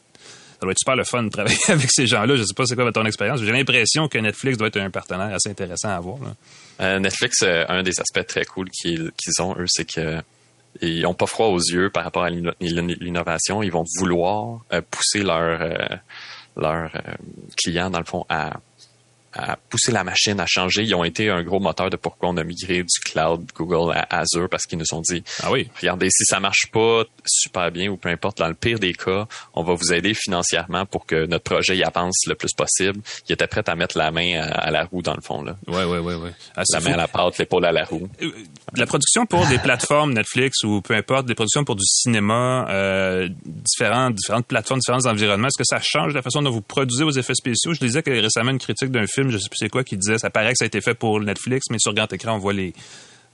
ça 0.59 0.67
doit 0.67 0.73
être 0.73 0.79
super 0.79 0.95
le 0.95 1.03
fun 1.03 1.23
de 1.23 1.29
travailler 1.29 1.57
avec 1.69 1.89
ces 1.91 2.05
gens-là. 2.05 2.35
Je 2.35 2.43
sais 2.43 2.53
pas 2.55 2.67
c'est 2.67 2.75
quoi 2.75 2.91
ton 2.91 3.03
expérience. 3.07 3.39
J'ai 3.41 3.51
l'impression 3.51 4.07
que 4.07 4.19
Netflix 4.19 4.59
doit 4.59 4.67
être 4.67 4.77
un 4.77 4.91
partenaire 4.91 5.33
assez 5.33 5.49
intéressant 5.49 5.89
à 5.89 5.95
avoir. 5.95 6.19
Euh, 6.79 6.99
Netflix, 6.99 7.41
un 7.41 7.81
des 7.81 7.99
aspects 7.99 8.27
très 8.27 8.45
cool 8.45 8.69
qu'ils 8.69 9.11
ont, 9.39 9.55
eux, 9.57 9.65
c'est 9.67 9.91
que 9.91 10.21
ils 10.81 11.01
n'ont 11.01 11.13
pas 11.13 11.25
froid 11.25 11.47
aux 11.47 11.59
yeux 11.59 11.89
par 11.89 12.03
rapport 12.03 12.23
à 12.23 12.29
l'innovation. 12.29 13.61
Ils 13.61 13.71
vont 13.71 13.83
vouloir 13.97 14.59
euh, 14.73 14.81
pousser 14.89 15.23
leurs 15.23 15.59
leur, 16.55 16.73
euh, 16.73 16.87
euh, 16.95 17.13
clients, 17.57 17.89
dans 17.89 17.99
le 17.99 18.05
fond, 18.05 18.25
à 18.29 18.53
à 19.33 19.55
pousser 19.55 19.91
la 19.91 20.03
machine 20.03 20.39
à 20.39 20.45
changer. 20.45 20.83
Ils 20.83 20.95
ont 20.95 21.03
été 21.03 21.29
un 21.29 21.43
gros 21.43 21.59
moteur 21.59 21.89
de 21.89 21.97
pourquoi 21.97 22.29
on 22.29 22.37
a 22.37 22.43
migré 22.43 22.83
du 22.83 22.99
cloud 23.05 23.45
Google 23.55 23.93
à 23.93 24.19
Azure 24.19 24.49
parce 24.49 24.65
qu'ils 24.65 24.79
nous 24.79 24.93
ont 24.93 25.01
dit 25.01 25.23
ah 25.43 25.51
oui. 25.51 25.69
regardez, 25.79 26.09
si 26.09 26.25
ça 26.25 26.39
marche 26.39 26.67
pas 26.71 27.03
super 27.25 27.71
bien 27.71 27.89
ou 27.89 27.97
peu 27.97 28.09
importe, 28.09 28.39
dans 28.39 28.47
le 28.47 28.53
pire 28.53 28.79
des 28.79 28.93
cas, 28.93 29.27
on 29.53 29.63
va 29.63 29.73
vous 29.73 29.93
aider 29.93 30.13
financièrement 30.13 30.85
pour 30.85 31.05
que 31.05 31.25
notre 31.25 31.43
projet 31.43 31.77
y 31.77 31.83
avance 31.83 32.21
le 32.27 32.35
plus 32.35 32.53
possible. 32.53 32.99
Ils 33.27 33.33
étaient 33.33 33.47
prêts 33.47 33.67
à 33.67 33.75
mettre 33.75 33.97
la 33.97 34.11
main 34.11 34.41
à, 34.41 34.71
la 34.71 34.85
roue 34.85 35.01
dans 35.01 35.15
le 35.15 35.21
fond. 35.21 35.43
Là. 35.43 35.55
Ouais, 35.67 35.83
ouais, 35.83 35.99
ouais, 35.99 36.15
ouais. 36.15 36.31
Ah, 36.55 36.63
la 36.71 36.79
main 36.79 36.93
à 36.93 36.97
la 36.97 37.07
pâte, 37.07 37.37
l'épaule 37.37 37.65
à 37.65 37.71
la 37.71 37.85
roue. 37.85 38.09
Euh, 38.21 38.31
la 38.75 38.85
production 38.85 39.25
pour 39.25 39.45
des 39.47 39.59
plateformes 39.59 40.13
Netflix 40.13 40.63
ou 40.63 40.81
peu 40.81 40.93
importe, 40.93 41.25
des 41.25 41.35
productions 41.35 41.63
pour 41.63 41.75
du 41.75 41.85
cinéma, 41.85 42.67
euh, 42.69 43.29
différentes, 43.45 44.15
différentes 44.15 44.47
plateformes, 44.47 44.79
différents 44.79 45.05
environnements, 45.05 45.47
est-ce 45.47 45.57
que 45.57 45.67
ça 45.67 45.79
change 45.81 46.13
la 46.13 46.21
façon 46.21 46.41
dont 46.41 46.51
vous 46.51 46.61
produisez 46.61 47.03
vos 47.03 47.11
effets 47.11 47.35
spéciaux? 47.35 47.73
Je 47.73 47.79
disais 47.79 48.03
que 48.03 48.11
récemment 48.11 48.51
une 48.51 48.59
critique 48.59 48.91
d'un 48.91 49.07
film 49.07 49.20
je 49.29 49.37
je 49.37 49.43
sais 49.43 49.49
plus 49.49 49.57
c'est 49.57 49.69
quoi, 49.69 49.83
qui 49.83 49.97
disait, 49.97 50.17
ça 50.17 50.29
paraît 50.29 50.51
que 50.51 50.57
ça 50.57 50.65
a 50.65 50.67
été 50.67 50.81
fait 50.81 50.93
pour 50.93 51.19
Netflix, 51.19 51.67
mais 51.69 51.77
sur 51.79 51.93
grand 51.93 52.11
écran, 52.13 52.35
on 52.35 52.39
voit 52.39 52.53
les, 52.53 52.73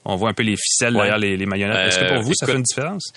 on 0.06 0.15
voit 0.15 0.30
un 0.30 0.34
peu 0.34 0.43
les 0.43 0.56
ficelles 0.56 0.93
derrière 0.93 1.17
les, 1.17 1.38
les 1.38 1.45
marionnettes. 1.45 1.89
Est-ce 1.89 2.00
que 2.00 2.13
pour 2.13 2.23
vous, 2.23 2.34
ça 2.36 2.45
fait 2.45 2.56
une 2.56 2.63
différence? 2.63 3.12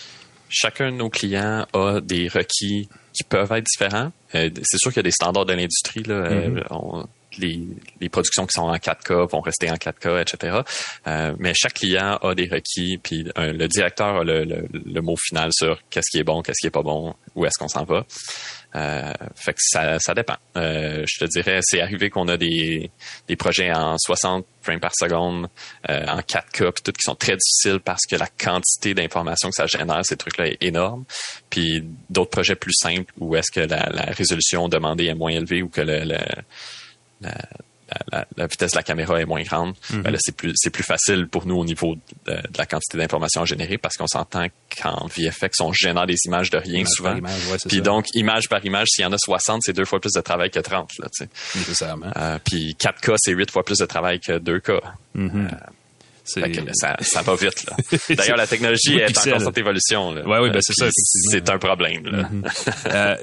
Chacun 0.48 0.90
de 0.90 0.96
nos 0.96 1.08
clients 1.08 1.64
a 1.72 2.00
des 2.00 2.26
requis 2.26 2.88
qui 3.12 3.24
peuvent 3.24 3.52
être 3.52 3.64
différents. 3.64 4.10
Euh, 4.34 4.50
c'est 4.62 4.78
sûr 4.78 4.90
qu'il 4.90 4.98
y 4.98 5.00
a 5.00 5.04
des 5.04 5.10
standards 5.12 5.46
de 5.46 5.52
l'industrie. 5.52 6.02
Euh, 6.08 6.60
mm-hmm. 6.60 7.06
les, 7.38 7.60
les, 8.00 8.08
productions 8.08 8.46
qui 8.46 8.54
sont 8.54 8.62
en 8.62 8.74
4K 8.74 9.30
vont 9.30 9.40
rester 9.40 9.70
en 9.70 9.74
4K, 9.74 10.22
etc. 10.22 10.58
Euh, 11.06 11.34
mais 11.38 11.52
chaque 11.54 11.74
client 11.74 12.18
a 12.22 12.34
des 12.34 12.48
requis, 12.48 12.98
puis 12.98 13.24
le 13.36 13.66
directeur 13.68 14.16
a 14.16 14.24
le, 14.24 14.44
le, 14.44 15.00
mot 15.02 15.16
final 15.16 15.50
sur 15.52 15.78
qu'est-ce 15.90 16.10
qui 16.10 16.18
est 16.18 16.24
bon, 16.24 16.42
qu'est-ce 16.42 16.60
qui 16.60 16.66
est 16.66 16.72
pas 16.72 16.82
bon, 16.82 17.14
où 17.36 17.46
est-ce 17.46 17.58
qu'on 17.58 17.68
s'en 17.68 17.84
va. 17.84 18.04
Euh, 18.76 19.12
fait 19.34 19.52
que 19.52 19.58
ça, 19.60 19.98
ça 19.98 20.14
dépend. 20.14 20.36
Euh, 20.56 21.04
je 21.06 21.24
te 21.24 21.28
dirais, 21.28 21.58
c'est 21.62 21.80
arrivé 21.80 22.08
qu'on 22.08 22.28
a 22.28 22.36
des, 22.36 22.90
des 23.26 23.36
projets 23.36 23.72
en 23.72 23.96
60 23.98 24.46
frames 24.62 24.80
par 24.80 24.94
seconde, 24.94 25.48
euh, 25.88 26.06
en 26.06 26.20
4K, 26.20 26.72
puis 26.72 26.82
tout 26.84 26.92
qui 26.92 27.02
sont 27.02 27.16
très 27.16 27.36
difficiles 27.36 27.80
parce 27.80 28.06
que 28.08 28.16
la 28.16 28.28
quantité 28.28 28.94
d'informations 28.94 29.48
que 29.48 29.56
ça 29.56 29.66
génère, 29.66 30.04
ces 30.04 30.16
trucs-là, 30.16 30.48
est 30.48 30.58
énorme. 30.60 31.04
Puis 31.48 31.84
d'autres 32.08 32.30
projets 32.30 32.54
plus 32.54 32.74
simples 32.74 33.12
où 33.18 33.34
est-ce 33.34 33.50
que 33.50 33.60
la, 33.60 33.88
la, 33.90 34.04
résolution 34.12 34.68
demandée 34.68 35.06
est 35.06 35.14
moins 35.14 35.32
élevée 35.32 35.62
ou 35.62 35.68
que 35.68 35.80
le, 35.80 36.04
le 36.04 37.28
la, 38.12 38.46
vitesse 38.46 38.72
de 38.72 38.76
la 38.76 38.82
caméra 38.82 39.20
est 39.20 39.24
moins 39.24 39.42
grande, 39.42 39.74
mhm. 39.90 40.02
ben 40.02 40.16
c'est 40.18 40.34
plus 40.34 40.52
c'est 40.54 40.70
plus 40.70 40.82
facile 40.82 41.26
pour 41.28 41.46
nous 41.46 41.56
au 41.56 41.64
niveau 41.64 41.96
de, 42.26 42.36
la 42.56 42.66
quantité 42.66 42.98
d'informations 42.98 43.44
générées 43.44 43.78
parce 43.78 43.96
qu'on 43.96 44.06
s'entend 44.06 44.46
qu'en 44.80 45.06
VFX 45.06 45.60
on 45.60 45.72
génère 45.72 46.06
des 46.06 46.16
images 46.26 46.50
de 46.50 46.58
rien 46.58 46.84
souvent. 46.84 47.18
puis 47.68 47.82
donc 47.82 48.06
image 48.14 48.48
par 48.48 48.64
image, 48.64 48.88
s'il 48.90 49.02
y 49.02 49.06
en 49.06 49.12
a 49.12 49.18
60, 49.18 49.62
c'est 49.64 49.72
deux 49.72 49.84
fois 49.84 50.00
plus 50.00 50.12
de 50.12 50.20
travail 50.20 50.50
que 50.50 50.60
30 50.60 50.90
là, 50.98 51.08
tu 51.12 51.24
sais. 51.24 51.86
Euh, 52.16 52.38
puis 52.44 52.76
4K, 52.78 53.16
c'est 53.18 53.32
huit 53.32 53.50
fois 53.50 53.64
plus 53.64 53.78
de 53.78 53.86
travail 53.86 54.20
que 54.20 54.38
2K. 54.38 54.80
Mhm. 55.14 55.48
Euh, 55.52 55.56
ça, 56.74 56.96
ça, 57.00 57.22
va 57.22 57.34
vite. 57.34 57.66
D'ailleurs, 58.16 58.36
la 58.36 58.46
technologie 58.46 58.98
est 58.98 59.18
en 59.18 59.32
constante 59.32 59.58
évolution. 59.58 60.12
Là. 60.12 60.26
Ouais, 60.26 60.38
oui, 60.38 60.50
ben 60.50 60.60
c'est 60.62 60.74
ça. 60.74 60.88
C'est 60.92 61.48
un 61.50 61.58
problème. 61.58 62.06
Là. 62.06 62.28
Mhm. 62.30 62.44
euh, 62.86 63.16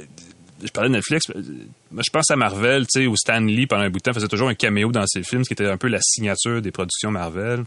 je 0.64 0.72
parlais 0.72 0.90
de 0.90 0.96
Netflix, 0.96 1.28
moi, 1.92 2.04
je 2.06 2.12
pense 2.12 2.32
à 2.32 2.36
Marvel, 2.36 2.88
tu 2.88 3.02
sais, 3.02 3.08
où 3.08 3.16
Stan 3.16 3.40
Lee, 3.40 3.68
pendant 3.68 3.84
un 3.84 3.90
bout 3.90 4.00
de 4.00 4.04
temps, 4.04 4.14
faisait 4.14 4.28
toujours 4.28 4.50
un 4.50 4.56
caméo 4.56 4.92
dans 4.92 5.06
ses 5.08 5.24
films, 5.24 5.44
ce 5.44 5.50
qui 5.50 5.54
était 5.54 5.68
un 5.68 5.78
peu 5.78 5.88
la 5.88 6.00
signature 6.02 6.62
des 6.62 6.72
productions 6.72 7.12
Marvel. 7.12 7.64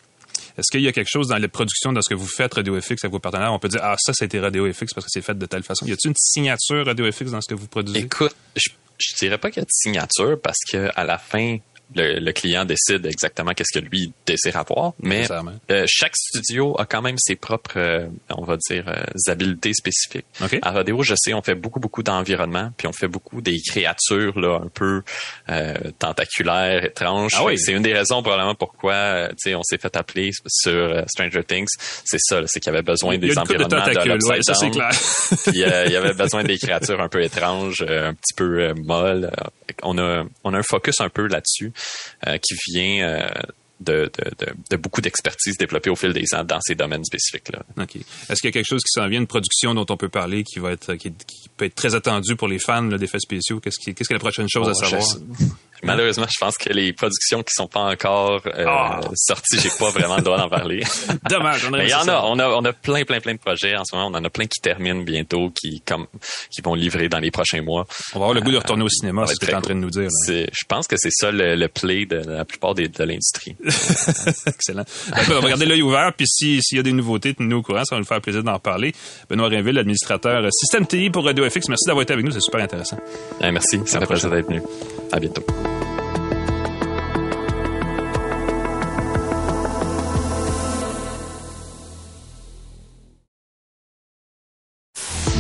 Est-ce 0.59 0.71
qu'il 0.71 0.81
y 0.81 0.89
a 0.89 0.93
quelque 0.93 1.11
chose 1.11 1.29
dans 1.29 1.37
les 1.37 1.49
productions, 1.49 1.93
dans 1.93 2.03
ce 2.03 2.09
que 2.09 2.15
vous 2.15 2.27
faites 2.27 2.55
RadioFX 2.55 3.05
avec 3.05 3.13
vos 3.13 3.19
partenaires, 3.19 3.53
on 3.53 3.59
peut 3.59 3.69
dire, 3.69 3.81
ah, 3.83 3.97
ça, 3.99 4.13
a 4.19 4.25
été 4.25 4.41
RadioFX 4.41 4.95
parce 4.95 5.07
que 5.07 5.11
c'est 5.11 5.23
fait 5.23 5.39
de 5.39 5.47
telle 5.47 5.63
façon. 5.63 5.87
Y 5.87 5.93
a-t-il 5.93 6.09
une 6.09 6.17
signature 6.17 6.87
RadioFX 6.87 7.31
dans 7.31 7.41
ce 7.41 7.49
que 7.49 7.55
vous 7.55 7.67
produisez? 7.67 8.01
Écoute, 8.01 8.35
je, 8.57 8.71
je 8.99 9.17
dirais 9.17 9.39
pas 9.39 9.51
qu'il 9.51 9.61
y 9.61 9.63
a 9.63 9.67
de 9.67 9.71
signature 9.71 10.41
parce 10.41 10.59
que 10.71 10.91
à 10.95 11.05
la 11.05 11.19
fin, 11.19 11.59
le, 11.95 12.33
client 12.33 12.65
décide 12.65 13.05
exactement 13.07 13.53
qu'est-ce 13.53 13.79
que 13.79 13.85
lui 13.85 14.13
désire 14.27 14.57
avoir. 14.57 14.93
Mais 15.01 15.27
euh, 15.71 15.85
chaque 15.89 16.17
studio 16.17 16.79
a 16.79 16.87
quand 16.87 17.03
même 17.03 17.17
ses 17.19 17.37
propres, 17.37 17.77
euh, 17.77 18.07
on 18.31 18.45
va 18.45 18.57
dire, 18.69 18.85
euh, 18.89 19.31
habiletés 19.31 19.73
spécifiques. 19.75 20.27
À 20.63 20.71
Rodeo, 20.71 21.03
je 21.03 21.15
sais, 21.17 21.35
on 21.35 21.43
fait 21.43 21.55
beaucoup, 21.55 21.81
beaucoup 21.81 22.03
d'environnement, 22.03 22.71
puis 22.77 22.87
on 22.87 22.93
fait 22.93 23.09
beaucoup 23.09 23.41
des 23.41 23.61
créatures 23.61 24.39
là 24.39 24.61
un 24.63 24.69
peu 24.69 25.03
tentaculaires, 25.99 26.85
étranges. 26.85 27.33
Ah 27.37 27.45
C'est 27.57 27.73
une 27.73 27.83
des 27.83 27.93
raisons 27.93 28.23
probablement 28.23 28.55
pourquoi, 28.55 29.29
tu 29.31 29.35
sais, 29.39 29.55
on 29.55 29.63
s'est 29.63 29.79
fait 29.79 29.95
appeler 29.97 30.31
sur 30.47 31.05
Stranger 31.09 31.45
Things. 31.45 31.69
C'est 32.05 32.21
ça, 32.21 32.41
c'est 32.47 32.61
qu'il 32.61 32.73
y 32.73 32.75
avait 32.75 32.83
besoin 32.83 33.19
des 33.19 33.37
environnements 33.37 33.69
de, 33.69 34.29
ouais, 34.29 34.43
ça 34.43 34.55
c'est 34.55 34.71
clair. 34.71 34.91
puis 35.45 35.53
il 35.55 35.93
y 35.93 35.97
avait 35.97 36.15
besoin 36.15 36.45
des 36.45 36.59
créatures 36.59 37.01
un 37.01 37.09
peu 37.09 37.23
étranges, 37.23 37.83
un 37.83 38.15
petit 38.15 38.35
peu 38.37 38.73
molles. 38.75 39.31
On 39.83 39.99
a, 39.99 40.25
on 40.45 40.55
a 40.55 40.59
un 40.59 40.63
focus 40.63 41.01
un 41.01 41.09
peu 41.09 41.27
là-dessus. 41.27 41.73
Euh, 42.27 42.37
qui 42.37 42.55
vient 42.71 43.09
euh, 43.09 43.29
de, 43.81 44.11
de, 44.39 44.47
de, 44.71 44.77
beaucoup 44.77 45.01
d'expertise 45.01 45.57
développée 45.57 45.89
au 45.89 45.97
fil 45.97 46.13
des 46.13 46.35
ans 46.35 46.45
dans 46.45 46.61
ces 46.61 46.75
domaines 46.75 47.05
spécifiques-là. 47.05 47.63
OK. 47.79 47.97
Est-ce 47.97 48.41
qu'il 48.41 48.49
y 48.49 48.49
a 48.49 48.53
quelque 48.53 48.69
chose 48.69 48.83
qui 48.83 48.93
s'en 48.93 49.09
vient, 49.09 49.21
une 49.21 49.27
production 49.27 49.75
dont 49.75 49.87
on 49.89 49.97
peut 49.97 50.11
parler 50.11 50.45
qui 50.45 50.59
va 50.59 50.73
être 50.73 50.95
qui, 50.97 51.13
peut 51.57 51.65
être 51.65 51.75
très 51.75 51.95
attendue 51.95 52.37
pour 52.37 52.49
les 52.49 52.59
fans 52.59 52.83
d'effets 52.83 53.21
spéciaux? 53.21 53.59
Qu'est-ce 53.59 53.79
qui, 53.79 53.95
qu'est-ce 53.95 54.09
que 54.09 54.15
la 54.15 54.21
prochaine 54.21 54.49
chose 54.51 54.69
à 54.69 54.75
savoir? 54.75 55.03
Malheureusement, 55.85 56.27
je 56.29 56.39
pense 56.39 56.59
que 56.59 56.73
les 56.73 56.93
productions 56.93 57.43
qui 57.43 57.55
sont 57.55 57.67
pas 57.67 57.81
encore 57.81 58.43
euh, 58.47 58.65
ah. 58.67 59.01
sorties, 59.15 59.59
j'ai 59.61 59.71
pas 59.79 59.91
vraiment 59.91 60.17
le 60.17 60.23
droit 60.23 60.39
d'en 60.39 60.49
parler. 60.49 60.83
Dommage. 61.29 61.69
Mais 61.71 61.85
il 61.85 61.91
y 61.91 61.95
en 61.95 62.07
a, 62.09 62.23
on 62.25 62.39
a, 62.39 62.49
on 62.49 62.65
a 62.65 62.73
plein, 62.73 63.05
plein, 63.05 63.21
plein 63.21 63.35
de 63.35 63.39
projets 63.39 63.77
en 63.77 63.85
ce 63.85 63.95
moment. 63.95 64.09
On 64.09 64.19
en 64.19 64.25
a 64.25 64.31
plein 64.31 64.47
qui 64.47 64.61
terminent 64.61 65.03
bientôt, 65.03 65.51
qui 65.51 65.81
comme, 65.81 66.07
qui 66.51 66.61
vont 66.61 66.75
livrer 66.75 67.09
dans 67.09 67.19
les 67.19 67.31
prochains 67.31 67.63
mois. 67.63 67.87
On 68.15 68.19
va 68.19 68.27
avoir 68.27 68.35
le 68.35 68.41
goût 68.41 68.51
de 68.51 68.59
retourner 68.59 68.85
au 68.85 68.89
cinéma, 68.89 69.27
c'est 69.27 69.35
ce 69.35 69.41
que 69.41 69.47
tu 69.47 69.53
es 69.53 69.55
en 69.55 69.63
train 69.63 69.75
de 69.75 69.81
nous 69.81 69.91
dire. 69.91 70.09
Je 70.29 70.65
pense 70.69 70.87
que 70.87 70.97
c'est 70.99 71.11
ça 71.11 71.31
le, 71.31 71.69
play 71.69 72.07
de 72.07 72.17
la 72.17 72.45
plupart 72.45 72.75
des, 72.75 72.89
de 72.89 73.05
l'industrie. 73.05 73.57
Excellent. 74.47 74.85
on 75.13 75.41
va 75.41 75.49
garder 75.49 75.67
l'œil 75.67 75.83
ouvert, 75.83 76.13
puis 76.17 76.27
s'il 76.27 76.61
y 76.73 76.79
a 76.79 76.83
des 76.83 76.93
nouveautés, 76.93 77.35
tenez-nous 77.35 77.59
au 77.59 77.63
courant, 77.63 77.85
ça 77.85 77.95
va 77.95 78.01
nous 78.01 78.07
faire 78.07 78.21
plaisir 78.21 78.43
d'en 78.43 78.59
parler. 78.59 78.93
Benoît 79.29 79.49
Rainville, 79.49 79.79
administrateur 79.79 80.47
Système 80.53 80.87
TI 80.87 81.11
pour 81.11 81.25
Radio 81.25 81.49
FX, 81.49 81.69
merci 81.69 81.87
d'avoir 81.87 82.03
été 82.03 82.13
avec 82.13 82.25
nous, 82.25 82.33
c'est 82.33 82.41
super 82.41 82.61
intéressant. 82.61 82.99
merci, 83.41 83.81
ça 83.87 84.01
fait 84.01 84.07
plaisir 84.07 84.31
d'être 84.31 84.49
venu. 84.49 84.63
À 85.13 85.19
bientôt. 85.19 85.43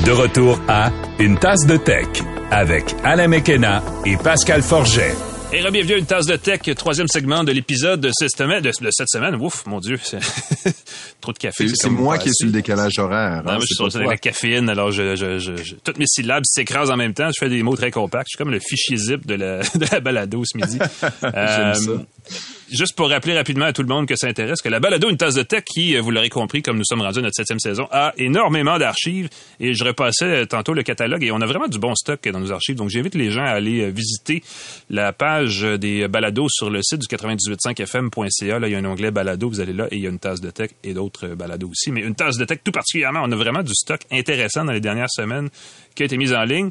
De 0.04 0.11
retour 0.12 0.61
à 0.66 0.90
Une 1.20 1.38
tasse 1.38 1.66
de 1.66 1.76
tech 1.76 2.06
avec 2.50 2.96
Alain 3.04 3.28
Mekena 3.28 3.83
et 4.04 4.16
Pascal 4.16 4.62
Forget. 4.62 5.29
Et 5.52 5.68
bienvenue 5.68 5.94
à 5.94 5.98
Une 5.98 6.06
tasse 6.06 6.26
de 6.26 6.36
tech, 6.36 6.60
troisième 6.76 7.08
segment 7.08 7.42
de 7.42 7.50
l'épisode 7.50 8.00
de 8.00 8.10
cette 8.16 8.36
semaine. 8.36 8.62
De, 8.62 8.70
cette 8.70 9.08
semaine. 9.08 9.34
Ouf, 9.34 9.66
mon 9.66 9.80
Dieu, 9.80 9.98
trop 11.20 11.32
de 11.32 11.38
café. 11.38 11.66
C'est 11.74 11.90
moi 11.90 12.18
qui 12.18 12.28
est 12.28 12.32
sur 12.32 12.46
le 12.46 12.52
décalage 12.52 13.00
horaire. 13.00 13.42
Non, 13.44 13.52
hein, 13.52 13.58
je 13.60 13.66
suis 13.66 13.74
sur 13.74 14.01
la 14.01 14.16
caféine, 14.16 14.68
alors 14.68 14.92
je, 14.92 15.16
je, 15.16 15.38
je, 15.38 15.74
toutes 15.82 15.98
mes 15.98 16.07
syllabes 16.07 16.44
s'écrasent 16.46 16.92
en 16.92 16.96
même 16.96 17.14
temps. 17.14 17.30
Je 17.34 17.44
fais 17.44 17.48
des 17.48 17.64
mots 17.64 17.74
très 17.74 17.90
compacts. 17.90 18.28
Je 18.28 18.36
suis 18.36 18.38
comme 18.38 18.53
le 18.53 18.61
fichier 18.61 18.96
zip 18.96 19.26
de 19.26 19.34
la, 19.34 19.59
de 19.74 19.86
la 19.90 19.98
balado 19.98 20.44
ce 20.44 20.57
midi. 20.57 20.78
euh, 21.24 21.74
juste 22.70 22.95
pour 22.95 23.09
rappeler 23.09 23.37
rapidement 23.37 23.66
à 23.66 23.72
tout 23.72 23.83
le 23.83 23.89
monde 23.89 24.07
que 24.07 24.16
ça 24.16 24.26
intéresse, 24.26 24.62
que 24.62 24.68
la 24.68 24.81
balado 24.81 25.09
Une 25.09 25.16
tasse 25.16 25.35
de 25.35 25.43
tech, 25.43 25.64
qui, 25.64 25.97
euh, 25.97 26.01
vous 26.01 26.11
l'aurez 26.11 26.28
compris, 26.28 26.62
comme 26.62 26.78
nous 26.78 26.85
sommes 26.85 27.03
rendus 27.03 27.18
à 27.18 27.22
notre 27.22 27.35
septième 27.35 27.59
saison, 27.59 27.89
a 27.91 28.12
énormément 28.16 28.78
d'archives. 28.78 29.28
Et 29.59 29.74
je 29.74 29.85
repassais 29.85 30.43
euh, 30.43 30.47
tantôt 30.47 30.72
le 30.72 30.83
catalogue 30.83 31.22
et 31.24 31.31
on 31.31 31.41
a 31.41 31.47
vraiment 31.47 31.68
du 31.68 31.78
bon 31.78 31.95
stock 31.95 32.26
dans 32.28 32.41
nos 32.41 32.53
archives. 32.53 32.76
Donc, 32.76 32.91
j'invite 32.91 33.14
les 33.14 33.31
gens 33.31 33.45
à 33.45 33.51
aller 33.51 33.83
euh, 33.83 33.91
visiter 33.91 34.43
la 34.89 35.12
page 35.12 35.62
des 35.62 36.09
balados 36.09 36.49
sur 36.51 36.70
le 36.70 36.83
site 36.83 37.01
du 37.01 37.07
985fm.ca. 37.07 38.59
Là, 38.59 38.68
il 38.68 38.72
y 38.72 38.74
a 38.74 38.78
un 38.78 38.85
onglet 38.85 39.11
balado, 39.11 39.49
vous 39.49 39.61
allez 39.61 39.72
là 39.72 39.87
et 39.91 39.97
il 39.97 40.03
y 40.03 40.07
a 40.07 40.11
une 40.11 40.18
tasse 40.18 40.41
de 40.41 40.51
tech 40.51 40.70
et 40.85 40.95
d'autres 40.95 41.28
balados 41.28 41.68
aussi. 41.68 41.91
Mais 41.91 42.01
une 42.01 42.14
tasse 42.14 42.37
de 42.37 42.45
tech 42.45 42.61
tout 42.64 42.72
particulièrement, 42.72 43.22
on 43.24 43.33
a 43.33 43.37
vraiment 43.37 43.62
du 43.62 43.74
stock 43.74 44.01
intéressant 44.11 44.64
dans 44.64 44.72
les 44.72 44.81
dernières 44.81 45.11
semaines 45.11 45.49
qui 45.95 46.03
a 46.03 46.07
été 46.07 46.16
mis 46.16 46.33
en 46.33 46.45
ligne. 46.45 46.70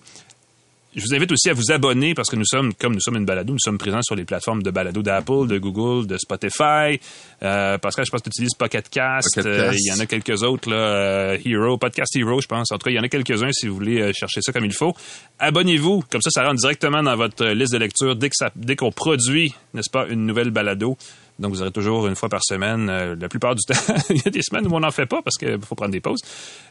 Je 0.96 1.02
vous 1.02 1.14
invite 1.14 1.32
aussi 1.32 1.52
à 1.52 1.54
vous 1.54 1.72
abonner 1.72 2.16
parce 2.16 2.32
que 2.32 2.36
nous 2.36 2.46
sommes, 2.46 2.74
comme 2.74 2.96
nous 2.96 3.00
sommes 3.00 3.18
une 3.18 3.26
balado, 3.26 3.54
nous 3.54 3.60
sommes 3.60 3.78
présents 3.78 4.02
sur 4.02 4.16
les 4.16 4.26
plateformes 4.26 4.64
de 4.64 4.72
balado 4.72 5.04
d'Apple, 5.04 5.46
de 5.46 5.60
Google, 5.60 6.08
de 6.08 6.18
Spotify. 6.18 7.00
Euh, 7.44 7.78
Pascal, 7.78 8.06
je 8.06 8.12
pense 8.12 8.22
que 8.22 8.30
tu 8.30 8.38
utilises 8.40 8.56
Pocket 8.56 8.90
Cast. 8.90 9.38
Euh, 9.38 9.72
il 9.72 9.86
y 9.88 9.96
en 9.96 10.00
a 10.00 10.08
quelques 10.08 10.42
autres, 10.42 10.68
là, 10.68 10.78
euh, 10.78 11.38
Hero, 11.46 11.78
Podcast 11.78 12.16
Hero, 12.16 12.42
je 12.42 12.48
pense. 12.48 12.72
En 12.72 12.80
tout 12.80 12.86
cas, 12.86 12.90
il 12.90 12.96
y 12.96 13.00
en 13.00 13.04
a 13.04 13.08
quelques-uns 13.08 13.52
si 13.52 13.68
vous 13.68 13.76
voulez 13.76 14.02
euh, 14.02 14.14
chercher 14.14 14.42
ça 14.42 14.52
comme 14.52 14.66
il 14.66 14.74
faut. 14.74 14.96
Abonnez-vous. 15.38 16.06
Comme 16.12 16.24
ça, 16.24 16.32
ça 16.32 16.44
rentre 16.44 16.60
directement 16.60 17.04
dans 17.04 17.16
votre 17.16 17.46
liste 17.46 17.74
de 17.74 17.78
lecture 17.78 18.16
dès 18.16 18.30
que 18.30 18.36
ça, 18.36 18.50
dès 18.56 18.76
qu'on 18.76 18.92
produit, 18.92 19.54
n'est-ce 19.76 19.92
pas, 19.92 20.08
une 20.08 20.26
nouvelle 20.26 20.50
balado. 20.50 20.98
Donc, 21.38 21.52
vous 21.52 21.62
aurez 21.62 21.72
toujours 21.72 22.08
une 22.08 22.16
fois 22.16 22.30
par 22.30 22.44
semaine. 22.44 22.88
la 23.14 23.30
plupart 23.30 23.54
du 23.54 23.62
temps, 23.68 23.94
il 24.10 24.18
y 24.18 24.28
a 24.28 24.32
des 24.32 24.42
semaines 24.42 24.66
où 24.66 24.76
on 24.76 24.80
n'en 24.80 24.92
fait 24.92 25.06
pas 25.06 25.22
parce 25.22 25.38
qu'il 25.38 25.60
faut 25.62 25.76
prendre 25.76 25.92
des 25.92 26.02
pauses. 26.02 26.22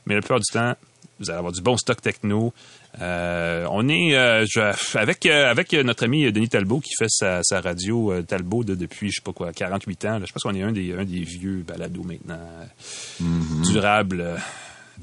Mais 0.07 0.17
la 0.17 0.23
plupart 0.23 0.41
du 0.41 0.53
temps, 0.53 0.75
vous 1.19 1.31
allez 1.31 1.39
avoir 1.39 1.53
du 1.53 1.61
bon 1.61 1.77
stock 1.77 2.01
techno. 2.01 2.53
Euh, 3.01 3.67
on 3.71 3.89
est 3.89 4.17
euh, 4.17 4.45
avec 4.95 5.27
euh, 5.27 5.51
avec 5.51 5.73
notre 5.73 6.05
ami 6.05 6.31
Denis 6.33 6.49
Talbot 6.49 6.81
qui 6.81 6.93
fait 6.99 7.09
sa, 7.09 7.43
radio 7.61 8.23
Talbot 8.23 8.65
depuis 8.65 9.11
je 9.11 9.17
sais 9.17 9.23
pas 9.23 9.33
quoi 9.33 9.53
48 9.53 10.05
ans. 10.07 10.21
Je 10.25 10.33
pense 10.33 10.43
qu'on 10.43 10.55
est 10.55 10.63
un 10.63 10.73
des 10.73 10.93
un 10.93 11.05
des 11.05 11.23
vieux 11.23 11.65
balados 11.67 12.03
maintenant 12.03 12.39
mm-hmm. 13.23 13.73
durable. 13.73 14.37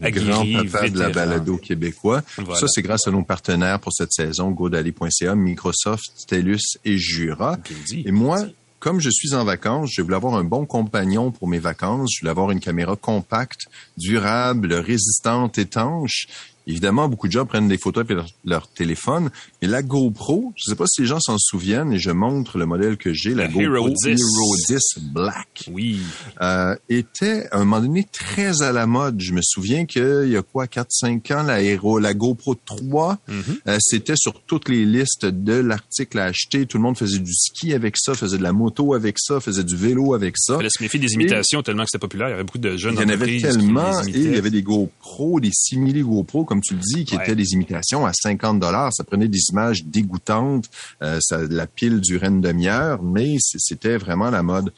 grand 0.02 0.46
papa 0.72 0.90
de 0.90 1.00
la 1.00 1.10
balado 1.10 1.58
québécois. 1.58 2.22
Ça, 2.56 2.68
c'est 2.68 2.82
grâce 2.82 3.08
à 3.08 3.12
nos 3.12 3.24
partenaires 3.24 3.80
pour 3.80 3.94
cette 3.94 4.12
saison, 4.12 4.52
GoDaddy.ca, 4.52 5.36
Microsoft, 5.36 6.26
TELUS 6.28 6.78
et 6.84 6.98
Jura. 6.98 7.58
Et 7.94 8.12
moi, 8.12 8.46
comme 8.86 9.00
je 9.00 9.10
suis 9.10 9.34
en 9.34 9.44
vacances, 9.44 9.90
je 9.94 10.04
voulais 10.04 10.16
avoir 10.16 10.36
un 10.36 10.44
bon 10.44 10.68
compagnon 10.68 11.32
pour 11.32 11.48
mes 11.48 11.58
vacances. 11.58 12.12
Je 12.14 12.20
voulais 12.20 12.30
avoir 12.30 12.52
une 12.52 12.60
caméra 12.60 12.96
compacte, 12.96 13.62
durable, 13.98 14.76
résistante, 14.76 15.58
étanche. 15.58 16.28
Évidemment, 16.68 17.08
beaucoup 17.08 17.28
de 17.28 17.32
gens 17.32 17.46
prennent 17.46 17.68
des 17.68 17.78
photos 17.78 18.06
avec 18.10 18.26
leur, 18.44 18.68
téléphone, 18.68 19.30
mais 19.62 19.68
la 19.68 19.84
GoPro, 19.84 20.54
je 20.56 20.64
ne 20.68 20.74
sais 20.74 20.78
pas 20.78 20.88
si 20.88 21.02
les 21.02 21.08
gens 21.08 21.20
s'en 21.20 21.38
souviennent, 21.38 21.94
et 21.94 22.00
je 22.00 22.10
montre 22.12 22.58
le 22.58 22.66
modèle 22.66 22.98
que 22.98 23.14
j'ai, 23.14 23.36
la, 23.36 23.48
GoPro 23.48 23.62
Hero 23.62 23.90
10. 23.90 24.82
Black, 25.14 25.70
oui. 25.72 26.00
euh, 26.42 26.76
était 26.90 27.48
à 27.52 27.58
un 27.58 27.66
moment 27.66 27.82
donné 27.82 28.06
très 28.12 28.62
à 28.62 28.72
la 28.72 28.88
mode. 28.88 29.22
Je 29.22 29.34
me 29.34 29.42
souviens 29.44 29.86
qu'il 29.86 30.28
y 30.28 30.38
a 30.38 30.42
quoi, 30.42 30.66
4-5 30.66 31.34
ans, 31.34 31.44
la, 31.44 31.62
Hero, 31.62 32.00
la 32.00 32.14
GoPro 32.14 32.56
3, 32.56 33.18
mm-hmm. 33.30 33.42
euh, 33.68 33.78
c'était 33.80 34.16
sur 34.16 34.42
toutes 34.42 34.70
les 34.70 34.86
listes 34.86 35.26
de 35.26 35.54
l'article 35.54 36.20
à 36.20 36.26
acheter. 36.26 36.66
Tout 36.66 36.78
le 36.78 36.84
monde 36.84 36.98
faisait 36.98 37.20
du 37.20 37.34
ski 37.34 37.74
avec 37.74 37.96
ça, 37.98 38.16
faisait 38.16 38.38
de 38.38 38.44
la 38.44 38.54
moto 38.54 38.94
avec 38.94 39.20
ça, 39.20 39.40
faisait 39.40 39.64
du 39.64 39.76
vélo 39.76 40.14
avec 40.14 40.36
ça. 40.38 40.58
Il 40.62 40.70
se 40.70 40.82
méfier 40.82 41.00
des 41.00 41.14
imitations 41.14 41.62
tellement 41.62 41.84
que 41.84 41.90
c'était 41.92 42.02
populaire. 42.02 42.30
Il 42.30 42.32
y 42.32 42.34
avait 42.34 42.44
beaucoup 42.44 42.58
de 42.58 42.76
jeunes 42.76 42.96
Il 42.96 43.02
y 43.02 43.06
en 43.06 43.10
avait 43.10 43.40
tellement, 43.40 44.02
et 44.04 44.12
il 44.12 44.34
y 44.34 44.38
avait 44.38 44.50
des 44.50 44.64
GoPro, 44.64 45.40
des 45.40 45.52
simili 45.54 46.02
GoPro, 46.02 46.44
comme 46.44 46.55
tu 46.62 46.76
le 46.76 46.80
dis, 46.80 47.06
qui 47.06 47.16
étaient 47.16 47.36
des 47.36 47.54
imitations 47.54 48.06
à 48.06 48.12
50 48.14 48.60
dollars. 48.60 48.94
Ça 48.94 49.04
prenait 49.04 49.28
des 49.28 49.40
images 49.52 49.84
dégoûtantes. 49.86 50.70
Euh, 51.02 51.20
ça, 51.22 51.40
la 51.50 51.68
pile 51.68 52.02
durait 52.02 52.28
une 52.28 52.42
demi-heure, 52.42 53.02
mais 53.04 53.36
c'était 53.40 53.98
vraiment 53.98 54.30
la 54.30 54.44
mode. 54.44 54.72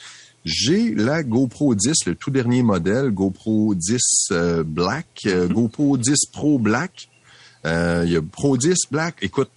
J'ai 0.45 0.93
la 0.93 1.23
GoPro 1.23 1.75
10, 1.75 2.05
le 2.05 2.15
tout 2.15 2.31
dernier 2.31 2.63
modèle, 2.63 3.11
GoPro 3.11 3.75
10 3.75 3.99
euh, 4.31 4.63
Black, 4.63 5.07
euh, 5.25 5.47
mm-hmm. 5.47 5.53
GoPro 5.53 5.97
10 5.97 6.15
Pro 6.31 6.59
Black. 6.59 7.09
Il 7.65 8.11
y 8.11 8.15
a 8.15 8.21
Pro 8.21 8.55
10 8.55 8.75
Black. 8.91 9.17
Écoute, 9.21 9.49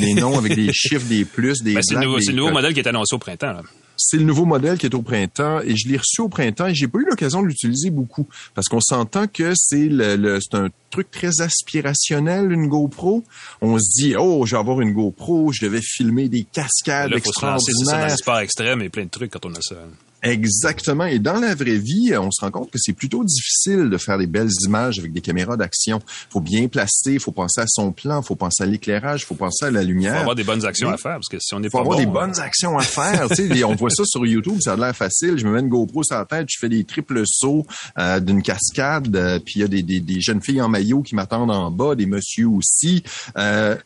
des 0.00 0.14
noms 0.14 0.38
avec 0.38 0.56
des 0.56 0.70
chiffres, 0.72 1.06
des 1.06 1.24
plus, 1.24 1.62
des. 1.62 1.74
Ben, 1.74 1.82
c'est 1.82 1.94
le 1.94 2.32
nouveau, 2.32 2.50
modèle 2.50 2.74
qui 2.74 2.80
est 2.80 2.88
annoncé 2.88 3.14
au 3.14 3.18
printemps. 3.18 3.52
Là. 3.52 3.62
C'est 4.04 4.16
le 4.16 4.24
nouveau 4.24 4.44
modèle 4.44 4.78
qui 4.78 4.86
est 4.86 4.94
au 4.94 5.02
printemps 5.02 5.60
et 5.60 5.76
je 5.76 5.88
l'ai 5.88 5.96
reçu 5.96 6.20
au 6.20 6.28
printemps 6.28 6.66
et 6.66 6.74
j'ai 6.74 6.88
pas 6.88 6.98
eu 6.98 7.06
l'occasion 7.08 7.42
de 7.42 7.46
l'utiliser 7.46 7.90
beaucoup 7.90 8.26
parce 8.54 8.68
qu'on 8.68 8.80
s'entend 8.80 9.26
que 9.26 9.52
c'est 9.54 9.88
le, 9.88 10.38
c'est 10.40 10.56
un 10.56 10.68
truc 10.90 11.10
très 11.10 11.40
aspirationnel 11.40 12.52
une 12.52 12.68
GoPro. 12.68 13.24
On 13.60 13.78
se 13.78 14.02
dit 14.02 14.14
oh 14.16 14.44
je 14.46 14.56
vais 14.56 14.60
avoir 14.60 14.80
une 14.80 14.92
GoPro, 14.92 15.52
je 15.52 15.64
devais 15.64 15.80
filmer 15.82 16.28
des 16.28 16.44
cascades 16.44 17.10
là, 17.10 17.16
extraordinaires. 17.16 18.10
C'est 18.10 18.16
sport 18.16 18.38
extrême 18.38 18.82
et 18.82 18.88
plein 18.88 19.04
de 19.04 19.10
trucs 19.10 19.30
quand 19.30 19.46
on 19.46 19.54
a 19.54 19.60
ça. 19.60 19.76
Exactement. 20.22 21.06
Et 21.06 21.18
dans 21.18 21.40
la 21.40 21.54
vraie 21.54 21.78
vie, 21.78 22.16
on 22.16 22.30
se 22.30 22.44
rend 22.44 22.50
compte 22.50 22.70
que 22.70 22.78
c'est 22.78 22.92
plutôt 22.92 23.24
difficile 23.24 23.90
de 23.90 23.98
faire 23.98 24.18
des 24.18 24.26
belles 24.26 24.50
images 24.64 24.98
avec 24.98 25.12
des 25.12 25.20
caméras 25.20 25.56
d'action. 25.56 26.00
faut 26.30 26.40
bien 26.40 26.68
placer, 26.68 27.18
faut 27.18 27.32
penser 27.32 27.60
à 27.60 27.66
son 27.66 27.92
plan, 27.92 28.22
faut 28.22 28.36
penser 28.36 28.62
à 28.62 28.66
l'éclairage, 28.66 29.26
faut 29.26 29.34
penser 29.34 29.66
à 29.66 29.70
la 29.70 29.82
lumière. 29.82 30.14
faut 30.14 30.20
avoir 30.20 30.36
des 30.36 30.44
bonnes 30.44 30.64
actions 30.64 30.90
à 30.90 30.96
faire 30.96 31.14
parce 31.14 31.28
que 31.28 31.38
si 31.40 31.54
on 31.54 31.62
est 31.62 31.70
faut 31.70 31.78
pas 31.78 31.82
avoir 31.82 31.98
des 31.98 32.06
bonnes 32.06 32.38
actions 32.38 32.78
à 32.78 32.82
faire. 32.82 33.26
on 33.66 33.74
voit 33.74 33.90
ça 33.90 34.04
sur 34.04 34.24
YouTube, 34.24 34.58
ça 34.60 34.74
a 34.74 34.76
l'air 34.76 34.94
facile. 34.94 35.38
Je 35.38 35.46
me 35.46 35.52
mets 35.52 35.60
une 35.60 35.68
GoPro 35.68 36.02
sur 36.02 36.16
la 36.16 36.24
tête, 36.24 36.46
je 36.48 36.58
fais 36.58 36.68
des 36.68 36.84
triples 36.84 37.22
sauts 37.26 37.66
euh, 37.98 38.20
d'une 38.20 38.42
cascade, 38.42 39.14
euh, 39.16 39.38
puis 39.38 39.54
il 39.56 39.60
y 39.60 39.64
a 39.64 39.68
des, 39.68 39.82
des, 39.82 40.00
des, 40.00 40.20
jeunes 40.20 40.42
filles 40.42 40.62
en 40.62 40.68
maillot 40.68 41.02
qui 41.02 41.14
m'attendent 41.14 41.50
en 41.50 41.70
bas, 41.70 41.94
des 41.94 42.06
messieurs 42.06 42.48
aussi. 42.48 43.02
Euh, 43.36 43.76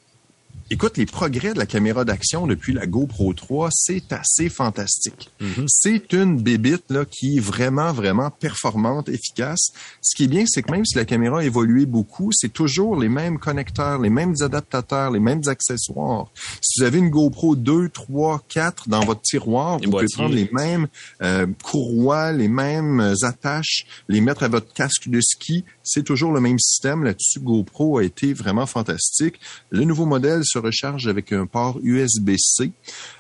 Écoute, 0.69 0.97
les 0.97 1.07
progrès 1.07 1.55
de 1.55 1.61
la 1.61 1.67
caméra 1.67 2.05
d'action 2.05 2.49
depuis 2.49 2.73
la 2.73 2.87
GoPro 2.87 3.33
3, 3.33 3.69
c'est 3.71 4.12
assez 4.12 4.49
fantastique. 4.49 5.31
Mm-hmm. 5.41 5.64
C'est 5.69 6.12
une 6.12 6.43
bébite 6.43 6.91
là, 6.91 7.05
qui 7.05 7.37
est 7.37 7.41
vraiment, 7.41 7.93
vraiment 7.93 8.33
performante, 8.33 9.09
efficace. 9.09 9.71
Ce 10.03 10.17
qui 10.17 10.25
est 10.25 10.29
bien, 10.29 10.43
c'est 10.45 10.62
que 10.62 10.73
même 10.73 10.85
si 10.85 10.97
la 10.97 11.05
caméra 11.05 11.39
a 11.39 11.45
évolué 11.45 11.87
beaucoup, 11.87 12.31
c'est 12.33 12.53
toujours 12.53 12.97
les 12.97 13.09
mêmes 13.09 13.39
connecteurs, 13.39 14.01
les 14.01 14.11
mêmes 14.11 14.35
adaptateurs, 14.41 15.12
les 15.12 15.21
mêmes 15.21 15.43
accessoires. 15.47 16.27
Si 16.61 16.81
vous 16.81 16.87
avez 16.87 16.99
une 16.99 17.11
GoPro 17.11 17.55
2, 17.55 17.89
3, 17.91 18.43
4 18.49 18.89
dans 18.89 19.05
votre 19.05 19.23
tiroir, 19.23 19.79
vous 19.79 19.89
pouvez 19.89 20.07
prendre 20.12 20.35
les 20.35 20.51
mêmes 20.51 20.89
euh, 21.23 21.47
courroies, 21.62 22.33
les 22.33 22.49
mêmes 22.49 23.14
attaches, 23.23 23.87
les 24.09 24.21
mettre 24.21 24.43
à 24.43 24.49
votre 24.49 24.73
casque 24.73 25.09
de 25.09 25.21
ski. 25.21 25.64
C'est 25.89 26.03
toujours 26.03 26.32
le 26.32 26.41
même 26.41 26.59
système. 26.59 27.05
Là-dessus, 27.05 27.39
GoPro 27.39 27.99
a 27.99 28.05
été 28.05 28.34
vraiment 28.34 28.66
fantastique. 28.66 29.39
Le 29.70 29.84
nouveau 29.84 30.05
modèle 30.05 30.43
recharge 30.59 31.07
avec 31.07 31.32
un 31.32 31.47
port 31.47 31.78
USB-C. 31.80 32.72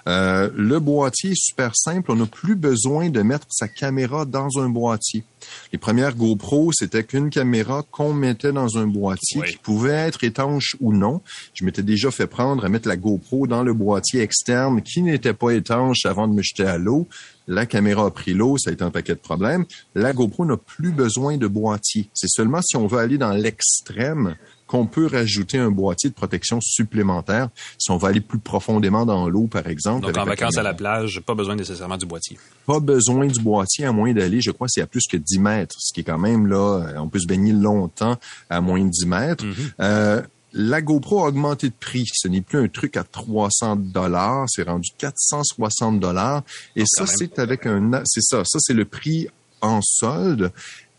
Euh, 0.08 0.50
le 0.56 0.80
boîtier 0.80 1.30
est 1.30 1.40
super 1.40 1.70
simple. 1.76 2.10
On 2.10 2.16
n'a 2.16 2.26
plus 2.26 2.56
besoin 2.56 3.08
de 3.08 3.22
mettre 3.22 3.46
sa 3.50 3.68
caméra 3.68 4.24
dans 4.24 4.48
un 4.58 4.68
boîtier. 4.68 5.24
Les 5.72 5.78
premières 5.78 6.14
GoPro, 6.14 6.72
c'était 6.72 7.04
qu'une 7.04 7.30
caméra 7.30 7.84
qu'on 7.90 8.12
mettait 8.12 8.52
dans 8.52 8.78
un 8.78 8.86
boîtier 8.86 9.42
qui 9.42 9.56
pouvait 9.56 9.90
être 9.90 10.24
étanche 10.24 10.76
ou 10.80 10.92
non. 10.92 11.20
Je 11.54 11.64
m'étais 11.64 11.82
déjà 11.82 12.10
fait 12.10 12.26
prendre 12.26 12.64
à 12.64 12.68
mettre 12.68 12.88
la 12.88 12.96
GoPro 12.96 13.46
dans 13.46 13.62
le 13.62 13.72
boîtier 13.72 14.20
externe 14.20 14.82
qui 14.82 15.02
n'était 15.02 15.34
pas 15.34 15.50
étanche 15.52 16.06
avant 16.06 16.28
de 16.28 16.34
me 16.34 16.42
jeter 16.42 16.64
à 16.64 16.78
l'eau. 16.78 17.08
La 17.48 17.64
caméra 17.66 18.06
a 18.06 18.10
pris 18.10 18.34
l'eau, 18.34 18.58
ça 18.58 18.70
a 18.70 18.72
été 18.72 18.82
un 18.82 18.90
paquet 18.90 19.14
de 19.14 19.20
problèmes. 19.20 19.64
La 19.94 20.12
GoPro 20.12 20.44
n'a 20.44 20.56
plus 20.56 20.90
besoin 20.90 21.36
de 21.36 21.46
boîtier. 21.46 22.08
C'est 22.12 22.28
seulement 22.28 22.60
si 22.62 22.76
on 22.76 22.86
veut 22.86 22.98
aller 22.98 23.18
dans 23.18 23.32
l'extrême 23.32 24.36
qu'on 24.66 24.86
peut 24.86 25.06
rajouter 25.06 25.58
un 25.58 25.70
boîtier 25.70 26.10
de 26.10 26.14
protection 26.14 26.60
supplémentaire 26.60 27.48
si 27.78 27.90
on 27.90 27.96
va 27.96 28.08
aller 28.08 28.20
plus 28.20 28.38
profondément 28.38 29.06
dans 29.06 29.28
l'eau, 29.28 29.46
par 29.46 29.66
exemple. 29.66 30.06
Donc, 30.06 30.16
en 30.16 30.24
vacances 30.24 30.58
à 30.58 30.62
la 30.62 30.74
plage, 30.74 31.20
pas 31.24 31.34
besoin 31.34 31.56
nécessairement 31.56 31.96
du 31.96 32.06
boîtier. 32.06 32.38
Pas 32.66 32.80
besoin 32.80 33.26
du 33.26 33.40
boîtier, 33.40 33.84
à 33.84 33.92
moins 33.92 34.12
d'aller, 34.12 34.40
je 34.40 34.50
crois, 34.50 34.66
c'est 34.68 34.80
à 34.80 34.86
plus 34.86 35.06
que 35.06 35.16
10 35.16 35.38
mètres, 35.38 35.76
ce 35.78 35.92
qui 35.92 36.00
est 36.00 36.04
quand 36.04 36.18
même 36.18 36.46
là, 36.46 36.80
euh, 36.80 36.98
on 36.98 37.08
peut 37.08 37.20
se 37.20 37.26
baigner 37.26 37.52
longtemps 37.52 38.16
à 38.50 38.60
moins 38.60 38.84
de 38.84 38.90
10 38.90 39.06
mètres. 39.06 39.44
Mm-hmm. 39.44 39.72
euh, 39.80 40.22
la 40.56 40.80
GoPro 40.80 41.24
a 41.24 41.28
augmenté 41.28 41.68
de 41.68 41.74
prix. 41.78 42.04
Ce 42.12 42.28
n'est 42.28 42.40
plus 42.40 42.58
un 42.58 42.68
truc 42.68 42.96
à 42.96 43.04
300 43.04 43.76
dollars, 43.76 44.46
c'est 44.48 44.62
rendu 44.62 44.90
460 44.96 46.00
dollars. 46.00 46.42
Et 46.74 46.84
ça, 46.86 47.06
c'est 47.06 47.38
avec 47.38 47.66
un, 47.66 48.02
c'est 48.04 48.22
ça, 48.22 48.42
ça 48.44 48.58
c'est 48.60 48.72
le 48.72 48.86
prix 48.86 49.28
en 49.60 49.80
solde. 49.82 50.50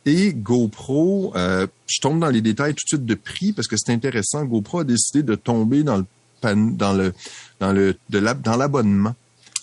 Et 0.08 0.34
GoPro, 0.34 1.34
euh, 1.36 1.68
je 1.86 2.00
tombe 2.00 2.22
dans 2.22 2.30
les 2.30 2.40
détails 2.40 2.74
tout 2.74 2.86
de 2.86 2.88
suite 2.88 3.06
de 3.06 3.14
prix 3.14 3.52
parce 3.52 3.68
que 3.68 3.76
c'est 3.76 3.92
intéressant. 3.92 4.46
GoPro 4.46 4.80
a 4.80 4.84
décidé 4.86 5.22
de 5.22 5.36
tomber 5.36 5.84
dans 5.84 5.98
le 5.98 6.06
dans 6.42 6.94
le 6.94 7.14
dans 7.60 7.74
le 7.74 7.98
de 8.10 8.20
dans 8.42 8.56
l'abonnement. 8.56 9.16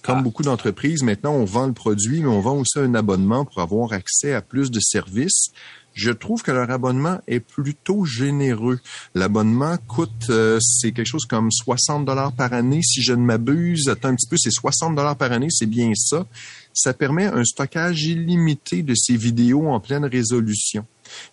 Comme 0.03 0.18
ah. 0.18 0.22
beaucoup 0.22 0.42
d'entreprises, 0.42 1.03
maintenant 1.03 1.32
on 1.32 1.47
vend 1.47 1.66
le 1.66 1.72
produit, 1.72 2.20
mais 2.20 2.28
on 2.28 2.40
vend 2.40 2.59
aussi 2.59 2.78
un 2.78 2.95
abonnement 2.95 3.47
pour 3.47 3.62
avoir 3.62 3.95
accès 3.95 4.34
à 4.34 4.42
plus 4.42 4.70
de 4.70 4.80
services. 4.80 5.49
Je 5.95 6.11
trouve 6.11 6.42
que 6.42 6.51
leur 6.51 6.70
abonnement 6.70 7.20
est 7.26 7.40
plutôt 7.40 8.05
généreux. 8.05 8.80
L'abonnement 9.14 9.78
coûte, 9.88 10.26
euh, 10.28 10.59
c'est 10.61 10.92
quelque 10.92 11.07
chose 11.07 11.24
comme 11.24 11.51
60 11.51 12.05
dollars 12.05 12.32
par 12.32 12.53
année, 12.53 12.82
si 12.82 13.01
je 13.01 13.14
ne 13.14 13.24
m'abuse. 13.24 13.88
Attends 13.88 14.09
un 14.09 14.16
petit 14.16 14.26
peu, 14.26 14.36
c'est 14.36 14.51
60 14.51 14.95
dollars 14.95 15.16
par 15.16 15.32
année, 15.32 15.47
c'est 15.51 15.66
bien 15.66 15.92
ça 15.95 16.26
ça 16.74 16.92
permet 16.92 17.26
un 17.26 17.44
stockage 17.44 18.04
illimité 18.04 18.82
de 18.82 18.94
ces 18.94 19.16
vidéos 19.16 19.68
en 19.68 19.80
pleine 19.80 20.04
résolution. 20.04 20.84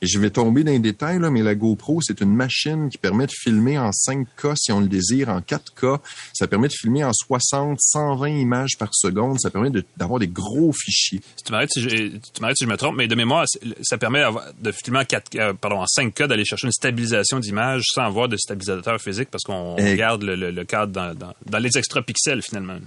Et 0.01 0.07
je 0.07 0.19
vais 0.19 0.29
tomber 0.29 0.63
dans 0.63 0.71
les 0.71 0.79
détails, 0.79 1.19
là, 1.19 1.29
mais 1.29 1.41
la 1.41 1.55
GoPro, 1.55 2.01
c'est 2.01 2.21
une 2.21 2.33
machine 2.33 2.89
qui 2.89 2.97
permet 2.97 3.25
de 3.25 3.31
filmer 3.31 3.77
en 3.77 3.89
5K 3.91 4.55
si 4.55 4.71
on 4.71 4.81
le 4.81 4.87
désire, 4.87 5.29
en 5.29 5.39
4K. 5.39 5.99
Ça 6.33 6.47
permet 6.47 6.67
de 6.67 6.73
filmer 6.73 7.03
en 7.03 7.13
60, 7.13 7.79
120 7.79 8.27
images 8.27 8.77
par 8.77 8.89
seconde. 8.93 9.39
Ça 9.39 9.49
permet 9.49 9.69
d'avoir 9.97 10.19
des 10.19 10.27
gros 10.27 10.73
fichiers. 10.73 11.21
Tu 11.43 11.51
m'arrêtes 11.51 11.71
si, 11.71 11.81
je, 11.81 11.89
si 12.55 12.65
me 12.65 12.75
trompe, 12.75 12.95
mais 12.97 13.07
de 13.07 13.15
mémoire, 13.15 13.45
ça 13.81 13.97
permet 13.97 14.23
de 14.59 14.71
filmer 14.71 14.99
en, 14.99 15.05
4, 15.05 15.35
euh, 15.35 15.53
pardon, 15.53 15.81
en 15.81 15.85
5K, 15.85 16.27
d'aller 16.27 16.45
chercher 16.45 16.67
une 16.67 16.73
stabilisation 16.73 17.39
d'image 17.39 17.83
sans 17.93 18.03
avoir 18.03 18.27
de 18.27 18.37
stabilisateur 18.37 18.99
physique 18.99 19.29
parce 19.31 19.43
qu'on 19.43 19.75
garde 19.95 20.23
le, 20.23 20.35
le, 20.35 20.63
cadre 20.65 20.91
dans, 20.91 21.15
dans, 21.15 21.33
dans 21.45 21.59
les 21.59 21.77
extra 21.77 22.01
pixels 22.01 22.41
finalement. 22.41 22.77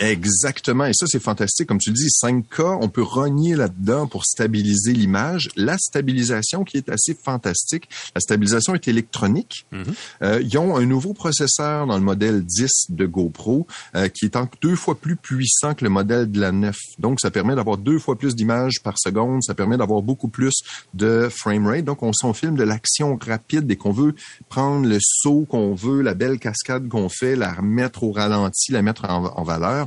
Exactement. 0.00 0.86
Et 0.86 0.92
ça, 0.92 1.06
c'est 1.06 1.22
fantastique. 1.22 1.68
Comme 1.68 1.78
tu 1.78 1.90
dis, 1.90 2.08
5K, 2.08 2.78
on 2.80 2.88
peut 2.88 3.02
rogner 3.02 3.54
là-dedans 3.54 4.06
pour 4.06 4.24
stabiliser 4.24 4.92
l'image. 4.92 5.50
La 5.56 5.78
stabilisation 5.78 6.64
qui 6.64 6.76
est 6.76 6.88
assez 6.88 7.14
fantastique, 7.14 7.88
la 8.14 8.20
stabilisation 8.20 8.74
est 8.74 8.88
électronique. 8.88 9.66
Mm-hmm. 9.72 9.94
euh, 10.22 10.42
ils 10.42 10.58
ont 10.58 10.76
un 10.76 10.86
nouveau 10.86 11.14
processeur 11.14 11.86
dans 11.86 11.96
le 11.96 12.02
modèle 12.02 12.44
10 12.44 12.86
de 12.90 13.06
GoPro 13.06 13.66
euh, 13.94 14.08
qui 14.08 14.24
est 14.24 14.36
en 14.36 14.48
deux 14.60 14.76
fois 14.76 14.94
plus 14.96 15.16
puissant 15.16 15.74
que 15.74 15.84
le 15.84 15.90
modèle 15.90 16.30
de 16.30 16.40
la 16.40 16.52
9. 16.52 16.76
Donc, 16.98 17.20
ça 17.20 17.30
permet 17.30 17.54
d'avoir 17.54 17.78
deux 17.78 17.98
fois 17.98 18.16
plus 18.16 18.34
d'images 18.34 18.82
par 18.82 18.98
seconde. 18.98 19.42
Ça 19.42 19.54
permet 19.54 19.76
d'avoir 19.76 20.02
beaucoup 20.02 20.28
plus 20.28 20.54
de 20.94 21.28
frame 21.30 21.66
rate. 21.66 21.84
Donc, 21.84 22.02
on 22.02 22.12
s'en 22.12 22.32
filme 22.32 22.56
de 22.56 22.64
l'action 22.64 23.18
rapide 23.24 23.70
et 23.70 23.76
qu'on 23.76 23.92
veut 23.92 24.14
prendre 24.48 24.86
le 24.86 24.98
saut 25.00 25.46
qu'on 25.48 25.74
veut, 25.74 26.02
la 26.02 26.14
belle 26.14 26.38
cascade 26.38 26.88
qu'on 26.88 27.08
fait, 27.08 27.36
la 27.36 27.52
remettre 27.52 28.02
au 28.02 28.12
ralenti, 28.12 28.72
la 28.72 28.82
mettre 28.82 29.04
en, 29.04 29.26
en 29.26 29.42
valeur 29.42 29.83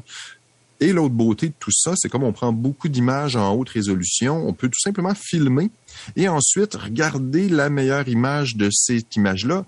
et 0.80 0.93
l'autre 0.93 1.14
beauté 1.14 1.48
de 1.48 1.54
tout 1.60 1.72
ça, 1.72 1.93
c'est 1.95 2.10
comme 2.10 2.24
on 2.24 2.34
prend 2.34 2.54
beaucoup 2.54 2.88
d'images 2.88 3.36
en 3.36 3.54
haute 3.54 3.70
résolution, 3.70 4.48
on 4.48 4.54
peut 4.54 4.70
tout 4.70 4.80
simplement 4.80 5.14
filmer 5.16 5.72
et 6.16 6.28
ensuite 6.28 6.76
regarder 6.76 7.50
la 7.50 7.70
meilleure 7.70 8.08
image 8.08 8.56
de 8.56 8.70
cette 8.72 9.16
image-là 9.16 9.66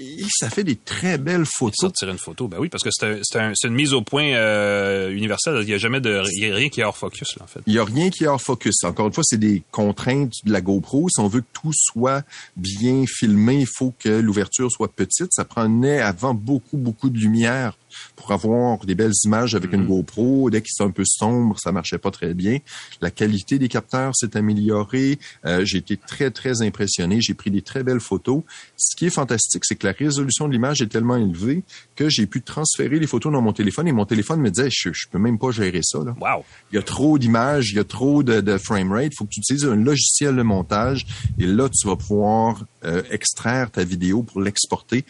et 0.00 0.24
ça 0.30 0.48
fait 0.48 0.62
des 0.62 0.76
très 0.76 1.18
belles 1.18 1.44
photos. 1.44 1.92
tirer 1.92 2.12
une 2.12 2.18
photo, 2.18 2.46
ben 2.46 2.58
oui, 2.60 2.68
parce 2.68 2.84
que 2.84 2.90
c'est 2.92 3.66
une 3.66 3.74
mise 3.74 3.92
au 3.92 4.02
point 4.02 4.34
euh, 4.34 5.10
universelle. 5.10 5.58
Il 5.62 5.66
n'y 5.66 5.74
a 5.74 5.78
jamais 5.78 6.00
de, 6.00 6.22
il 6.36 6.46
y 6.46 6.50
a 6.50 6.54
rien 6.54 6.68
qui 6.68 6.80
est 6.80 6.84
hors 6.84 6.96
focus, 6.96 7.36
là, 7.36 7.44
en 7.44 7.46
fait. 7.48 7.60
Il 7.66 7.72
n'y 7.72 7.80
a 7.80 7.84
rien 7.84 8.08
qui 8.10 8.24
est 8.24 8.28
hors 8.28 8.40
focus. 8.40 8.84
Encore 8.84 9.08
une 9.08 9.12
fois, 9.12 9.24
c'est 9.26 9.38
des 9.38 9.62
contraintes 9.72 10.34
de 10.44 10.52
la 10.52 10.60
GoPro. 10.60 11.08
Si 11.08 11.20
on 11.20 11.26
veut 11.26 11.40
que 11.40 11.46
tout 11.52 11.72
soit 11.74 12.22
bien 12.56 13.04
filmé, 13.08 13.56
il 13.56 13.66
faut 13.66 13.92
que 13.98 14.08
l'ouverture 14.08 14.70
soit 14.70 14.92
petite. 14.92 15.32
Ça 15.32 15.44
prenait 15.44 16.00
avant 16.00 16.34
beaucoup, 16.34 16.76
beaucoup 16.76 17.10
de 17.10 17.18
lumière 17.18 17.76
pour 18.16 18.32
avoir 18.32 18.78
des 18.84 18.94
belles 18.94 19.12
images 19.24 19.54
avec 19.54 19.72
une 19.72 19.84
mm-hmm. 19.84 19.86
GoPro. 19.86 20.50
Dès 20.50 20.62
qu'il 20.62 20.72
est 20.78 20.84
un 20.84 20.90
peu 20.90 21.04
sombre, 21.06 21.58
ça 21.58 21.72
marchait 21.72 21.98
pas 21.98 22.10
très 22.10 22.34
bien. 22.34 22.58
La 23.00 23.10
qualité 23.10 23.58
des 23.58 23.68
capteurs 23.68 24.14
s'est 24.14 24.36
améliorée. 24.36 25.18
Euh, 25.44 25.64
j'ai 25.64 25.78
été 25.78 25.96
très, 25.96 26.30
très 26.30 26.62
impressionné. 26.62 27.20
J'ai 27.20 27.34
pris 27.34 27.50
des 27.50 27.62
très 27.62 27.82
belles 27.82 28.00
photos. 28.00 28.42
Ce 28.76 28.96
qui 28.96 29.06
est 29.06 29.10
fantastique, 29.10 29.64
c'est 29.64 29.76
que 29.76 29.86
la 29.86 29.92
résolution 29.92 30.48
de 30.48 30.52
l'image 30.52 30.82
est 30.82 30.88
tellement 30.88 31.16
élevée 31.16 31.62
que 31.96 32.08
j'ai 32.08 32.26
pu 32.26 32.42
transférer 32.42 32.98
les 32.98 33.06
photos 33.06 33.32
dans 33.32 33.42
mon 33.42 33.52
téléphone 33.52 33.88
et 33.88 33.92
mon 33.92 34.06
téléphone 34.06 34.40
me 34.40 34.50
disait, 34.50 34.70
je, 34.70 34.90
je 34.92 35.08
peux 35.10 35.18
même 35.18 35.38
pas 35.38 35.50
gérer 35.50 35.80
ça. 35.82 35.98
Là. 35.98 36.14
Wow. 36.20 36.44
Il 36.72 36.76
y 36.76 36.78
a 36.78 36.82
trop 36.82 37.18
d'images, 37.18 37.70
il 37.70 37.76
y 37.76 37.80
a 37.80 37.84
trop 37.84 38.22
de, 38.22 38.40
de 38.40 38.58
frame 38.58 38.92
rate. 38.92 39.12
Il 39.12 39.16
faut 39.16 39.24
que 39.24 39.30
tu 39.30 39.40
utilises 39.40 39.64
un 39.64 39.76
logiciel 39.76 40.36
de 40.36 40.42
montage 40.42 41.06
et 41.38 41.46
là, 41.46 41.68
tu 41.68 41.86
vas 41.86 41.96
pouvoir 41.96 42.64
euh, 42.84 43.02
extraire 43.10 43.70
ta 43.70 43.84
vidéo 43.84 44.22
pour 44.22 44.40
l'exporter 44.40 45.04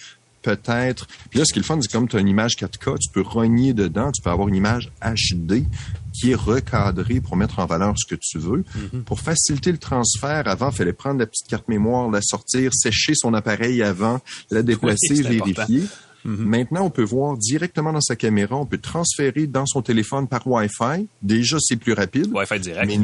peut-être. 0.49 1.07
Puis 1.31 1.39
là, 1.39 1.45
ce 1.45 1.53
qui 1.53 1.59
est 1.59 1.63
le 1.63 1.67
fun, 1.67 1.79
c'est 1.81 1.93
comme 1.93 2.09
tu 2.09 2.17
as 2.17 2.21
une 2.21 2.29
image 2.29 2.57
4K, 2.57 2.99
tu 2.99 3.11
peux 3.13 3.21
rogner 3.21 3.73
dedans, 3.75 4.11
tu 4.13 4.23
peux 4.23 4.31
avoir 4.31 4.49
une 4.49 4.55
image 4.55 4.91
HD 5.03 5.65
qui 6.13 6.31
est 6.31 6.35
recadrée 6.35 7.21
pour 7.21 7.37
mettre 7.37 7.59
en 7.59 7.67
valeur 7.67 7.95
ce 7.97 8.07
que 8.07 8.19
tu 8.19 8.39
veux. 8.39 8.63
Mm-hmm. 8.63 9.03
Pour 9.03 9.21
faciliter 9.21 9.73
le 9.73 9.79
transfert, 9.79 10.49
avant, 10.49 10.71
il 10.71 10.77
fallait 10.77 10.93
prendre 10.93 11.19
la 11.21 11.27
petite 11.27 11.49
carte 11.49 11.69
mémoire, 11.69 12.11
la 12.11 12.21
sortir, 12.23 12.73
sécher 12.75 13.13
son 13.15 13.35
appareil 13.35 13.83
avant, 13.83 14.21
la 14.51 14.63
déplacer, 14.71 15.23
vérifier. 15.23 15.83
Mm-hmm. 16.27 16.37
Maintenant, 16.37 16.85
on 16.87 16.91
peut 16.91 17.05
voir 17.05 17.37
directement 17.37 17.93
dans 17.93 18.01
sa 18.01 18.17
caméra, 18.17 18.57
on 18.57 18.67
peut 18.67 18.79
transférer 18.79 19.47
dans 19.47 19.67
son 19.67 19.83
téléphone 19.83 20.27
par 20.27 20.47
Wi-Fi. 20.47 21.07
Déjà, 21.23 21.59
c'est 21.61 21.77
plus 21.77 21.93
rapide. 21.93 22.31
Wi-Fi 22.33 22.59
direct. 22.59 22.87
Mais, 22.87 22.99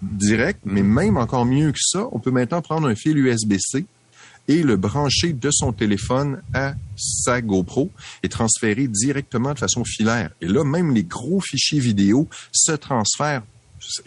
direct, 0.00 0.60
mais 0.64 0.82
mm-hmm. 0.82 0.84
même 0.84 1.16
encore 1.16 1.44
mieux 1.44 1.72
que 1.72 1.80
ça, 1.80 2.06
on 2.12 2.20
peut 2.20 2.30
maintenant 2.30 2.62
prendre 2.62 2.88
un 2.88 2.94
fil 2.94 3.18
USB-C 3.18 3.84
et 4.48 4.62
le 4.62 4.76
brancher 4.76 5.32
de 5.32 5.50
son 5.50 5.72
téléphone 5.72 6.42
à 6.52 6.74
sa 6.96 7.40
GoPro 7.40 7.90
et 8.22 8.28
transférer 8.28 8.88
directement 8.88 9.54
de 9.54 9.58
façon 9.58 9.84
filaire. 9.84 10.30
Et 10.40 10.46
là, 10.46 10.64
même 10.64 10.94
les 10.94 11.04
gros 11.04 11.40
fichiers 11.40 11.80
vidéo 11.80 12.28
se 12.52 12.72
transfèrent 12.72 13.42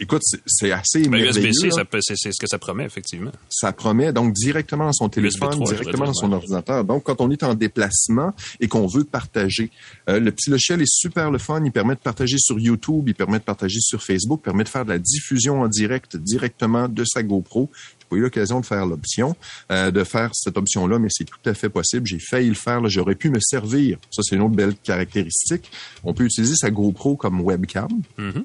écoute, 0.00 0.22
c'est 0.46 0.72
assez 0.72 1.08
Mais 1.08 1.20
USB-C, 1.20 1.70
c'est 2.00 2.32
ce 2.32 2.40
que 2.40 2.46
ça 2.46 2.58
promet, 2.58 2.84
effectivement. 2.84 3.30
Ça 3.48 3.72
promet 3.72 4.12
donc 4.12 4.32
directement 4.32 4.86
dans 4.86 4.92
son 4.92 5.08
téléphone, 5.08 5.62
directement 5.64 6.06
dans 6.06 6.14
son 6.14 6.32
ordinateur. 6.32 6.84
Donc, 6.84 7.04
quand 7.04 7.20
on 7.20 7.30
est 7.30 7.42
en 7.42 7.54
déplacement 7.54 8.32
et 8.60 8.68
qu'on 8.68 8.86
veut 8.86 9.04
partager, 9.04 9.70
euh, 10.08 10.20
le 10.20 10.32
petit 10.32 10.50
logiciel 10.50 10.82
est 10.82 10.90
super 10.90 11.30
le 11.30 11.38
fun. 11.38 11.62
Il 11.64 11.72
permet 11.72 11.94
de 11.94 12.00
partager 12.00 12.36
sur 12.38 12.58
YouTube, 12.58 13.04
il 13.08 13.14
permet 13.14 13.38
de 13.38 13.44
partager 13.44 13.80
sur 13.80 14.02
Facebook, 14.02 14.42
permet 14.42 14.64
de 14.64 14.68
faire 14.68 14.84
de 14.84 14.90
la 14.90 14.98
diffusion 14.98 15.62
en 15.62 15.68
direct 15.68 16.16
directement 16.16 16.88
de 16.88 17.04
sa 17.04 17.22
GoPro 17.22 17.70
pas 18.08 18.16
eu 18.16 18.20
l'occasion 18.20 18.60
de 18.60 18.66
faire 18.66 18.86
l'option, 18.86 19.36
euh, 19.70 19.90
de 19.90 20.04
faire 20.04 20.30
cette 20.34 20.56
option-là, 20.56 20.98
mais 20.98 21.08
c'est 21.10 21.24
tout 21.24 21.38
à 21.44 21.54
fait 21.54 21.68
possible. 21.68 22.06
J'ai 22.06 22.18
failli 22.18 22.48
le 22.48 22.54
faire. 22.54 22.86
J'aurais 22.88 23.14
pu 23.14 23.30
me 23.30 23.40
servir. 23.40 23.98
Ça, 24.10 24.22
c'est 24.22 24.36
une 24.36 24.42
autre 24.42 24.54
belle 24.54 24.74
caractéristique. 24.76 25.70
On 26.04 26.14
peut 26.14 26.24
utiliser 26.24 26.54
sa 26.56 26.70
GoPro 26.70 27.16
comme 27.16 27.40
webcam. 27.40 27.88
Mm-hmm. 28.18 28.44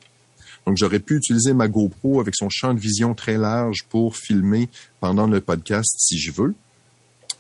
Donc, 0.66 0.78
j'aurais 0.78 1.00
pu 1.00 1.18
utiliser 1.18 1.54
ma 1.54 1.68
GoPro 1.68 2.22
avec 2.22 2.36
son 2.36 2.50
champ 2.50 2.74
de 2.74 2.80
vision 2.80 3.14
très 3.14 3.38
large 3.38 3.84
pour 3.90 4.16
filmer 4.16 4.70
pendant 5.00 5.28
le 5.28 5.42
podcast 5.42 5.94
si 5.98 6.18
je 6.18 6.32
veux. 6.32 6.56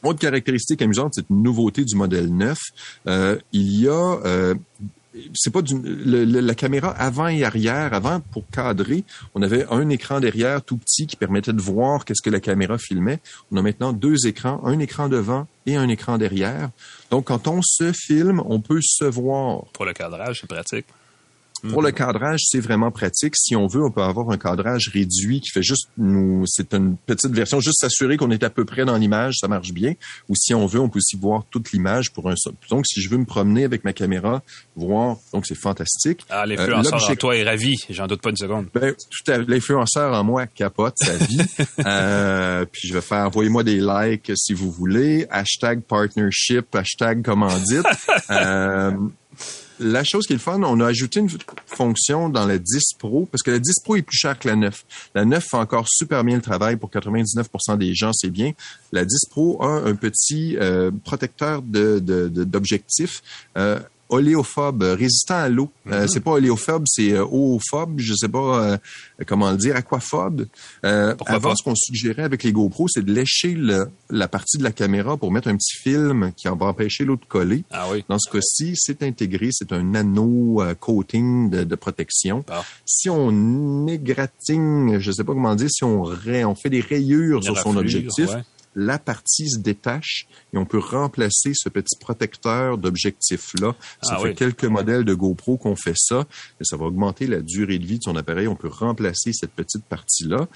Autre 0.03 0.19
caractéristique 0.19 0.82
amusante, 0.82 1.13
c'est 1.15 1.30
une 1.30 1.41
nouveauté 1.43 1.86
du 1.86 1.95
modèle 1.95 2.28
9. 2.28 2.59
Euh, 3.07 3.38
il 3.53 3.80
y 3.80 3.88
a 3.88 4.19
euh, 4.26 4.53
c'est 5.34 5.51
pas 5.51 5.61
du, 5.61 5.80
la 5.84 6.55
caméra 6.55 6.89
avant 6.89 7.28
et 7.28 7.43
arrière. 7.43 7.93
Avant, 7.93 8.20
pour 8.20 8.47
cadrer, 8.49 9.03
on 9.36 9.41
avait 9.41 9.66
un 9.70 9.89
écran 9.89 10.20
derrière 10.20 10.61
tout 10.61 10.78
petit 10.78 11.07
qui 11.07 11.16
permettait 11.16 11.53
de 11.53 11.61
voir 11.61 12.05
qu'est-ce 12.05 12.22
que 12.22 12.30
la 12.30 12.39
caméra 12.39 12.78
filmait. 12.78 13.20
On 13.51 13.57
a 13.57 13.61
maintenant 13.61 13.93
deux 13.93 14.28
écrans, 14.28 14.61
un 14.66 14.80
écran 14.80 15.09
devant 15.09 15.47
et 15.66 15.76
un 15.76 15.88
écran 15.89 16.18
derrière. 16.18 16.70
Donc, 17.11 17.26
quand 17.26 17.47
on 17.47 17.61
se 17.61 17.91
filme, 17.93 18.41
on 18.45 18.59
peut 18.59 18.82
se 18.82 19.05
voir. 19.05 19.66
Pour 19.74 19.86
le 19.86 19.93
cadrage, 19.93 20.41
c'est 20.41 20.47
pratique. 20.47 20.86
Pour 21.70 21.82
le 21.82 21.91
cadrage, 21.91 22.41
c'est 22.43 22.59
vraiment 22.59 22.91
pratique. 22.91 23.36
Si 23.38 23.55
on 23.55 23.68
veut, 23.68 23.84
on 23.84 23.91
peut 23.91 24.01
avoir 24.01 24.30
un 24.32 24.38
cadrage 24.38 24.89
réduit 24.93 25.41
qui 25.41 25.49
fait 25.49 25.64
juste 25.64 25.88
nous, 25.97 26.43
c'est 26.45 26.74
une 26.74 26.97
petite 26.97 27.32
version, 27.32 27.59
juste 27.59 27.80
s'assurer 27.80 28.18
qu'on 28.18 28.32
est 28.32 28.43
à 28.43 28.49
peu 28.49 28.66
près 28.66 28.86
dans 28.86 28.97
l'image, 28.97 29.36
ça 29.39 29.47
marche 29.47 29.72
bien. 29.72 29.93
Ou 30.30 30.36
si 30.36 30.53
on 30.53 30.66
veut, 30.66 30.80
on 30.80 30.89
peut 30.89 30.97
aussi 30.97 31.16
voir 31.16 31.43
toute 31.49 31.72
l'image 31.72 32.11
pour 32.11 32.30
un 32.30 32.36
Donc, 32.70 32.86
si 32.86 33.01
je 33.01 33.09
veux 33.09 33.18
me 33.18 33.26
promener 33.26 33.64
avec 33.64 33.84
ma 33.84 33.93
caméra, 33.93 34.41
voir, 34.76 35.18
donc 35.32 35.45
c'est 35.45 35.55
fantastique. 35.55 36.26
Ah, 36.30 36.45
l'influenceur 36.45 37.01
euh, 37.01 37.11
en 37.11 37.16
toi 37.16 37.36
est 37.36 37.43
ravi, 37.43 37.76
j'en 37.89 38.07
doute 38.07 38.22
pas 38.22 38.30
une 38.30 38.38
seconde. 38.38 38.68
Ben, 38.74 38.93
tout 38.93 39.32
à 39.32 39.38
L'influenceur 39.38 40.14
en 40.14 40.24
moi 40.24 40.47
capote 40.47 40.97
sa 40.97 41.16
vie. 41.18 41.41
euh, 41.86 42.66
puis 42.72 42.88
je 42.88 42.93
vais 42.93 43.01
faire, 43.01 43.28
envoyez-moi 43.28 43.64
des 43.64 43.80
likes 43.80 44.32
si 44.36 44.53
vous 44.53 44.72
voulez. 44.72 45.26
Hashtag 45.30 45.82
partnership, 45.82 46.74
hashtag 46.76 47.24
commandite. 47.24 47.86
euh, 48.30 48.91
la 49.80 50.03
chose 50.03 50.26
qui 50.26 50.34
est 50.34 50.36
le 50.36 50.41
fun, 50.41 50.61
on 50.63 50.80
a 50.80 50.88
ajouté 50.88 51.19
une 51.19 51.30
fonction 51.65 52.30
dans 52.30 52.45
la 52.45 52.57
10 52.57 52.93
Pro, 52.99 53.28
parce 53.32 53.41
que 53.41 53.51
la 53.51 53.59
10 53.59 53.80
Pro 53.84 53.95
est 53.95 54.01
plus 54.01 54.17
chère 54.17 54.38
que 54.38 54.47
la 54.47 54.55
9. 54.55 54.86
La 55.15 55.26
9 55.26 55.43
fait 55.43 55.57
encore 55.57 55.88
super 55.89 56.24
bien 56.24 56.36
le 56.36 56.41
travail 56.41 56.78
pour 56.78 56.89
99% 56.89 57.78
des 57.78 57.93
gens, 57.95 58.11
c'est 58.13 58.30
bien. 58.30 58.51
La 58.91 59.05
10 59.05 59.26
Pro 59.30 59.61
a 59.63 59.67
un 59.67 59.95
petit 59.95 60.57
euh, 60.57 60.91
protecteur 61.03 61.61
d'objectifs 61.61 63.21
de, 63.55 63.61
euh, 63.61 63.80
oléophobe, 64.10 64.84
résistant 64.84 65.36
à 65.36 65.49
l'eau. 65.49 65.72
Euh, 65.88 66.04
mm-hmm. 66.04 66.08
c'est 66.08 66.20
pas 66.20 66.32
oléophobe, 66.32 66.84
c'est 66.88 67.14
euh, 67.14 67.26
oophobe, 67.26 67.95
je 67.97 68.14
sais 68.14 68.28
pas 68.28 68.72
euh, 68.72 68.78
comment 69.26 69.51
le 69.51 69.58
dire, 69.58 69.76
aquaphobe. 69.76 70.45
Euh, 70.86 71.16
avant, 71.26 71.56
ce 71.56 71.64
qu'on 71.64 71.76
suggérait 71.76 72.24
avec 72.24 72.43
les 72.43 72.51
GoPro, 72.51 72.88
c'est 72.88 73.04
de 73.04 73.12
lécher 73.12 73.58
la 74.10 74.28
partie 74.28 74.58
de 74.58 74.64
la 74.64 74.72
caméra 74.72 75.18
pour 75.18 75.32
mettre 75.32 75.47
un 75.47 75.56
petit 75.56 75.78
film 75.78 76.32
qui 76.36 76.47
en 76.47 76.56
va 76.56 76.68
empêcher 76.68 77.06
l'eau 77.06 77.16
de 77.16 77.26
coller. 77.26 77.64
Ah 77.72 77.88
oui. 77.91 78.04
Dans 78.10 78.20
ce 78.20 78.30
cas-ci, 78.30 78.74
c'est 78.76 79.04
intégré, 79.04 79.49
c'est 79.51 79.72
un 79.72 79.84
nano 79.84 80.62
coating 80.80 81.49
de, 81.49 81.76
protection. 81.76 82.45
Si 82.86 83.10
on 83.10 83.88
égratigne, 83.88 84.99
je 84.99 85.12
sais 85.12 85.24
pas 85.24 85.34
comment 85.34 85.56
dire, 85.56 85.70
si 85.70 85.84
on, 85.84 86.04
on 86.04 86.56
fait 86.56 86.70
des 86.70 86.82
rayures 86.82 87.43
sur 87.43 87.58
son 87.58 87.76
objectif, 87.76 88.30
la 88.76 88.99
partie 88.99 89.49
se 89.49 89.59
détache 89.59 90.28
et 90.53 90.57
on 90.57 90.65
peut 90.65 90.80
remplacer 90.80 91.51
ce 91.53 91.69
petit 91.69 91.97
protecteur 91.99 92.78
d'objectif-là. 92.78 93.76
Ça 94.01 94.17
ah 94.17 94.21
fait 94.21 94.34
quelques 94.34 94.65
modèles 94.65 95.03
de 95.03 95.13
GoPro 95.13 95.57
qu'on 95.57 95.76
fait 95.76 95.95
ça, 95.95 96.26
et 96.59 96.63
ça 96.63 96.78
va 96.78 96.86
augmenter 96.86 97.28
la 97.28 97.41
durée 97.41 97.80
de 97.80 97.86
vie 97.86 97.97
de 97.97 98.03
son 98.03 98.15
appareil. 98.15 98.47
On 98.47 98.55
peut 98.55 98.67
remplacer 98.67 99.34
cette 99.34 99.51
petite 99.51 99.86
partie-là. 99.86 100.47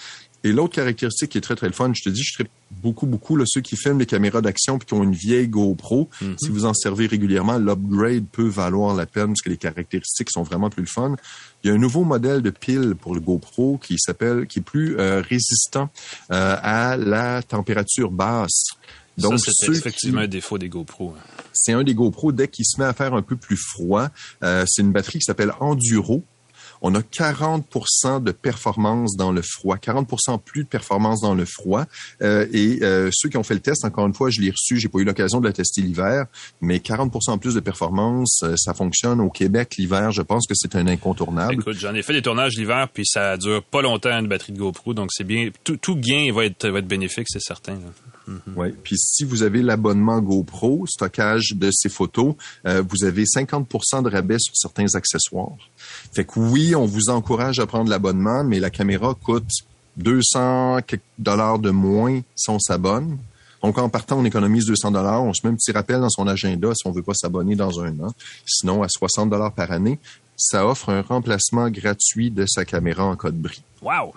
Et 0.43 0.51
l'autre 0.51 0.75
caractéristique 0.75 1.31
qui 1.31 1.37
est 1.39 1.41
très, 1.41 1.55
très 1.55 1.67
le 1.67 1.73
fun, 1.73 1.91
je 1.93 2.03
te 2.03 2.09
dis, 2.09 2.21
je 2.23 2.33
serais 2.37 2.49
beaucoup, 2.71 3.05
beaucoup, 3.07 3.35
là, 3.35 3.43
ceux 3.47 3.61
qui 3.61 3.75
filment 3.75 3.99
les 3.99 4.05
caméras 4.05 4.41
d'action 4.41 4.77
puis 4.77 4.85
qui 4.87 4.93
ont 4.93 5.03
une 5.03 5.13
vieille 5.15 5.47
GoPro, 5.47 6.09
Mhm. 6.21 6.35
si 6.39 6.49
vous 6.49 6.65
en 6.65 6.73
servez 6.73 7.07
régulièrement, 7.07 7.57
l'upgrade 7.57 8.25
peut 8.31 8.47
valoir 8.47 8.95
la 8.95 9.05
peine 9.05 9.27
parce 9.27 9.41
que 9.41 9.49
les 9.49 9.57
caractéristiques 9.57 10.29
sont 10.31 10.43
vraiment 10.43 10.69
plus 10.69 10.83
le 10.83 10.87
fun. 10.87 11.15
Il 11.63 11.67
y 11.67 11.71
a 11.71 11.73
un 11.73 11.79
nouveau 11.79 12.03
modèle 12.03 12.41
de 12.41 12.49
pile 12.51 12.93
pour 12.99 13.15
le 13.15 13.19
GoPro 13.19 13.79
qui 13.81 13.97
s'appelle, 13.97 14.45
qui 14.47 14.59
est 14.59 14.61
plus 14.61 14.97
euh, 14.99 15.21
résistant 15.27 15.89
euh, 16.31 16.55
à 16.61 16.95
la 16.97 17.41
température 17.41 18.11
basse. 18.11 18.63
Donc, 19.17 19.39
c'est 19.39 19.51
qui- 19.65 19.71
effectivement 19.77 20.21
un 20.21 20.27
défaut 20.27 20.59
des 20.59 20.69
GoPro. 20.69 21.15
hein. 21.17 21.21
c'est 21.51 21.73
un 21.73 21.83
des 21.83 21.95
GoPro 21.95 22.31
dès 22.31 22.47
qu'il 22.47 22.65
se 22.65 22.79
met 22.79 22.85
à 22.85 22.93
faire 22.93 23.15
un 23.15 23.23
peu 23.23 23.35
plus 23.35 23.57
froid. 23.57 24.09
Euh, 24.43 24.63
c'est 24.67 24.83
une 24.83 24.91
batterie 24.91 25.17
qui 25.17 25.25
s'appelle 25.25 25.51
Enduro. 25.59 26.23
On 26.81 26.93
a 26.95 27.01
40% 27.01 28.23
de 28.23 28.31
performance 28.31 29.15
dans 29.15 29.31
le 29.31 29.41
froid, 29.41 29.77
40% 29.77 30.39
plus 30.43 30.63
de 30.63 30.69
performance 30.69 31.21
dans 31.21 31.35
le 31.35 31.45
froid. 31.45 31.85
Euh, 32.21 32.47
et 32.53 32.79
euh, 32.83 33.09
ceux 33.11 33.29
qui 33.29 33.37
ont 33.37 33.43
fait 33.43 33.53
le 33.53 33.59
test, 33.59 33.85
encore 33.85 34.07
une 34.07 34.13
fois, 34.13 34.29
je 34.29 34.41
l'ai 34.41 34.51
reçu, 34.51 34.77
j'ai 34.77 34.89
pas 34.89 34.99
eu 34.99 35.03
l'occasion 35.03 35.39
de 35.39 35.47
la 35.47 35.53
tester 35.53 35.81
l'hiver, 35.81 36.25
mais 36.61 36.77
40% 36.77 37.39
plus 37.39 37.55
de 37.55 37.59
performance, 37.59 38.41
euh, 38.43 38.55
ça 38.57 38.73
fonctionne 38.73 39.21
au 39.21 39.29
Québec 39.29 39.75
l'hiver. 39.77 40.11
Je 40.11 40.21
pense 40.21 40.47
que 40.47 40.53
c'est 40.55 40.75
un 40.75 40.87
incontournable. 40.87 41.53
Écoute, 41.53 41.77
j'en 41.77 41.93
ai 41.93 42.01
fait 42.01 42.13
des 42.13 42.21
tournages 42.21 42.53
l'hiver, 42.57 42.87
puis 42.93 43.05
ça 43.05 43.37
dure 43.37 43.63
pas 43.63 43.81
longtemps 43.81 44.17
une 44.17 44.27
batterie 44.27 44.53
de 44.53 44.59
GoPro, 44.59 44.93
donc 44.93 45.09
c'est 45.11 45.23
bien. 45.23 45.49
Tout, 45.63 45.77
tout 45.77 45.95
gain 45.95 46.31
va 46.33 46.45
être, 46.45 46.67
va 46.67 46.79
être 46.79 46.87
bénéfique, 46.87 47.27
c'est 47.29 47.41
certain. 47.41 47.73
là. 47.73 48.16
Ouais. 48.55 48.73
Puis 48.83 48.97
si 48.97 49.23
vous 49.23 49.43
avez 49.43 49.61
l'abonnement 49.61 50.19
GoPro, 50.19 50.85
stockage 50.87 51.53
de 51.55 51.69
ces 51.71 51.89
photos, 51.89 52.35
euh, 52.65 52.83
vous 52.87 53.05
avez 53.05 53.23
50% 53.23 54.03
de 54.03 54.09
rabais 54.09 54.39
sur 54.39 54.55
certains 54.55 54.95
accessoires. 54.95 55.55
Fait 56.13 56.25
que 56.25 56.39
oui, 56.39 56.75
on 56.75 56.85
vous 56.85 57.09
encourage 57.09 57.59
à 57.59 57.65
prendre 57.65 57.89
l'abonnement, 57.89 58.43
mais 58.43 58.59
la 58.59 58.69
caméra 58.69 59.13
coûte 59.13 59.49
200 59.97 60.79
quelques 60.85 61.01
dollars 61.17 61.59
de 61.59 61.71
moins 61.71 62.21
si 62.35 62.49
on 62.49 62.59
s'abonne. 62.59 63.17
Donc, 63.63 63.77
en 63.79 63.89
partant, 63.89 64.19
on 64.19 64.25
économise 64.25 64.65
200 64.65 64.91
dollars. 64.91 65.23
On 65.23 65.33
se 65.33 65.45
met 65.45 65.51
un 65.51 65.55
petit 65.55 65.71
rappel 65.71 65.99
dans 65.99 66.09
son 66.09 66.27
agenda 66.27 66.73
si 66.75 66.85
on 66.85 66.91
veut 66.91 67.01
pas 67.01 67.15
s'abonner 67.15 67.55
dans 67.55 67.81
un 67.81 67.99
an. 67.99 68.13
Sinon, 68.45 68.83
à 68.83 68.87
60 68.87 69.29
dollars 69.29 69.51
par 69.51 69.71
année, 69.71 69.99
ça 70.35 70.67
offre 70.67 70.89
un 70.89 71.01
remplacement 71.01 71.69
gratuit 71.69 72.29
de 72.29 72.45
sa 72.45 72.65
caméra 72.65 73.03
en 73.05 73.15
cas 73.15 73.31
de 73.31 73.37
bris. 73.37 73.63
Wow! 73.81 74.13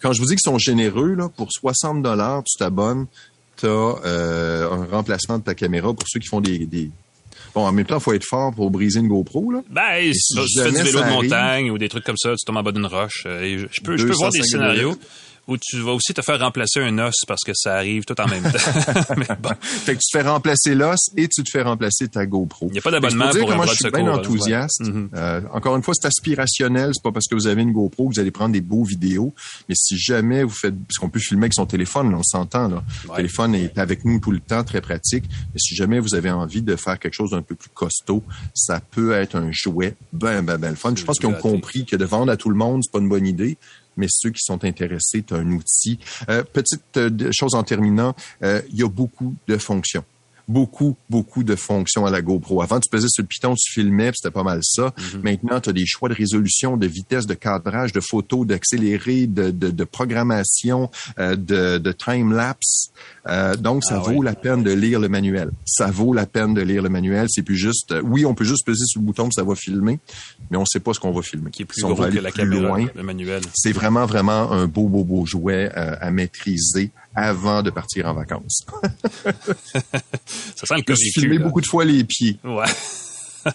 Quand 0.00 0.12
je 0.12 0.20
vous 0.20 0.26
dis 0.26 0.36
qu'ils 0.36 0.50
sont 0.52 0.58
généreux, 0.58 1.14
là, 1.14 1.28
pour 1.28 1.50
60 1.50 2.02
dollars, 2.02 2.44
tu 2.44 2.56
t'abonnes, 2.58 3.06
tu 3.56 3.66
as 3.66 4.68
un 4.72 4.84
remplacement 4.86 5.38
de 5.38 5.44
ta 5.44 5.54
caméra 5.54 5.92
pour 5.94 6.06
ceux 6.08 6.20
qui 6.20 6.28
font 6.28 6.40
des, 6.40 6.66
des... 6.66 6.90
Bon, 7.54 7.66
en 7.66 7.72
même 7.72 7.86
temps, 7.86 7.98
il 7.98 8.02
faut 8.02 8.12
être 8.12 8.24
fort 8.28 8.52
pour 8.52 8.70
briser 8.70 8.98
une 9.00 9.08
GoPro. 9.08 9.52
Là. 9.52 9.62
Ben, 9.70 10.12
si 10.12 10.14
si 10.14 10.34
tu 10.56 10.60
fais 10.62 10.70
du 10.70 10.76
vélo 10.82 10.98
de 10.98 11.04
arrive- 11.04 11.22
montagne 11.30 11.70
ou 11.70 11.78
des 11.78 11.88
trucs 11.88 12.04
comme 12.04 12.16
ça, 12.16 12.30
tu 12.36 12.44
tombes 12.44 12.56
en 12.56 12.62
bas 12.64 12.72
d'une 12.72 12.86
roche. 12.86 13.24
euh, 13.26 13.42
et 13.42 13.58
je, 13.58 13.66
je 13.70 13.80
peux, 13.80 13.96
je 13.96 14.06
peux 14.06 14.12
voir 14.14 14.30
des 14.32 14.38
205 14.40 14.44
scénarios 14.58 14.96
où 15.46 15.56
tu 15.58 15.80
vas 15.80 15.92
aussi 15.92 16.14
te 16.14 16.22
faire 16.22 16.38
remplacer 16.38 16.80
un 16.80 16.98
os 16.98 17.14
parce 17.26 17.42
que 17.44 17.52
ça 17.54 17.74
arrive 17.74 18.04
tout 18.04 18.18
en 18.20 18.26
même 18.26 18.42
temps. 18.42 18.58
Mais 19.16 19.26
bon, 19.40 19.50
Fait 19.60 19.94
que 19.94 20.00
tu 20.00 20.10
te 20.12 20.18
fais 20.18 20.26
remplacer 20.26 20.74
l'os 20.74 21.10
et 21.16 21.28
tu 21.28 21.42
te 21.42 21.50
fais 21.50 21.62
remplacer 21.62 22.08
ta 22.08 22.26
GoPro. 22.26 22.68
il 22.68 22.72
n'y 22.72 22.78
a 22.78 22.82
pas 22.82 22.90
d'abonnement 22.90 23.26
pour 23.26 23.34
dire 23.34 23.50
un 23.50 23.56
bras 23.56 23.66
je 23.66 23.70
suis 23.72 23.84
secours. 23.84 23.98
bien 23.98 24.12
hein, 24.12 24.18
enthousiaste. 24.18 24.80
ouais. 24.80 24.88
Mhm. 24.88 25.10
Euh, 25.14 25.40
encore 25.52 25.76
une 25.76 25.82
fois, 25.82 25.94
c'est 25.94 26.06
aspirationnel. 26.06 26.90
C'est 26.94 27.02
pas 27.02 27.12
parce 27.12 27.26
que 27.26 27.34
vous 27.34 27.46
avez 27.46 27.62
une 27.62 27.72
GoPro 27.72 28.08
que 28.08 28.14
vous 28.14 28.20
allez 28.20 28.30
prendre 28.30 28.52
des 28.52 28.60
beaux 28.60 28.84
vidéos. 28.84 29.34
Mais 29.68 29.74
si 29.76 29.98
jamais 29.98 30.42
vous 30.42 30.50
faites, 30.50 30.74
parce 30.86 30.98
qu'on 30.98 31.08
peut 31.08 31.20
filmer 31.20 31.44
avec 31.44 31.54
son 31.54 31.66
téléphone, 31.66 32.10
là, 32.10 32.18
on 32.18 32.22
s'entend. 32.22 32.68
Là. 32.68 32.82
Le 33.04 33.16
téléphone 33.16 33.54
est 33.54 33.78
avec 33.78 34.04
nous 34.04 34.20
tout 34.20 34.30
le 34.30 34.40
temps, 34.40 34.64
très 34.64 34.80
pratique. 34.80 35.24
Mais 35.52 35.58
si 35.58 35.74
jamais 35.74 36.00
vous 36.00 36.14
avez 36.14 36.30
envie 36.30 36.62
de 36.62 36.76
faire 36.76 36.98
quelque 36.98 37.14
chose 37.14 37.30
d'un 37.30 37.42
peu 37.42 37.54
plus 37.54 37.70
costaud, 37.70 38.22
ça 38.54 38.80
peut 38.80 39.12
être 39.12 39.36
un 39.36 39.50
jouet 39.52 39.94
ben, 40.12 40.42
ben, 40.42 40.58
ben 40.58 40.70
le 40.70 40.76
fun. 40.76 40.94
Je 40.96 41.04
pense 41.04 41.18
qu'ils 41.18 41.28
ont 41.28 41.34
compris 41.34 41.84
que 41.84 41.96
de 41.96 42.04
vendre 42.04 42.32
à 42.32 42.36
tout 42.36 42.50
le 42.50 42.56
monde, 42.56 42.82
c'est 42.84 42.92
pas 42.92 43.00
une 43.00 43.08
bonne 43.08 43.26
idée. 43.26 43.56
Mais 43.96 44.06
ceux 44.08 44.30
qui 44.30 44.42
sont 44.42 44.64
intéressés, 44.64 45.04
c'est 45.14 45.32
un 45.32 45.50
outil. 45.52 45.98
Euh, 46.28 46.42
petite 46.42 46.96
euh, 46.96 47.30
chose 47.32 47.54
en 47.54 47.62
terminant, 47.62 48.14
euh, 48.42 48.60
il 48.70 48.78
y 48.78 48.82
a 48.82 48.88
beaucoup 48.88 49.34
de 49.46 49.56
fonctions 49.56 50.04
beaucoup, 50.48 50.96
beaucoup 51.10 51.42
de 51.42 51.56
fonctions 51.56 52.06
à 52.06 52.10
la 52.10 52.22
GoPro. 52.22 52.62
Avant, 52.62 52.80
tu 52.80 52.88
pesais 52.90 53.08
sur 53.08 53.22
le 53.22 53.26
piton, 53.28 53.54
tu 53.54 53.72
filmais, 53.72 54.10
c'était 54.14 54.32
pas 54.32 54.42
mal 54.42 54.60
ça. 54.62 54.92
Maintenant, 55.22 55.60
tu 55.60 55.70
as 55.70 55.72
des 55.72 55.86
choix 55.86 56.08
de 56.08 56.14
résolution, 56.14 56.76
de 56.76 56.86
vitesse, 56.86 57.26
de 57.26 57.34
cadrage, 57.34 57.92
de 57.92 58.00
photos, 58.00 58.46
d'accéléré, 58.46 59.26
de, 59.26 59.50
de, 59.50 59.70
de 59.70 59.84
programmation, 59.84 60.90
euh, 61.18 61.36
de, 61.36 61.78
de 61.78 61.92
time-lapse. 61.92 62.90
Euh, 63.26 63.54
donc, 63.56 63.84
ça 63.84 63.96
Ah 63.96 64.10
vaut 64.10 64.18
oui. 64.18 64.24
la 64.24 64.34
peine 64.34 64.62
de 64.62 64.72
lire 64.72 65.00
le 65.00 65.08
manuel. 65.08 65.50
Ça 65.64 65.90
vaut 65.90 66.12
la 66.12 66.26
peine 66.26 66.54
de 66.54 66.60
lire 66.60 66.82
le 66.82 66.88
manuel. 66.88 67.26
C'est 67.30 67.42
plus 67.42 67.56
juste... 67.56 67.92
euh, 67.92 68.02
oui, 68.04 68.24
on 68.26 68.34
peut 68.34 68.44
juste 68.44 68.66
peser 68.66 68.84
sur 68.86 69.00
le 69.00 69.06
bouton, 69.06 69.30
ça 69.30 69.42
va 69.42 69.54
filmer, 69.54 69.98
mais 70.50 70.56
on 70.56 70.64
sait 70.66 70.80
pas 70.80 70.92
ce 70.92 71.00
qu'on 71.00 71.12
va 71.12 71.22
filmer. 71.22 71.50
Qui 71.50 71.62
est 71.62 71.64
plus 71.64 71.76
Si 71.80 71.84
on 71.84 71.92
gros 71.94 72.04
que 72.04 72.18
la 72.18 72.30
plus 72.30 72.40
caméra, 72.42 72.68
loin, 72.78 72.86
le 72.94 73.02
manuel. 73.02 73.42
c'est 73.54 73.72
vraiment, 73.72 74.06
vraiment 74.06 74.52
un 74.52 74.66
beau, 74.66 74.88
beau, 74.88 75.04
beau 75.04 75.24
jouet 75.26 75.70
euh, 75.76 75.96
à 76.00 76.10
maîtriser 76.10 76.90
avant 77.14 77.62
de 77.62 77.70
partir 77.70 78.06
en 78.06 78.14
vacances. 78.14 78.64
Ça 80.56 80.66
sent 80.66 80.74
le 80.76 80.82
Je 80.86 80.92
me 80.92 80.96
suis 80.96 81.12
curricule, 81.12 81.22
filmé 81.22 81.38
là. 81.38 81.44
beaucoup 81.44 81.60
de 81.60 81.66
fois 81.66 81.84
les 81.84 82.04
pieds. 82.04 82.38
Ouais. 82.44 82.64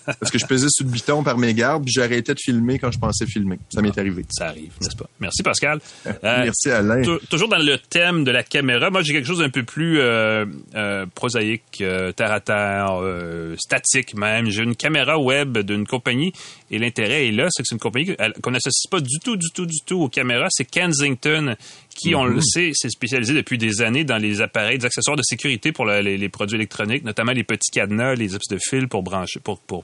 Parce 0.06 0.32
que 0.32 0.38
je 0.38 0.46
pesais 0.46 0.68
sur 0.70 0.86
le 0.86 0.92
bouton 0.92 1.24
par 1.24 1.36
mes 1.40 1.52
gardes, 1.56 1.84
puis 1.84 1.92
j'arrêtais 1.92 2.36
de 2.36 2.40
filmer 2.40 2.78
quand 2.78 2.92
je 2.92 3.00
pensais 3.00 3.26
filmer. 3.26 3.58
Ça 3.74 3.82
m'est 3.82 3.98
arrivé. 3.98 4.24
Ça 4.30 4.50
arrive, 4.50 4.72
n'est-ce 4.82 4.96
pas? 4.96 5.10
Merci, 5.20 5.42
Pascal. 5.42 5.80
Euh, 6.06 6.12
Merci 6.24 6.70
Alain. 6.70 7.02
tou- 7.02 7.18
toujours 7.28 7.50
dans 7.50 7.58
le 7.58 7.76
thème 7.80 8.24
de 8.24 8.30
la 8.30 8.44
caméra, 8.44 8.92
moi 8.92 9.02
j'ai 9.02 9.14
quelque 9.14 9.26
chose 9.26 9.40
d'un 9.40 9.50
peu 9.50 9.64
plus 9.64 10.00
euh, 10.00 10.46
euh, 10.76 11.08
prosaïque, 11.16 11.80
euh, 11.82 12.12
terre 12.12 12.32
à 12.32 12.40
terre, 12.40 13.00
euh, 13.02 13.56
statique 13.58 14.14
même. 14.14 14.48
J'ai 14.52 14.62
une 14.62 14.76
caméra 14.76 15.18
web 15.18 15.58
d'une 15.58 15.88
compagnie 15.88 16.34
et 16.72 16.78
l'intérêt 16.80 17.28
est 17.28 17.32
là, 17.32 17.48
c'est 17.50 17.64
que 17.64 17.68
c'est 17.68 17.76
une 17.76 17.80
compagnie 17.80 18.16
qu'on 18.42 18.52
n'associe 18.52 18.90
pas 18.90 19.00
du 19.02 19.20
tout, 19.24 19.36
du 19.36 19.48
tout, 19.54 19.66
du 19.66 19.80
tout 19.86 20.02
aux 20.02 20.10
caméras. 20.10 20.48
C'est 20.50 20.66
Kensington 20.70 21.56
qui, 21.96 22.16
on 22.16 22.26
le 22.26 22.40
sait, 22.42 22.72
s'est 22.74 22.90
spécialisé 22.90 23.34
depuis 23.34 23.58
des 23.58 23.82
années 23.82 24.04
dans 24.04 24.18
les 24.18 24.42
appareils, 24.42 24.78
des 24.78 24.86
accessoires 24.86 25.18
de 25.18 25.24
sécurité 25.24 25.72
pour 25.72 25.86
la- 25.86 26.02
les, 26.02 26.18
les 26.18 26.30
produits 26.30 26.56
électroniques, 26.56 27.04
notamment 27.04 27.32
les 27.32 27.44
petits 27.44 27.72
cadenas, 27.72 28.16
les 28.16 28.26
espèces 28.36 28.48
de 28.50 28.60
fils 28.62 28.88
pour 28.88 29.04
brancher, 29.04 29.40
pour, 29.40 29.58
pour 29.60 29.84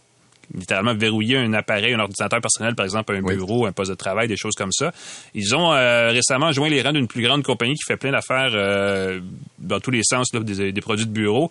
littéralement 0.53 0.93
verrouiller 0.93 1.37
un 1.37 1.53
appareil, 1.53 1.95
un 1.95 1.99
ordinateur 1.99 2.39
personnel, 2.39 2.75
par 2.75 2.85
exemple 2.85 3.15
un 3.15 3.21
Oui. 3.23 3.35
bureau, 3.35 3.65
un 3.65 3.71
poste 3.71 3.89
de 3.89 3.95
travail, 3.95 4.27
des 4.27 4.37
choses 4.37 4.53
comme 4.55 4.71
ça. 4.71 4.93
Ils 5.33 5.55
ont 5.55 5.73
euh, 5.73 6.11
récemment 6.11 6.51
joint 6.51 6.69
les 6.69 6.83
rangs 6.83 6.93
d'une 6.93 7.07
plus 7.07 7.23
grande 7.23 7.41
compagnie 7.41 7.73
qui 7.73 7.83
fait 7.87 7.97
plein 7.97 8.11
d'affaires 8.11 8.51
euh, 8.53 9.19
dans 9.57 9.79
tous 9.79 9.89
les 9.91 10.03
sens, 10.03 10.31
là, 10.33 10.39
des, 10.41 10.71
des 10.71 10.81
produits 10.81 11.07
de 11.07 11.11
bureau. 11.11 11.49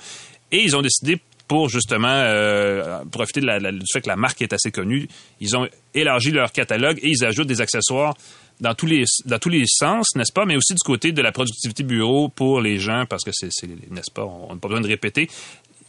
Et 0.53 0.63
ils 0.63 0.77
ont 0.77 0.83
décidé 0.83 1.19
pour 1.55 1.69
justement 1.69 2.09
euh, 2.11 3.05
profiter 3.13 3.41
de 3.41 3.71
du 3.71 3.85
fait 3.93 4.01
que 4.01 4.09
la 4.09 4.17
marque 4.17 4.43
est 4.43 4.53
assez 4.53 4.73
connue, 4.73 5.07
ils 5.41 5.57
ont 5.57 5.69
élargi 5.95 6.33
leur 6.33 6.51
catalogue 6.51 6.99
et 7.01 7.11
ils 7.11 7.25
ajoutent 7.25 7.47
des 7.47 7.61
accessoires 7.61 8.15
dans 8.61 8.75
tous 8.75 8.87
les 8.87 9.05
dans 9.27 9.39
tous 9.39 9.51
les 9.51 9.63
sens, 9.69 10.17
n'est-ce 10.17 10.33
pas, 10.33 10.47
mais 10.47 10.57
aussi 10.57 10.75
du 10.75 10.83
côté 10.85 11.13
de 11.13 11.23
la 11.23 11.31
productivité 11.31 11.85
bureau 11.85 12.29
pour 12.29 12.61
les 12.61 12.79
gens 12.79 13.05
parce 13.09 13.23
que 13.23 13.31
c'est 13.33 13.53
c'est- 13.53 13.69
n'est-ce 13.69 14.11
pas, 14.13 14.25
on 14.25 14.53
n'a 14.55 14.59
pas 14.61 14.67
besoin 14.67 14.81
de 14.81 14.89
répéter. 14.89 15.29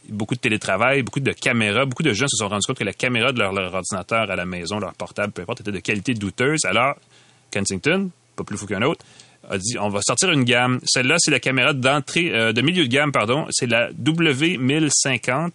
Beaucoup 0.08 0.36
de 0.36 0.40
télétravail, 0.40 1.02
beaucoup 1.02 1.18
de 1.18 1.32
caméras, 1.32 1.84
beaucoup 1.84 2.04
de 2.04 2.12
gens 2.12 2.28
se 2.28 2.36
sont 2.36 2.46
rendus 2.48 2.64
compte 2.64 2.78
que 2.78 2.84
la 2.84 2.92
caméra 2.92 3.32
de 3.32 3.40
leur, 3.40 3.52
leur 3.52 3.74
ordinateur 3.74 4.30
à 4.30 4.36
la 4.36 4.46
maison, 4.46 4.78
leur 4.78 4.94
portable, 4.94 5.32
peu 5.32 5.42
importe, 5.42 5.62
était 5.62 5.72
de 5.72 5.80
qualité 5.80 6.14
douteuse. 6.14 6.64
Alors, 6.64 6.94
Kensington, 7.50 8.10
pas 8.36 8.44
plus 8.44 8.56
fou 8.56 8.66
qu'un 8.66 8.82
autre, 8.82 9.04
a 9.50 9.58
dit 9.58 9.78
on 9.78 9.88
va 9.88 10.00
sortir 10.02 10.30
une 10.30 10.44
gamme. 10.44 10.80
Celle-là, 10.84 11.16
c'est 11.18 11.30
la 11.30 11.40
caméra 11.40 11.72
d'entrée, 11.72 12.30
euh, 12.32 12.52
de 12.52 12.62
milieu 12.62 12.84
de 12.84 12.90
gamme, 12.90 13.12
pardon. 13.12 13.46
C'est 13.50 13.66
la 13.66 13.90
W1050. 13.92 15.50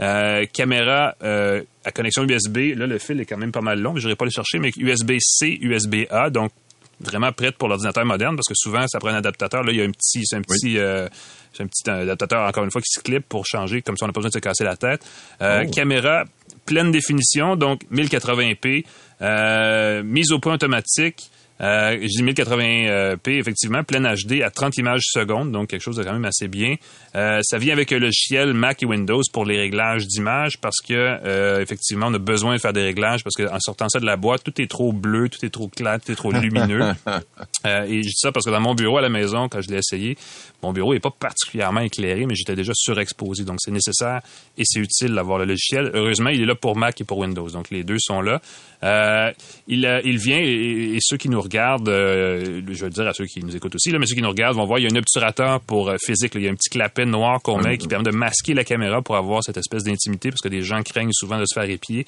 Euh, 0.00 0.46
caméra 0.50 1.14
euh, 1.22 1.62
à 1.84 1.92
connexion 1.92 2.24
USB. 2.24 2.74
Là, 2.74 2.86
le 2.86 2.98
fil 2.98 3.20
est 3.20 3.26
quand 3.26 3.36
même 3.36 3.52
pas 3.52 3.60
mal 3.60 3.80
long, 3.80 3.94
je 3.96 4.06
n'irai 4.06 4.16
pas 4.16 4.24
le 4.24 4.30
chercher, 4.30 4.58
mais 4.58 4.70
USB-C, 4.74 5.58
USB-A, 5.60 6.30
donc 6.30 6.52
vraiment 7.00 7.32
prête 7.32 7.56
pour 7.56 7.68
l'ordinateur 7.68 8.06
moderne, 8.06 8.34
parce 8.34 8.48
que 8.48 8.54
souvent, 8.54 8.86
ça 8.88 8.98
prend 8.98 9.10
un 9.10 9.16
adaptateur. 9.16 9.62
Là, 9.62 9.72
il 9.72 9.78
y 9.78 9.82
a 9.82 9.84
un 9.84 9.90
petit, 9.90 10.22
c'est 10.24 10.36
un 10.36 10.42
petit, 10.42 10.78
euh, 10.78 11.06
c'est 11.52 11.64
un 11.64 11.66
petit 11.66 11.88
adaptateur, 11.90 12.48
encore 12.48 12.64
une 12.64 12.70
fois, 12.70 12.80
qui 12.80 12.90
se 12.90 13.00
clip 13.00 13.28
pour 13.28 13.44
changer, 13.44 13.82
comme 13.82 13.98
ça, 13.98 14.06
on 14.06 14.08
n'a 14.08 14.14
pas 14.14 14.20
besoin 14.20 14.30
de 14.30 14.34
se 14.34 14.38
casser 14.38 14.64
la 14.64 14.76
tête. 14.76 15.04
Oh. 15.42 15.70
Caméra 15.74 16.24
pleine 16.64 16.92
définition, 16.92 17.56
donc 17.56 17.82
1080p, 17.92 18.84
euh, 19.22 20.02
mise 20.02 20.32
au 20.32 20.38
point 20.38 20.54
automatique. 20.54 21.30
Euh, 21.60 21.98
je 22.00 22.06
dis 22.06 22.22
1080p, 22.22 23.38
effectivement, 23.38 23.84
pleine 23.84 24.06
HD 24.06 24.42
à 24.42 24.50
30 24.50 24.78
images 24.78 25.02
secondes, 25.04 25.52
donc 25.52 25.68
quelque 25.68 25.82
chose 25.82 25.96
de 25.96 26.02
quand 26.02 26.12
même 26.12 26.24
assez 26.24 26.48
bien. 26.48 26.76
Euh, 27.16 27.40
ça 27.42 27.58
vient 27.58 27.72
avec 27.72 27.90
le 27.90 27.98
logiciel 27.98 28.54
Mac 28.54 28.82
et 28.82 28.86
Windows 28.86 29.22
pour 29.32 29.44
les 29.44 29.58
réglages 29.58 30.06
d'image 30.06 30.58
parce 30.58 30.78
que, 30.80 30.94
euh, 30.94 31.60
effectivement, 31.60 32.06
on 32.08 32.14
a 32.14 32.18
besoin 32.18 32.54
de 32.54 32.60
faire 32.60 32.72
des 32.72 32.82
réglages 32.82 33.24
parce 33.24 33.34
qu'en 33.34 33.58
sortant 33.60 33.88
ça 33.88 34.00
de 34.00 34.06
la 34.06 34.16
boîte, 34.16 34.44
tout 34.44 34.60
est 34.60 34.70
trop 34.70 34.92
bleu, 34.92 35.28
tout 35.28 35.44
est 35.44 35.50
trop 35.50 35.68
clair, 35.68 35.98
tout 36.04 36.12
est 36.12 36.16
trop 36.16 36.32
lumineux. 36.32 36.80
Euh, 37.66 37.82
et 37.84 38.02
je 38.02 38.08
dis 38.08 38.16
ça 38.16 38.32
parce 38.32 38.46
que 38.46 38.50
dans 38.50 38.60
mon 38.60 38.74
bureau 38.74 38.96
à 38.96 39.02
la 39.02 39.10
maison, 39.10 39.48
quand 39.50 39.60
je 39.60 39.68
l'ai 39.68 39.76
essayé, 39.76 40.16
mon 40.62 40.72
bureau 40.72 40.94
est 40.94 41.00
pas 41.00 41.10
particulièrement 41.10 41.80
éclairé, 41.80 42.24
mais 42.24 42.34
j'étais 42.34 42.54
déjà 42.54 42.72
surexposé. 42.74 43.44
Donc, 43.44 43.58
c'est 43.60 43.70
nécessaire 43.70 44.22
et 44.56 44.62
c'est 44.64 44.80
utile 44.80 45.14
d'avoir 45.14 45.38
le 45.38 45.44
logiciel. 45.44 45.90
Heureusement, 45.92 46.30
il 46.30 46.40
est 46.40 46.46
là 46.46 46.54
pour 46.54 46.76
Mac 46.76 46.98
et 47.02 47.04
pour 47.04 47.18
Windows. 47.18 47.50
Donc, 47.50 47.70
les 47.70 47.84
deux 47.84 47.98
sont 47.98 48.22
là. 48.22 48.40
Euh, 48.82 49.30
il, 49.68 49.84
euh, 49.84 50.00
il 50.04 50.16
vient 50.16 50.38
et, 50.38 50.94
et 50.94 50.98
ceux 51.02 51.18
qui 51.18 51.28
nous 51.28 51.40
regardent, 51.40 51.49
euh, 51.56 52.62
je 52.68 52.84
veux 52.84 52.90
dire 52.90 53.06
à 53.06 53.12
ceux 53.12 53.26
qui 53.26 53.42
nous 53.42 53.54
écoutent 53.54 53.74
aussi, 53.74 53.90
là, 53.90 53.98
mais 53.98 54.06
ceux 54.06 54.14
qui 54.14 54.22
nous 54.22 54.28
regardent 54.28 54.56
vont 54.56 54.66
voir, 54.66 54.78
il 54.78 54.82
y 54.82 54.86
a 54.86 54.90
un 54.92 54.96
obturateur 54.96 55.60
pour 55.60 55.88
euh, 55.88 55.96
physique. 56.04 56.34
là. 56.34 56.40
il 56.40 56.44
y 56.44 56.48
a 56.48 56.50
un 56.50 56.54
petit 56.54 56.70
clapet 56.70 57.04
noir 57.04 57.40
qu'on 57.42 57.60
met 57.60 57.78
qui 57.78 57.88
permet 57.88 58.10
de 58.10 58.16
masquer 58.16 58.54
la 58.54 58.64
caméra 58.64 59.02
pour 59.02 59.16
avoir 59.16 59.42
cette 59.42 59.56
espèce 59.56 59.84
d'intimité 59.84 60.30
parce 60.30 60.40
que 60.40 60.48
des 60.48 60.62
gens 60.62 60.82
craignent 60.82 61.12
souvent 61.12 61.38
de 61.38 61.44
se 61.46 61.54
faire 61.54 61.68
épier. 61.68 62.06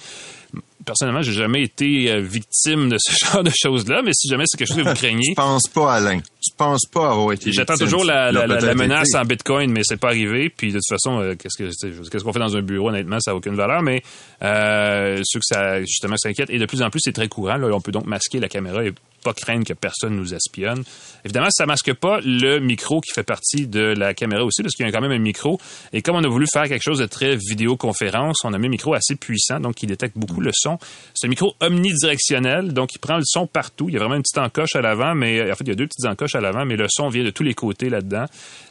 Personnellement, 0.84 1.22
j'ai 1.22 1.32
jamais 1.32 1.62
été 1.62 2.10
euh, 2.10 2.20
victime 2.20 2.88
de 2.88 2.96
ce 2.98 3.12
genre 3.26 3.42
de 3.42 3.52
choses-là, 3.54 4.02
mais 4.04 4.12
si 4.14 4.28
jamais 4.28 4.44
c'est 4.46 4.58
quelque 4.58 4.68
chose 4.68 4.82
que 4.82 4.88
vous 4.88 4.94
craignez, 4.94 5.30
Je 5.30 5.34
pense 5.34 5.68
pas, 5.72 5.94
Alain. 5.94 6.20
Tu 6.42 6.54
penses 6.56 6.86
pas 6.92 7.10
avoir 7.10 7.32
été 7.32 7.52
J'attends 7.52 7.76
toujours 7.76 8.04
la, 8.04 8.32
menace 8.74 9.14
en 9.14 9.24
Bitcoin, 9.24 9.70
mais 9.70 9.82
c'est 9.84 9.96
pas 9.96 10.08
arrivé. 10.08 10.50
Puis 10.50 10.72
de 10.72 10.78
toute 10.78 10.88
façon, 10.88 11.20
euh, 11.20 11.34
qu'est-ce 11.34 11.56
que 11.56 12.08
qu'est-ce 12.08 12.24
qu'on 12.24 12.32
fait 12.32 12.38
dans 12.38 12.56
un 12.56 12.62
bureau 12.62 12.88
Honnêtement, 12.88 13.20
ça 13.20 13.30
n'a 13.30 13.36
aucune 13.36 13.54
valeur. 13.54 13.82
Mais 13.82 14.02
euh, 14.42 15.20
ceux 15.24 15.38
que 15.38 15.44
ça 15.46 15.80
justement 15.80 16.16
s'inquiète 16.16 16.50
et 16.50 16.58
de 16.58 16.66
plus 16.66 16.82
en 16.82 16.90
plus, 16.90 17.00
c'est 17.02 17.12
très 17.12 17.28
courant. 17.28 17.56
Là, 17.56 17.68
on 17.72 17.80
peut 17.80 17.92
donc 17.92 18.06
masquer 18.06 18.40
la 18.40 18.48
caméra 18.48 18.84
et 18.84 18.92
pas 19.22 19.32
craindre 19.32 19.64
que 19.64 19.72
personne 19.72 20.16
nous 20.16 20.34
espionne. 20.34 20.82
Évidemment, 21.24 21.48
ça 21.50 21.64
masque 21.66 21.94
pas 21.94 22.18
le 22.24 22.58
micro 22.58 23.00
qui 23.00 23.12
fait 23.12 23.22
partie 23.22 23.66
de 23.66 23.80
la 23.80 24.14
caméra 24.14 24.44
aussi, 24.44 24.62
parce 24.62 24.74
qu'il 24.74 24.84
y 24.84 24.88
a 24.88 24.92
quand 24.92 25.00
même 25.00 25.12
un 25.12 25.18
micro. 25.18 25.60
Et 25.92 26.02
comme 26.02 26.16
on 26.16 26.24
a 26.24 26.28
voulu 26.28 26.46
faire 26.52 26.64
quelque 26.64 26.82
chose 26.82 26.98
de 26.98 27.06
très 27.06 27.36
vidéoconférence, 27.36 28.38
on 28.44 28.52
a 28.52 28.58
mis 28.58 28.66
un 28.66 28.70
micro 28.70 28.94
assez 28.94 29.16
puissant, 29.16 29.60
donc 29.60 29.76
qui 29.76 29.86
détecte 29.86 30.18
beaucoup 30.18 30.40
le 30.40 30.50
son. 30.52 30.78
C'est 31.14 31.26
un 31.26 31.30
micro 31.30 31.54
omnidirectionnel, 31.60 32.72
donc 32.72 32.94
il 32.94 32.98
prend 32.98 33.16
le 33.16 33.24
son 33.24 33.46
partout. 33.46 33.88
Il 33.88 33.94
y 33.94 33.96
a 33.96 34.00
vraiment 34.00 34.16
une 34.16 34.22
petite 34.22 34.38
encoche 34.38 34.74
à 34.74 34.80
l'avant, 34.80 35.14
mais 35.14 35.40
en 35.50 35.54
fait, 35.54 35.64
il 35.64 35.68
y 35.68 35.72
a 35.72 35.76
deux 35.76 35.86
petites 35.86 36.06
encoches 36.06 36.31
à 36.34 36.40
l'avant, 36.40 36.64
mais 36.64 36.76
le 36.76 36.86
son 36.88 37.08
vient 37.08 37.24
de 37.24 37.30
tous 37.30 37.42
les 37.42 37.54
côtés 37.54 37.88
là-dedans. 37.88 38.26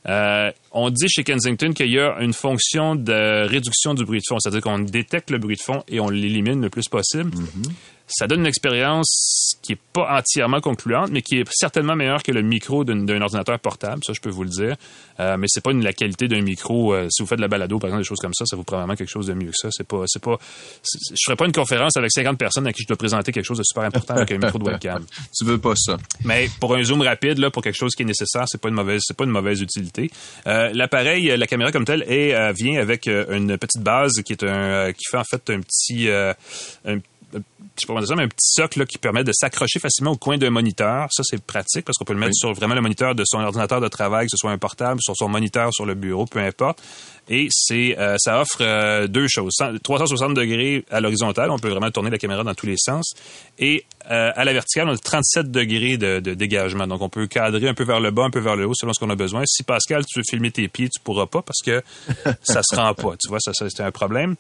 Euh, 0.07 0.51
on 0.71 0.89
dit 0.89 1.07
chez 1.09 1.23
Kensington 1.23 1.73
qu'il 1.73 1.91
y 1.91 1.99
a 1.99 2.17
une 2.19 2.33
fonction 2.33 2.95
de 2.95 3.47
réduction 3.47 3.93
du 3.93 4.05
bruit 4.05 4.19
de 4.19 4.25
fond, 4.27 4.37
c'est-à-dire 4.39 4.61
qu'on 4.61 4.79
détecte 4.79 5.31
le 5.31 5.37
bruit 5.37 5.55
de 5.55 5.61
fond 5.61 5.83
et 5.87 5.99
on 5.99 6.09
l'élimine 6.09 6.61
le 6.61 6.69
plus 6.69 6.87
possible. 6.87 7.29
Mm-hmm 7.29 7.71
ça 8.11 8.27
donne 8.27 8.41
une 8.41 8.47
expérience 8.47 9.57
qui 9.61 9.73
est 9.73 9.79
pas 9.93 10.17
entièrement 10.17 10.59
concluante, 10.59 11.09
mais 11.11 11.21
qui 11.21 11.39
est 11.39 11.49
certainement 11.51 11.95
meilleure 11.95 12.23
que 12.23 12.31
le 12.31 12.41
micro 12.41 12.83
d'un 12.83 13.21
ordinateur 13.21 13.59
portable, 13.59 14.01
ça 14.05 14.13
je 14.13 14.21
peux 14.21 14.29
vous 14.29 14.43
le 14.43 14.49
dire. 14.49 14.75
Euh, 15.19 15.37
mais 15.37 15.47
c'est 15.49 15.61
pas 15.61 15.71
une, 15.71 15.83
la 15.83 15.93
qualité 15.93 16.27
d'un 16.27 16.41
micro. 16.41 16.93
Euh, 16.93 17.07
si 17.09 17.21
vous 17.21 17.27
faites 17.27 17.37
de 17.37 17.41
la 17.41 17.47
balado, 17.47 17.77
par 17.79 17.89
exemple, 17.89 18.03
des 18.03 18.07
choses 18.07 18.19
comme 18.19 18.33
ça, 18.33 18.45
ça 18.45 18.55
vous 18.55 18.63
probablement 18.63 18.95
quelque 18.95 19.09
chose 19.09 19.27
de 19.27 19.33
mieux 19.33 19.51
que 19.51 19.57
ça. 19.57 19.69
C'est 19.71 19.87
pas, 19.87 20.03
c'est 20.07 20.21
pas, 20.21 20.37
je 20.83 21.21
ferais 21.23 21.35
pas 21.35 21.45
une 21.45 21.51
conférence 21.51 21.95
avec 21.97 22.11
50 22.11 22.37
personnes 22.37 22.67
à 22.67 22.73
qui 22.73 22.83
je 22.83 22.87
dois 22.87 22.97
présenter 22.97 23.31
quelque 23.31 23.45
chose 23.45 23.59
de 23.59 23.63
super 23.63 23.83
important 23.83 24.15
avec 24.15 24.31
un 24.31 24.37
micro 24.37 24.57
de 24.57 24.63
webcam. 24.63 25.05
tu 25.37 25.45
veux 25.45 25.59
pas 25.59 25.75
ça. 25.75 25.97
Mais 26.23 26.49
pour 26.59 26.75
un 26.75 26.83
zoom 26.83 27.01
rapide, 27.01 27.37
là, 27.37 27.51
pour 27.51 27.61
quelque 27.61 27.77
chose 27.77 27.93
qui 27.95 28.03
est 28.03 28.05
nécessaire, 28.05 28.45
c'est 28.47 28.59
pas 28.59 28.69
une 28.69 28.75
mauvaise, 28.75 29.01
c'est 29.05 29.17
pas 29.17 29.25
une 29.25 29.31
mauvaise 29.31 29.61
utilité. 29.61 30.09
Euh, 30.47 30.71
l'appareil, 30.73 31.35
la 31.37 31.47
caméra 31.47 31.71
comme 31.71 31.85
telle, 31.85 32.03
est, 32.03 32.53
vient 32.53 32.81
avec 32.81 33.07
une 33.07 33.57
petite 33.57 33.83
base 33.83 34.21
qui 34.25 34.33
est 34.33 34.43
un, 34.43 34.91
qui 34.91 35.05
fait 35.09 35.17
en 35.17 35.23
fait 35.23 35.49
un 35.49 35.61
petit, 35.61 36.09
un 36.09 36.97
je 37.33 37.87
sais 37.87 37.93
pas 37.93 38.01
dire 38.01 38.19
un 38.19 38.27
petit 38.27 38.51
socle 38.51 38.85
qui 38.85 38.97
permet 38.97 39.23
de 39.23 39.31
s'accrocher 39.33 39.79
facilement 39.79 40.11
au 40.11 40.17
coin 40.17 40.37
d'un 40.37 40.49
moniteur. 40.49 41.07
Ça, 41.11 41.23
c'est 41.25 41.41
pratique 41.41 41.85
parce 41.85 41.97
qu'on 41.97 42.05
peut 42.05 42.13
le 42.13 42.19
mettre 42.19 42.35
sur 42.35 42.53
vraiment 42.53 42.75
le 42.75 42.81
moniteur 42.81 43.15
de 43.15 43.23
son 43.25 43.39
ordinateur 43.39 43.81
de 43.81 43.87
travail, 43.87 44.25
que 44.25 44.31
ce 44.31 44.37
soit 44.37 44.51
un 44.51 44.57
portable, 44.57 44.99
sur 45.01 45.15
son 45.15 45.29
moniteur, 45.29 45.73
sur 45.73 45.85
le 45.85 45.95
bureau, 45.95 46.25
peu 46.25 46.39
importe. 46.39 46.81
Et 47.29 47.47
c'est, 47.49 47.97
euh, 47.97 48.15
ça 48.19 48.41
offre 48.41 48.57
euh, 48.61 49.07
deux 49.07 49.27
choses. 49.29 49.53
360 49.83 50.33
degrés 50.33 50.83
à 50.89 50.99
l'horizontale, 50.99 51.51
on 51.51 51.59
peut 51.59 51.69
vraiment 51.69 51.91
tourner 51.91 52.09
la 52.09 52.17
caméra 52.17 52.43
dans 52.43 52.53
tous 52.53 52.65
les 52.65 52.77
sens. 52.77 53.13
Et 53.59 53.85
euh, 54.09 54.31
à 54.35 54.43
la 54.43 54.53
verticale, 54.53 54.89
on 54.89 54.93
a 54.93 54.97
37 54.97 55.51
degrés 55.51 55.97
de, 55.97 56.19
dégagement. 56.19 56.87
Donc, 56.87 57.01
on 57.01 57.09
peut 57.09 57.27
cadrer 57.27 57.69
un 57.69 57.73
peu 57.73 57.83
vers 57.83 57.99
le 57.99 58.11
bas, 58.11 58.23
un 58.23 58.31
peu 58.31 58.39
vers 58.39 58.55
le 58.55 58.65
haut, 58.65 58.73
selon 58.73 58.91
ce 58.93 58.99
qu'on 58.99 59.09
a 59.09 59.15
besoin. 59.15 59.43
Si 59.45 59.63
Pascal, 59.63 60.03
tu 60.05 60.19
veux 60.19 60.23
filmer 60.29 60.51
tes 60.51 60.67
pieds, 60.67 60.89
tu 60.89 60.99
pourras 61.01 61.27
pas 61.27 61.41
parce 61.41 61.61
que 61.63 61.81
ça 62.43 62.61
se 62.63 62.75
rend 62.75 62.93
pas. 62.93 63.15
Tu 63.21 63.29
vois, 63.29 63.39
ça, 63.39 63.53
ça 63.53 63.67
c'est 63.69 63.83
un 63.83 63.91
problème. 63.91 64.35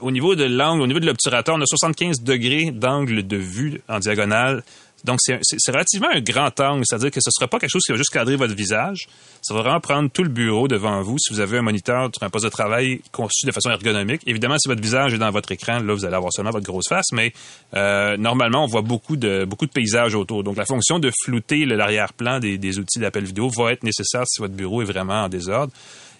au 0.00 0.10
niveau 0.10 0.34
de 0.34 0.44
l'angle, 0.44 0.82
au 0.82 0.86
niveau 0.86 1.00
de 1.00 1.06
l'obturateur, 1.06 1.54
on 1.54 1.60
a 1.60 1.66
75 1.66 2.22
degrés 2.22 2.70
d'angle 2.70 3.26
de 3.26 3.36
vue 3.36 3.82
en 3.88 3.98
diagonale 3.98 4.62
donc, 5.04 5.18
c'est 5.20 5.70
relativement 5.70 6.08
un 6.10 6.20
grand 6.20 6.58
angle, 6.60 6.82
c'est-à-dire 6.86 7.10
que 7.10 7.20
ce 7.20 7.28
ne 7.28 7.32
sera 7.38 7.46
pas 7.46 7.58
quelque 7.58 7.70
chose 7.70 7.82
qui 7.84 7.92
va 7.92 7.98
juste 7.98 8.10
cadrer 8.10 8.36
votre 8.36 8.54
visage. 8.54 9.06
Ça 9.42 9.52
va 9.52 9.60
vraiment 9.60 9.80
prendre 9.80 10.10
tout 10.10 10.22
le 10.22 10.30
bureau 10.30 10.66
devant 10.66 11.02
vous. 11.02 11.18
Si 11.18 11.30
vous 11.30 11.40
avez 11.40 11.58
un 11.58 11.62
moniteur 11.62 12.08
sur 12.14 12.22
un 12.22 12.30
poste 12.30 12.46
de 12.46 12.50
travail 12.50 13.02
conçu 13.12 13.44
de 13.44 13.52
façon 13.52 13.68
ergonomique, 13.68 14.22
évidemment, 14.26 14.56
si 14.56 14.66
votre 14.66 14.80
visage 14.80 15.12
est 15.12 15.18
dans 15.18 15.30
votre 15.30 15.52
écran, 15.52 15.80
là, 15.80 15.92
vous 15.92 16.06
allez 16.06 16.16
avoir 16.16 16.32
seulement 16.32 16.52
votre 16.52 16.64
grosse 16.64 16.88
face, 16.88 17.12
mais 17.12 17.34
euh, 17.74 18.16
normalement, 18.16 18.64
on 18.64 18.66
voit 18.66 18.80
beaucoup 18.80 19.16
de, 19.16 19.44
beaucoup 19.44 19.66
de 19.66 19.72
paysages 19.72 20.14
autour. 20.14 20.42
Donc, 20.42 20.56
la 20.56 20.64
fonction 20.64 20.98
de 20.98 21.10
flouter 21.22 21.66
l'arrière-plan 21.66 22.40
des, 22.40 22.56
des 22.56 22.78
outils 22.78 22.98
d'appel 22.98 23.24
vidéo 23.24 23.50
va 23.50 23.72
être 23.72 23.82
nécessaire 23.82 24.22
si 24.26 24.40
votre 24.40 24.54
bureau 24.54 24.80
est 24.80 24.86
vraiment 24.86 25.24
en 25.24 25.28
désordre. 25.28 25.72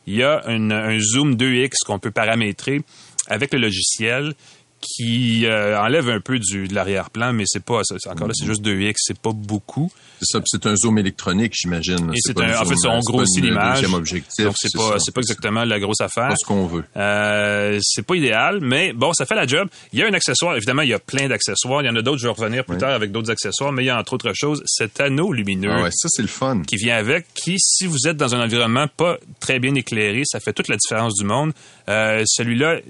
Il 0.06 0.16
y 0.16 0.22
a 0.22 0.42
un 0.46 0.98
zoom 0.98 1.36
2X 1.36 1.86
qu'on 1.86 1.98
peut 1.98 2.10
paramétrer 2.10 2.82
avec 3.28 3.54
le 3.54 3.60
logiciel 3.60 4.34
qui 4.84 5.46
euh, 5.46 5.80
enlève 5.80 6.08
un 6.08 6.20
peu 6.20 6.38
du, 6.38 6.68
de 6.68 6.74
l'arrière-plan, 6.74 7.32
mais 7.32 7.44
c'est 7.46 7.64
pas, 7.64 7.80
encore 8.10 8.28
là, 8.28 8.34
c'est 8.34 8.46
juste 8.46 8.62
2x, 8.64 8.94
c'est 8.98 9.18
pas 9.18 9.32
beaucoup. 9.32 9.90
C'est 10.20 10.38
ça, 10.38 10.42
c'est 10.44 10.66
un 10.66 10.76
zoom 10.76 10.98
électronique, 10.98 11.52
j'imagine. 11.56 12.12
Et 12.14 12.18
c'est 12.20 12.38
un, 12.38 12.60
en 12.60 12.64
fait, 12.64 12.74
on 12.86 13.00
grossit 13.00 13.42
l'image. 13.42 13.82
Donc 13.82 14.06
c'est 14.06 14.76
pas, 14.76 14.98
c'est 14.98 15.12
pas 15.12 15.20
exactement 15.20 15.64
la 15.64 15.80
grosse 15.80 16.00
affaire. 16.00 16.30
C'est 16.30 16.42
ce 16.42 16.46
qu'on 16.46 16.66
veut. 16.66 16.84
Euh, 16.96 17.78
c'est 17.82 18.06
pas 18.06 18.14
idéal, 18.14 18.60
mais 18.60 18.92
bon, 18.92 19.12
ça 19.12 19.26
fait 19.26 19.34
la 19.34 19.46
job. 19.46 19.68
Il 19.92 19.98
y 19.98 20.02
a 20.02 20.06
un 20.06 20.12
accessoire, 20.12 20.56
évidemment, 20.56 20.82
il 20.82 20.90
y 20.90 20.94
a 20.94 20.98
plein 20.98 21.28
d'accessoires. 21.28 21.82
Il 21.82 21.86
y 21.86 21.88
en 21.88 21.96
a 21.96 22.02
d'autres, 22.02 22.18
je 22.18 22.26
vais 22.26 22.32
revenir 22.32 22.64
plus 22.64 22.78
tard 22.78 22.90
avec 22.90 23.10
d'autres 23.10 23.30
accessoires, 23.30 23.72
mais 23.72 23.84
il 23.84 23.86
y 23.86 23.90
a 23.90 23.98
entre 23.98 24.12
autres 24.12 24.32
choses 24.34 24.62
cet 24.66 25.00
anneau 25.00 25.32
lumineux. 25.32 25.72
Ah 25.72 25.82
ouais, 25.82 25.90
ça 25.92 26.08
c'est 26.10 26.22
le 26.22 26.28
fun. 26.28 26.62
Qui 26.66 26.76
vient 26.76 26.96
avec, 26.96 27.26
qui, 27.34 27.56
si 27.58 27.86
vous 27.86 28.06
êtes 28.06 28.16
dans 28.16 28.34
un 28.34 28.44
environnement 28.44 28.86
pas 28.96 29.18
très 29.40 29.58
bien 29.58 29.74
éclairé, 29.74 30.22
ça 30.24 30.40
fait 30.40 30.52
toute 30.52 30.68
la 30.68 30.76
différence 30.76 31.14
du 31.14 31.24
monde. 31.24 31.52
Euh, 31.88 32.22
celui-là, 32.26 32.80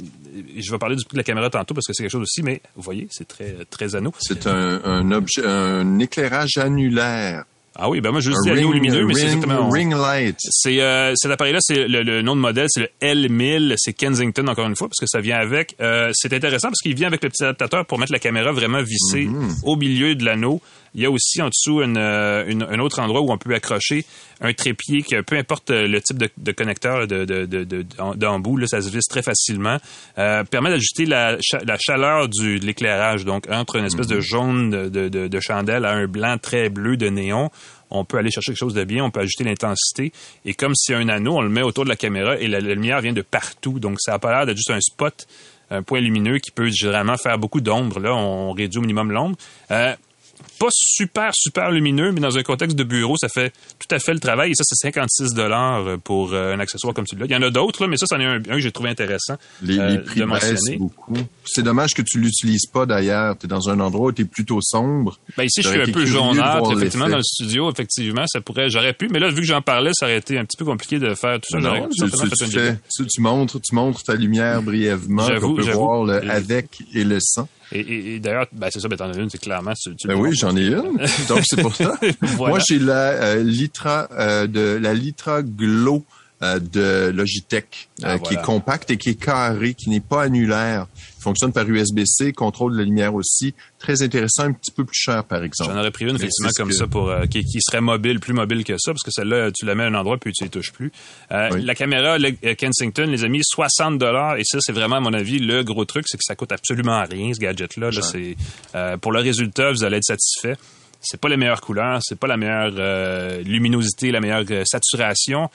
je 0.56 0.70
vais 0.70 0.78
parler 0.78 0.96
du 0.96 1.04
prix 1.04 1.14
de 1.14 1.20
la 1.20 1.24
caméra 1.24 1.50
tantôt 1.50 1.74
parce 1.74 1.86
que 1.86 1.92
c'est 1.92 2.02
quelque 2.02 2.12
chose 2.12 2.22
aussi, 2.22 2.42
mais 2.42 2.60
vous 2.76 2.82
voyez, 2.82 3.08
c'est 3.10 3.28
très, 3.28 3.56
très 3.70 3.94
anneau. 3.94 4.12
C'est 4.18 4.46
un, 4.46 4.80
un 4.84 5.10
objet, 5.12 5.44
un 5.44 5.98
éclairage 5.98 6.56
annulaire. 6.56 7.44
Ah 7.76 7.90
oui, 7.90 8.00
ben 8.00 8.12
moi 8.12 8.20
je 8.20 8.30
dis 8.30 8.50
anneau 8.50 8.72
lumineux, 8.72 9.04
mais 9.04 9.14
c'est 9.14 9.24
exactement. 9.24 9.68
Ring 9.68 9.92
light. 9.92 10.36
C'est 10.38 10.80
euh, 10.80 11.12
cet 11.16 11.32
appareil-là, 11.32 11.58
c'est 11.60 11.88
le, 11.88 12.22
nom 12.22 12.36
de 12.36 12.40
modèle, 12.40 12.66
c'est 12.68 12.80
le 12.80 12.88
L1000, 13.02 13.74
c'est 13.78 13.92
Kensington 13.92 14.46
encore 14.46 14.66
une 14.66 14.76
fois 14.76 14.86
parce 14.88 15.00
que 15.00 15.06
ça 15.06 15.20
vient 15.20 15.38
avec. 15.38 15.74
Euh, 15.80 16.10
c'est 16.14 16.32
intéressant 16.32 16.68
parce 16.68 16.80
qu'il 16.80 16.94
vient 16.94 17.08
avec 17.08 17.24
le 17.24 17.30
petit 17.30 17.42
adaptateur 17.42 17.84
pour 17.84 17.98
mettre 17.98 18.12
la 18.12 18.20
caméra 18.20 18.52
vraiment 18.52 18.82
vissée 18.82 19.26
mm-hmm. 19.26 19.64
au 19.64 19.76
milieu 19.76 20.14
de 20.14 20.24
l'anneau. 20.24 20.60
Il 20.94 21.02
y 21.02 21.06
a 21.06 21.10
aussi 21.10 21.42
en 21.42 21.48
dessous 21.48 21.80
euh, 21.80 22.44
une, 22.46 22.62
un 22.62 22.78
autre 22.78 23.00
endroit 23.00 23.20
où 23.20 23.32
on 23.32 23.38
peut 23.38 23.54
accrocher 23.54 24.04
un 24.40 24.52
trépied 24.52 25.02
qui, 25.02 25.14
peu 25.26 25.36
importe 25.36 25.70
le 25.70 26.00
type 26.00 26.18
de, 26.18 26.28
de 26.36 26.52
connecteur 26.52 27.06
de, 27.06 27.84
d'embout, 28.14 28.58
là, 28.58 28.66
ça 28.66 28.80
se 28.80 28.90
visse 28.90 29.08
très 29.08 29.22
facilement. 29.22 29.78
Euh, 30.18 30.44
permet 30.44 30.70
d'ajuster 30.70 31.06
la, 31.06 31.36
la 31.64 31.76
chaleur 31.78 32.28
du, 32.28 32.60
de 32.60 32.66
l'éclairage. 32.66 33.24
Donc, 33.24 33.46
entre 33.50 33.76
une 33.76 33.86
espèce 33.86 34.06
de 34.06 34.16
mhm. 34.16 34.22
jaune 34.22 34.70
de, 34.70 35.08
de, 35.08 35.40
chandelle 35.40 35.84
à 35.84 35.92
un 35.92 36.06
blanc 36.06 36.36
très 36.38 36.68
bleu 36.68 36.96
de 36.96 37.08
néon, 37.08 37.50
on 37.90 38.04
peut 38.04 38.18
aller 38.18 38.30
chercher 38.30 38.52
quelque 38.52 38.58
chose 38.58 38.74
de 38.74 38.84
bien, 38.84 39.04
on 39.04 39.10
peut 39.10 39.20
ajuster 39.20 39.44
l'intensité. 39.44 40.12
Et 40.44 40.54
comme 40.54 40.74
si 40.74 40.94
un 40.94 41.08
anneau, 41.08 41.36
on 41.36 41.42
le 41.42 41.48
met 41.48 41.62
autour 41.62 41.84
de 41.84 41.88
la 41.88 41.96
caméra 41.96 42.36
et 42.38 42.48
la, 42.48 42.60
lumière 42.60 43.00
vient 43.00 43.12
de 43.12 43.22
partout. 43.22 43.78
Donc, 43.80 44.00
ça 44.00 44.12
n'a 44.12 44.18
pas 44.18 44.32
l'air 44.32 44.46
d'être 44.46 44.56
juste 44.56 44.70
un 44.70 44.80
spot 44.80 45.26
un 45.70 45.82
point 45.82 46.00
lumineux 46.00 46.38
qui 46.38 46.50
peut 46.50 46.68
généralement 46.70 47.16
faire 47.16 47.38
beaucoup 47.38 47.62
d'ombre. 47.62 47.98
Là, 47.98 48.14
on 48.14 48.52
réduit 48.52 48.78
au 48.78 48.82
minimum 48.82 49.10
l'ombre. 49.10 49.36
Euh, 49.70 49.94
pas 50.58 50.68
super, 50.70 51.30
super 51.34 51.70
lumineux, 51.70 52.12
mais 52.12 52.20
dans 52.20 52.36
un 52.36 52.42
contexte 52.42 52.76
de 52.76 52.84
bureau, 52.84 53.16
ça 53.16 53.28
fait 53.28 53.52
tout 53.78 53.94
à 53.94 53.98
fait 53.98 54.14
le 54.14 54.20
travail. 54.20 54.50
Et 54.50 54.54
ça, 54.54 54.62
c'est 54.64 54.88
56 54.88 55.34
dollars 55.34 55.98
pour 56.04 56.32
euh, 56.32 56.54
un 56.54 56.60
accessoire 56.60 56.94
comme 56.94 57.06
celui-là. 57.06 57.26
Il 57.28 57.32
y 57.32 57.36
en 57.36 57.42
a 57.42 57.50
d'autres, 57.50 57.86
mais 57.86 57.96
ça, 57.96 58.06
c'en 58.06 58.20
est 58.20 58.24
un, 58.24 58.40
que 58.40 58.58
j'ai 58.58 58.72
trouvé 58.72 58.90
intéressant. 58.90 59.34
Les, 59.62 59.78
euh, 59.78 59.98
prix 59.98 60.22
baissent 60.22 60.78
beaucoup. 60.78 61.16
C'est 61.44 61.62
dommage 61.62 61.94
que 61.94 62.02
tu 62.02 62.18
l'utilises 62.18 62.66
pas 62.66 62.86
d'ailleurs. 62.86 63.36
Tu 63.38 63.46
es 63.46 63.48
dans 63.48 63.68
un 63.68 63.80
endroit 63.80 64.08
où 64.08 64.12
tu 64.12 64.22
es 64.22 64.24
plutôt 64.24 64.60
sombre. 64.62 65.18
Ben 65.36 65.44
ici, 65.44 65.62
je 65.62 65.68
suis 65.68 65.80
un 65.80 65.92
peu 65.92 66.06
jaunâtre, 66.06 66.72
effectivement, 66.72 67.08
dans 67.08 67.16
le 67.16 67.22
studio. 67.22 67.70
Effectivement, 67.70 68.24
ça 68.26 68.40
pourrait, 68.40 68.70
j'aurais 68.70 68.94
pu, 68.94 69.08
mais 69.08 69.18
là, 69.18 69.28
vu 69.28 69.36
que 69.36 69.46
j'en 69.46 69.62
parlais, 69.62 69.90
ça 69.94 70.06
aurait 70.06 70.18
été 70.18 70.38
un 70.38 70.44
petit 70.44 70.56
peu 70.56 70.64
compliqué 70.64 70.98
de 70.98 71.14
faire 71.14 71.40
tout 71.40 71.50
ça. 71.50 71.58
Non, 71.58 71.88
tu, 71.88 73.06
tu, 73.06 73.20
montres, 73.20 73.60
tu 73.60 73.74
montres 73.74 74.02
ta 74.02 74.14
lumière 74.14 74.62
brièvement. 74.62 75.26
On 75.42 75.54
peut 75.54 75.70
voir 75.72 76.04
le 76.04 76.30
avec 76.30 76.68
et 76.92 77.04
le 77.04 77.18
sans. 77.20 77.48
Et, 77.74 78.20
d'ailleurs, 78.20 78.46
ben, 78.52 78.68
c'est 78.70 78.80
ça, 78.80 78.88
ben, 78.88 78.96
t'en 78.96 79.10
as 79.10 79.16
une, 79.16 79.28
c'est 79.28 79.40
clairement. 79.40 79.72
Tu, 79.74 80.06
ben 80.06 80.14
oui, 80.14 80.30
j'en 80.34 80.56
ai 80.56 80.66
une. 80.66 80.98
Donc, 81.28 81.42
c'est 81.44 81.60
pour 81.60 81.74
ça. 81.74 81.98
Moi, 82.36 82.58
j'ai 82.60 82.78
la 82.78 83.10
euh, 83.10 83.42
Litra, 83.42 84.08
euh, 84.12 84.46
de 84.46 84.78
la 84.80 84.94
Litra 84.94 85.42
Glow 85.42 86.04
euh, 86.42 86.60
de 86.60 87.10
Logitech, 87.14 87.88
ah, 88.02 88.18
qui 88.18 88.34
est 88.34 88.42
compacte 88.42 88.90
et 88.90 88.96
qui 88.96 89.10
est 89.10 89.20
carré, 89.20 89.74
qui 89.74 89.90
n'est 89.90 90.00
pas 90.00 90.22
annulaire 90.22 90.86
fonctionne 91.24 91.52
par 91.52 91.68
USB-C, 91.68 92.32
contrôle 92.32 92.74
de 92.74 92.78
la 92.78 92.84
lumière 92.84 93.14
aussi. 93.14 93.54
Très 93.78 94.02
intéressant, 94.02 94.44
un 94.44 94.52
petit 94.52 94.70
peu 94.70 94.84
plus 94.84 94.98
cher, 94.98 95.24
par 95.24 95.42
exemple. 95.42 95.72
J'en 95.72 95.78
aurais 95.78 95.90
pris 95.90 96.04
une, 96.04 96.16
effectivement, 96.16 96.50
comme 96.56 96.72
ça, 96.72 96.86
pour 96.86 97.10
euh, 97.10 97.26
qui, 97.26 97.44
serait 97.60 97.80
mobile, 97.80 98.20
plus 98.20 98.32
mobile 98.32 98.62
que 98.64 98.74
ça, 98.78 98.92
parce 98.92 99.02
que 99.02 99.10
celle-là, 99.10 99.50
tu 99.52 99.64
la 99.64 99.74
mets 99.74 99.84
à 99.84 99.86
un 99.86 99.94
endroit, 99.94 100.18
puis 100.18 100.32
tu 100.32 100.44
ne 100.44 100.48
touches 100.48 100.72
plus. 100.72 100.92
Euh, 101.32 101.48
la 101.58 101.74
caméra 101.74 102.16
euh, 102.18 102.54
Kensington, 102.54 103.06
les 103.06 103.24
amis, 103.24 103.40
60 103.42 103.98
dollars, 103.98 104.36
et 104.36 104.44
ça, 104.44 104.58
c'est 104.60 104.72
vraiment, 104.72 104.96
à 104.96 105.00
mon 105.00 105.12
avis, 105.12 105.38
le 105.38 105.64
gros 105.64 105.84
truc, 105.84 106.04
c'est 106.06 106.18
que 106.18 106.24
ça 106.24 106.36
coûte 106.36 106.52
absolument 106.52 107.02
rien, 107.10 107.32
ce 107.32 107.40
gadget-là. 107.40 107.90
c'est 108.02 108.36
pour 109.00 109.12
le 109.12 109.20
résultat, 109.20 109.72
vous 109.72 109.84
allez 109.84 109.96
être 109.98 110.04
satisfait 110.04 110.56
c'est 111.06 111.20
pas 111.20 111.28
les 111.28 111.36
meilleures 111.36 111.60
couleurs, 111.60 112.00
c'est 112.02 112.18
pas 112.18 112.26
la 112.26 112.38
meilleure 112.38 113.42
luminosité, 113.42 114.10
la 114.10 114.20
meilleure 114.20 114.44
saturation, 114.64 115.50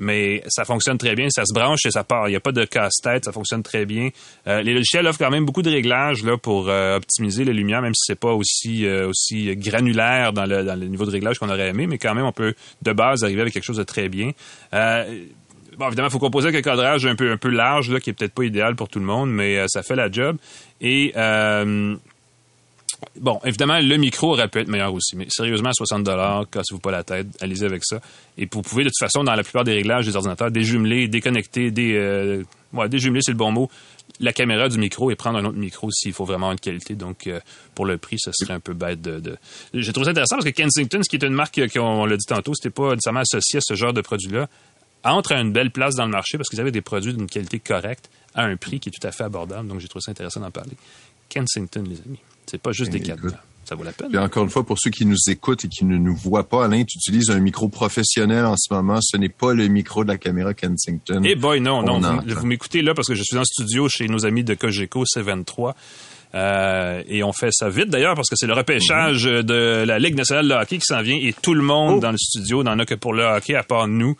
mais 0.00 0.42
ça 0.48 0.64
fonctionne 0.64 0.96
très 0.96 1.14
bien, 1.14 1.28
ça 1.28 1.44
se 1.44 1.52
branche 1.52 1.84
et 1.84 1.90
ça 1.90 2.04
part. 2.04 2.26
Il 2.26 2.30
n'y 2.30 2.36
a 2.36 2.40
pas 2.40 2.52
de 2.52 2.64
casse-tête, 2.64 3.26
ça 3.26 3.32
fonctionne 3.32 3.62
très 3.62 3.84
bien. 3.84 4.08
Euh, 4.48 4.62
les 4.62 4.72
logiciels 4.72 5.06
offrent 5.06 5.18
quand 5.18 5.30
même 5.30 5.44
beaucoup 5.44 5.60
de 5.60 5.70
réglages 5.70 6.24
là, 6.24 6.38
pour 6.38 6.70
euh, 6.70 6.96
optimiser 6.96 7.44
les 7.44 7.52
lumières, 7.52 7.82
même 7.82 7.94
si 7.94 8.06
c'est 8.06 8.18
pas 8.18 8.32
aussi, 8.32 8.86
euh, 8.86 9.08
aussi 9.08 9.54
granulaire 9.56 10.32
dans 10.32 10.46
le, 10.46 10.64
dans 10.64 10.74
le 10.74 10.86
niveau 10.86 11.04
de 11.04 11.10
réglage 11.10 11.38
qu'on 11.38 11.50
aurait 11.50 11.68
aimé, 11.68 11.86
mais 11.86 11.98
quand 11.98 12.14
même, 12.14 12.24
on 12.24 12.32
peut 12.32 12.54
de 12.80 12.92
base 12.92 13.22
arriver 13.24 13.42
avec 13.42 13.52
quelque 13.52 13.64
chose 13.64 13.76
de 13.76 13.82
très 13.82 14.08
bien. 14.08 14.32
Bon, 14.72 15.86
évidemment, 15.86 16.08
il 16.08 16.12
faut 16.12 16.18
composer 16.18 16.48
avec 16.48 16.66
un 16.66 16.70
cadrage 16.70 17.06
un 17.06 17.14
peu, 17.14 17.30
un 17.30 17.36
peu 17.36 17.48
large, 17.48 17.90
là, 17.90 18.00
qui 18.00 18.10
est 18.10 18.12
peut-être 18.12 18.34
pas 18.34 18.44
idéal 18.44 18.76
pour 18.76 18.88
tout 18.88 18.98
le 18.98 19.04
monde, 19.04 19.30
mais 19.30 19.64
ça 19.68 19.82
fait 19.82 19.96
la 19.96 20.10
job. 20.10 20.36
Et 20.80 21.12
bon, 23.20 23.40
évidemment, 23.44 23.78
le 23.80 23.96
micro 23.96 24.32
aurait 24.32 24.48
pu 24.48 24.60
être 24.60 24.68
meilleur 24.68 24.92
aussi, 24.92 25.16
mais 25.16 25.26
sérieusement, 25.28 25.72
60 25.72 26.04
dollars, 26.04 26.48
cassez-vous 26.50 26.80
pas 26.80 26.90
la 26.90 27.04
tête, 27.04 27.26
allez-y 27.40 27.64
avec 27.64 27.84
ça. 27.84 28.00
Et 28.38 28.48
vous 28.50 28.62
pouvez, 28.62 28.84
de 28.84 28.88
toute 28.88 28.98
façon, 28.98 29.24
dans 29.24 29.34
la 29.34 29.42
plupart 29.42 29.64
des 29.64 29.72
réglages 29.72 30.06
des 30.06 30.16
ordinateurs, 30.16 30.50
déjumeler, 30.50 31.08
déconnecter, 31.08 31.70
des, 31.70 31.94
euh, 31.94 32.42
ouais, 32.72 32.88
déjumeler, 32.88 33.20
c'est 33.22 33.32
le 33.32 33.36
bon 33.36 33.52
mot, 33.52 33.70
la 34.20 34.32
caméra 34.32 34.68
du 34.68 34.78
micro 34.78 35.10
et 35.10 35.16
prendre 35.16 35.38
un 35.38 35.44
autre 35.44 35.58
micro 35.58 35.90
s'il 35.90 36.12
faut 36.12 36.24
vraiment 36.24 36.52
une 36.52 36.60
qualité. 36.60 36.94
Donc, 36.94 37.26
euh, 37.26 37.40
pour 37.74 37.86
le 37.86 37.98
prix, 37.98 38.18
ça 38.18 38.32
serait 38.32 38.54
un 38.54 38.60
peu 38.60 38.74
bête 38.74 39.00
de... 39.00 39.18
de... 39.20 39.36
J'ai 39.74 39.92
trouvé 39.92 40.04
ça 40.04 40.10
intéressant 40.10 40.36
parce 40.36 40.50
que 40.50 40.50
Kensington, 40.50 41.02
ce 41.02 41.08
qui 41.08 41.16
est 41.16 41.24
une 41.24 41.34
marque 41.34 41.60
qu'on 41.72 42.04
l'a 42.04 42.16
dit 42.16 42.26
tantôt, 42.26 42.54
c'était 42.54 42.70
pas 42.70 42.90
nécessairement 42.90 43.20
associé 43.20 43.58
à 43.58 43.60
ce 43.62 43.74
genre 43.74 43.92
de 43.92 44.02
produit-là, 44.02 44.48
entre 45.04 45.32
à 45.32 45.40
une 45.40 45.52
belle 45.52 45.70
place 45.70 45.94
dans 45.94 46.04
le 46.04 46.10
marché 46.10 46.36
parce 46.36 46.48
qu'ils 46.48 46.60
avaient 46.60 46.70
des 46.70 46.82
produits 46.82 47.14
d'une 47.14 47.26
qualité 47.26 47.58
correcte 47.58 48.10
à 48.34 48.44
un 48.44 48.56
prix 48.56 48.78
qui 48.78 48.90
est 48.90 48.92
tout 48.92 49.06
à 49.06 49.12
fait 49.12 49.24
abordable. 49.24 49.68
Donc, 49.68 49.80
j'ai 49.80 49.88
trouvé 49.88 50.02
ça 50.02 50.10
intéressant 50.10 50.40
d'en 50.40 50.50
parler. 50.50 50.72
Kensington, 51.28 51.84
les 51.88 52.00
amis. 52.02 52.18
C'est 52.50 52.60
pas 52.60 52.72
juste 52.72 52.90
des 52.90 53.00
cadenas. 53.00 53.38
Ça 53.64 53.76
vaut 53.76 53.84
la 53.84 53.92
peine. 53.92 54.12
Et 54.12 54.18
encore 54.18 54.42
une 54.42 54.50
fois, 54.50 54.66
pour 54.66 54.76
ceux 54.80 54.90
qui 54.90 55.06
nous 55.06 55.16
écoutent 55.28 55.64
et 55.64 55.68
qui 55.68 55.84
ne 55.84 55.96
nous 55.96 56.16
voient 56.16 56.48
pas, 56.48 56.64
Alain, 56.64 56.82
tu 56.82 56.98
utilises 56.98 57.30
un 57.30 57.38
micro 57.38 57.68
professionnel 57.68 58.44
en 58.44 58.56
ce 58.56 58.74
moment. 58.74 58.98
Ce 59.00 59.16
n'est 59.16 59.28
pas 59.28 59.54
le 59.54 59.68
micro 59.68 60.02
de 60.02 60.08
la 60.08 60.18
caméra 60.18 60.52
Kensington. 60.52 61.22
Eh 61.22 61.36
boy, 61.36 61.60
non, 61.60 61.82
non. 61.82 62.00
Vous, 62.00 62.34
vous 62.34 62.46
m'écoutez 62.46 62.82
là 62.82 62.92
parce 62.92 63.06
que 63.06 63.14
je 63.14 63.22
suis 63.22 63.36
en 63.36 63.44
studio 63.44 63.88
chez 63.88 64.08
nos 64.08 64.26
amis 64.26 64.42
de 64.42 64.54
Cogeco 64.54 65.04
C23. 65.04 65.74
Euh, 66.34 67.02
et 67.08 67.24
on 67.24 67.32
fait 67.32 67.50
ça 67.50 67.68
vite 67.68 67.88
d'ailleurs 67.90 68.14
parce 68.14 68.28
que 68.28 68.36
c'est 68.36 68.46
le 68.46 68.52
repêchage 68.54 69.24
de 69.24 69.82
la 69.84 69.98
Ligue 69.98 70.14
nationale 70.16 70.46
de 70.46 70.54
hockey 70.54 70.78
qui 70.78 70.84
s'en 70.86 71.02
vient 71.02 71.16
et 71.20 71.34
tout 71.42 71.54
le 71.54 71.62
monde 71.62 71.96
Oh. 71.96 72.00
dans 72.00 72.12
le 72.12 72.18
studio 72.18 72.62
n'en 72.62 72.78
a 72.78 72.86
que 72.86 72.94
pour 72.94 73.12
le 73.14 73.24
hockey 73.24 73.54
à 73.56 73.64
part 73.64 73.88
nous. 73.88 74.16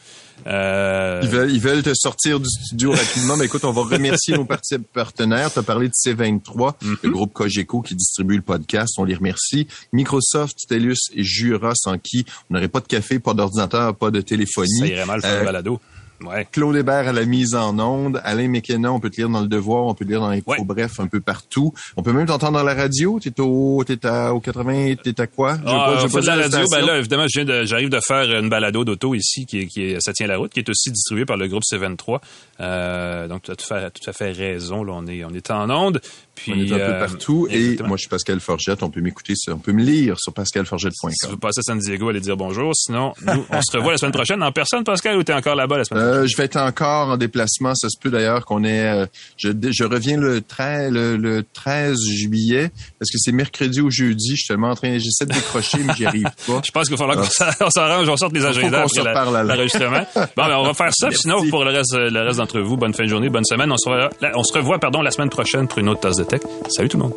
Euh, 0.46 1.20
Ils 1.22 1.28
veulent, 1.28 1.50
ils 1.52 1.61
veulent 1.61 1.82
te 1.82 1.92
sortir 1.94 2.40
du 2.40 2.48
studio 2.48 2.92
rapidement. 2.92 3.36
Mais 3.36 3.44
écoute, 3.44 3.64
on 3.64 3.72
va 3.72 3.82
remercier 3.82 4.34
nos 4.38 4.46
partenaires. 4.92 5.52
Tu 5.52 5.58
as 5.58 5.62
parlé 5.62 5.86
de 5.88 5.92
C23, 5.94 6.76
Mhm. 6.82 6.96
le 7.04 7.11
groupe 7.11 7.32
Cogeco 7.32 7.82
qui 7.82 7.94
distribue 7.94 8.36
le 8.36 8.42
podcast. 8.42 8.94
On 8.98 9.04
les 9.04 9.14
remercie. 9.14 9.68
Microsoft, 9.92 10.56
Telus 10.68 10.96
et 11.14 11.22
Jura, 11.22 11.72
sans 11.76 11.98
qui 11.98 12.24
on 12.50 12.54
n'aurait 12.54 12.68
pas 12.68 12.80
de 12.80 12.86
café, 12.86 13.18
pas 13.18 13.34
d'ordinateur, 13.34 13.94
pas 13.94 14.11
de 14.11 14.20
téléphonie. 14.22 14.78
ça 14.80 14.86
irait 14.86 15.06
mal 15.06 15.20
faire 15.20 15.42
Euh, 15.42 15.44
balado. 15.44 15.78
Ouais. 16.24 16.46
Claude 16.52 16.76
Hébert 16.76 17.08
à 17.08 17.12
la 17.12 17.24
mise 17.24 17.54
en 17.54 17.78
onde, 17.78 18.20
Alain 18.24 18.48
McKenna, 18.48 18.92
on 18.92 19.00
peut 19.00 19.08
te 19.10 19.16
lire 19.16 19.28
dans 19.30 19.40
le 19.40 19.48
Devoir, 19.48 19.86
on 19.86 19.94
peut 19.94 20.04
te 20.04 20.10
lire 20.10 20.20
dans 20.20 20.28
l'Info, 20.30 20.50
Ouais. 20.50 20.58
bref, 20.64 21.00
un 21.00 21.06
peu 21.06 21.20
partout. 21.20 21.72
On 21.96 22.02
peut 22.02 22.12
même 22.12 22.26
t'entendre 22.26 22.58
dans 22.58 22.64
la 22.64 22.74
radio. 22.74 23.18
T'es 23.20 23.32
au, 23.40 23.82
t'es 23.84 24.04
à, 24.06 24.34
au 24.34 24.40
80, 24.40 24.96
t'es 25.02 25.18
à 25.20 25.26
quoi? 25.26 25.56
Ah, 25.64 25.70
pas- 25.96 26.04
on 26.04 26.08
fait 26.08 26.14
pas 26.14 26.20
de 26.20 26.26
la 26.26 26.36
radio. 26.36 26.58
Ben 26.70 26.84
là, 26.86 26.98
évidemment, 26.98 27.26
j'arrive 27.64 27.88
de 27.88 28.00
faire 28.06 28.38
une 28.38 28.48
balado 28.50 28.84
d'auto 28.84 29.14
ici, 29.14 29.46
qui, 29.46 29.60
est- 29.60 29.66
qui 29.66 29.96
ça 30.00 30.12
tient 30.12 30.26
la 30.26 30.36
route, 30.36 30.52
qui 30.52 30.60
est 30.60 30.68
aussi 30.68 30.90
distribuée 30.90 31.24
par 31.24 31.36
le 31.36 31.48
groupe 31.48 31.62
C23. 31.64 32.20
Euh, 32.61 33.26
donc, 33.28 33.42
tu 33.42 33.50
as 33.50 33.56
tout 33.56 33.72
à 33.72 33.80
fait, 33.80 33.90
tout 33.90 34.11
à 34.11 34.12
fait 34.12 34.32
raison. 34.32 34.84
Là, 34.84 34.92
on 34.96 35.06
est, 35.06 35.24
on 35.24 35.30
est 35.30 35.50
en 35.50 35.70
onde. 35.70 36.00
Puis, 36.34 36.52
on 36.54 36.58
est 36.58 36.72
un 36.72 36.76
peu 36.76 36.94
euh, 36.94 37.00
partout. 37.00 37.46
Et 37.50 37.56
exactement. 37.56 37.88
moi, 37.88 37.96
je 37.96 38.00
suis 38.02 38.08
Pascal 38.08 38.40
Forgette. 38.40 38.82
On 38.82 38.90
peut 38.90 39.00
m'écouter 39.00 39.34
sur, 39.36 39.54
on 39.54 39.58
peut 39.58 39.72
me 39.72 39.82
lire 39.82 40.16
sur 40.18 40.32
Si 40.32 40.34
pascalforgette.com. 40.34 41.30
vous 41.30 41.36
passez 41.38 41.61
à 41.61 41.62
San 41.62 41.78
Diego, 41.78 42.08
allez 42.08 42.20
dire 42.20 42.36
bonjour. 42.36 42.74
Sinon, 42.74 43.12
nous, 43.26 43.44
on 43.50 43.62
se 43.62 43.76
revoit 43.76 43.92
la 43.92 43.98
semaine 43.98 44.12
prochaine 44.12 44.42
en 44.42 44.52
personne, 44.52 44.84
Pascal, 44.84 45.16
ou 45.16 45.22
t'es 45.22 45.34
encore 45.34 45.54
là-bas 45.54 45.78
la 45.78 45.84
semaine 45.84 46.02
prochaine? 46.02 46.22
Euh, 46.22 46.26
je 46.26 46.36
vais 46.36 46.44
être 46.44 46.56
encore 46.56 47.08
en 47.08 47.16
déplacement. 47.16 47.74
Ça 47.74 47.88
se 47.88 47.98
peut 47.98 48.11
d'ailleurs 48.11 48.44
qu'on 48.44 48.64
euh, 48.64 49.06
je, 49.36 49.50
je 49.70 49.84
reviens 49.84 50.18
le 50.18 50.40
13, 50.40 50.92
le, 50.92 51.16
le 51.16 51.44
13 51.52 51.96
juillet 52.08 52.70
parce 52.98 53.11
que 53.11 53.18
c'est 53.18 53.32
mercredi 53.32 53.80
ou 53.80 53.90
jeudi. 53.90 54.30
Je 54.30 54.36
suis 54.36 54.48
tellement 54.48 54.70
en 54.70 54.74
train. 54.74 54.98
J'essaie 54.98 55.26
de 55.26 55.32
décrocher, 55.32 55.78
mais 55.82 55.94
j'y 55.96 56.06
arrive 56.06 56.24
pas. 56.46 56.61
Je 56.64 56.70
pense 56.70 56.88
qu'il 56.88 56.96
va 56.96 57.06
falloir 57.06 57.28
qu'on 57.58 57.70
s'arrange, 57.70 58.08
on 58.08 58.16
sorte 58.16 58.32
les 58.34 58.44
agendas 58.44 58.84
après 58.84 59.44
l'enregistrement. 59.44 60.06
Bon, 60.14 60.22
ben, 60.36 60.56
on 60.56 60.64
va 60.64 60.74
faire 60.74 60.92
ça. 60.92 61.08
Merci. 61.08 61.22
Sinon, 61.22 61.48
pour 61.48 61.64
le 61.64 61.72
reste, 61.72 61.94
le 61.94 62.20
reste 62.20 62.40
vous, 62.59 62.76
bonne 62.76 62.94
fin 62.94 63.05
de 63.05 63.09
journée, 63.09 63.28
bonne 63.28 63.44
semaine. 63.44 63.70
On 63.70 63.76
se 63.76 63.88
revoit, 63.88 64.11
on 64.34 64.42
se 64.42 64.53
revoit 64.57 64.78
pardon, 64.78 65.03
la 65.03 65.11
semaine 65.11 65.30
prochaine 65.30 65.68
pour 65.68 65.78
une 65.78 65.88
autre 65.88 66.01
tasse 66.01 66.16
de 66.16 66.24
tech. 66.24 66.40
Salut 66.68 66.88
tout 66.88 66.96
le 66.96 67.05
monde. 67.05 67.14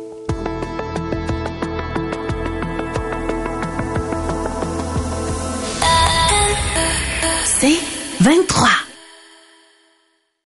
C'est 7.44 7.78
23. 8.20 8.83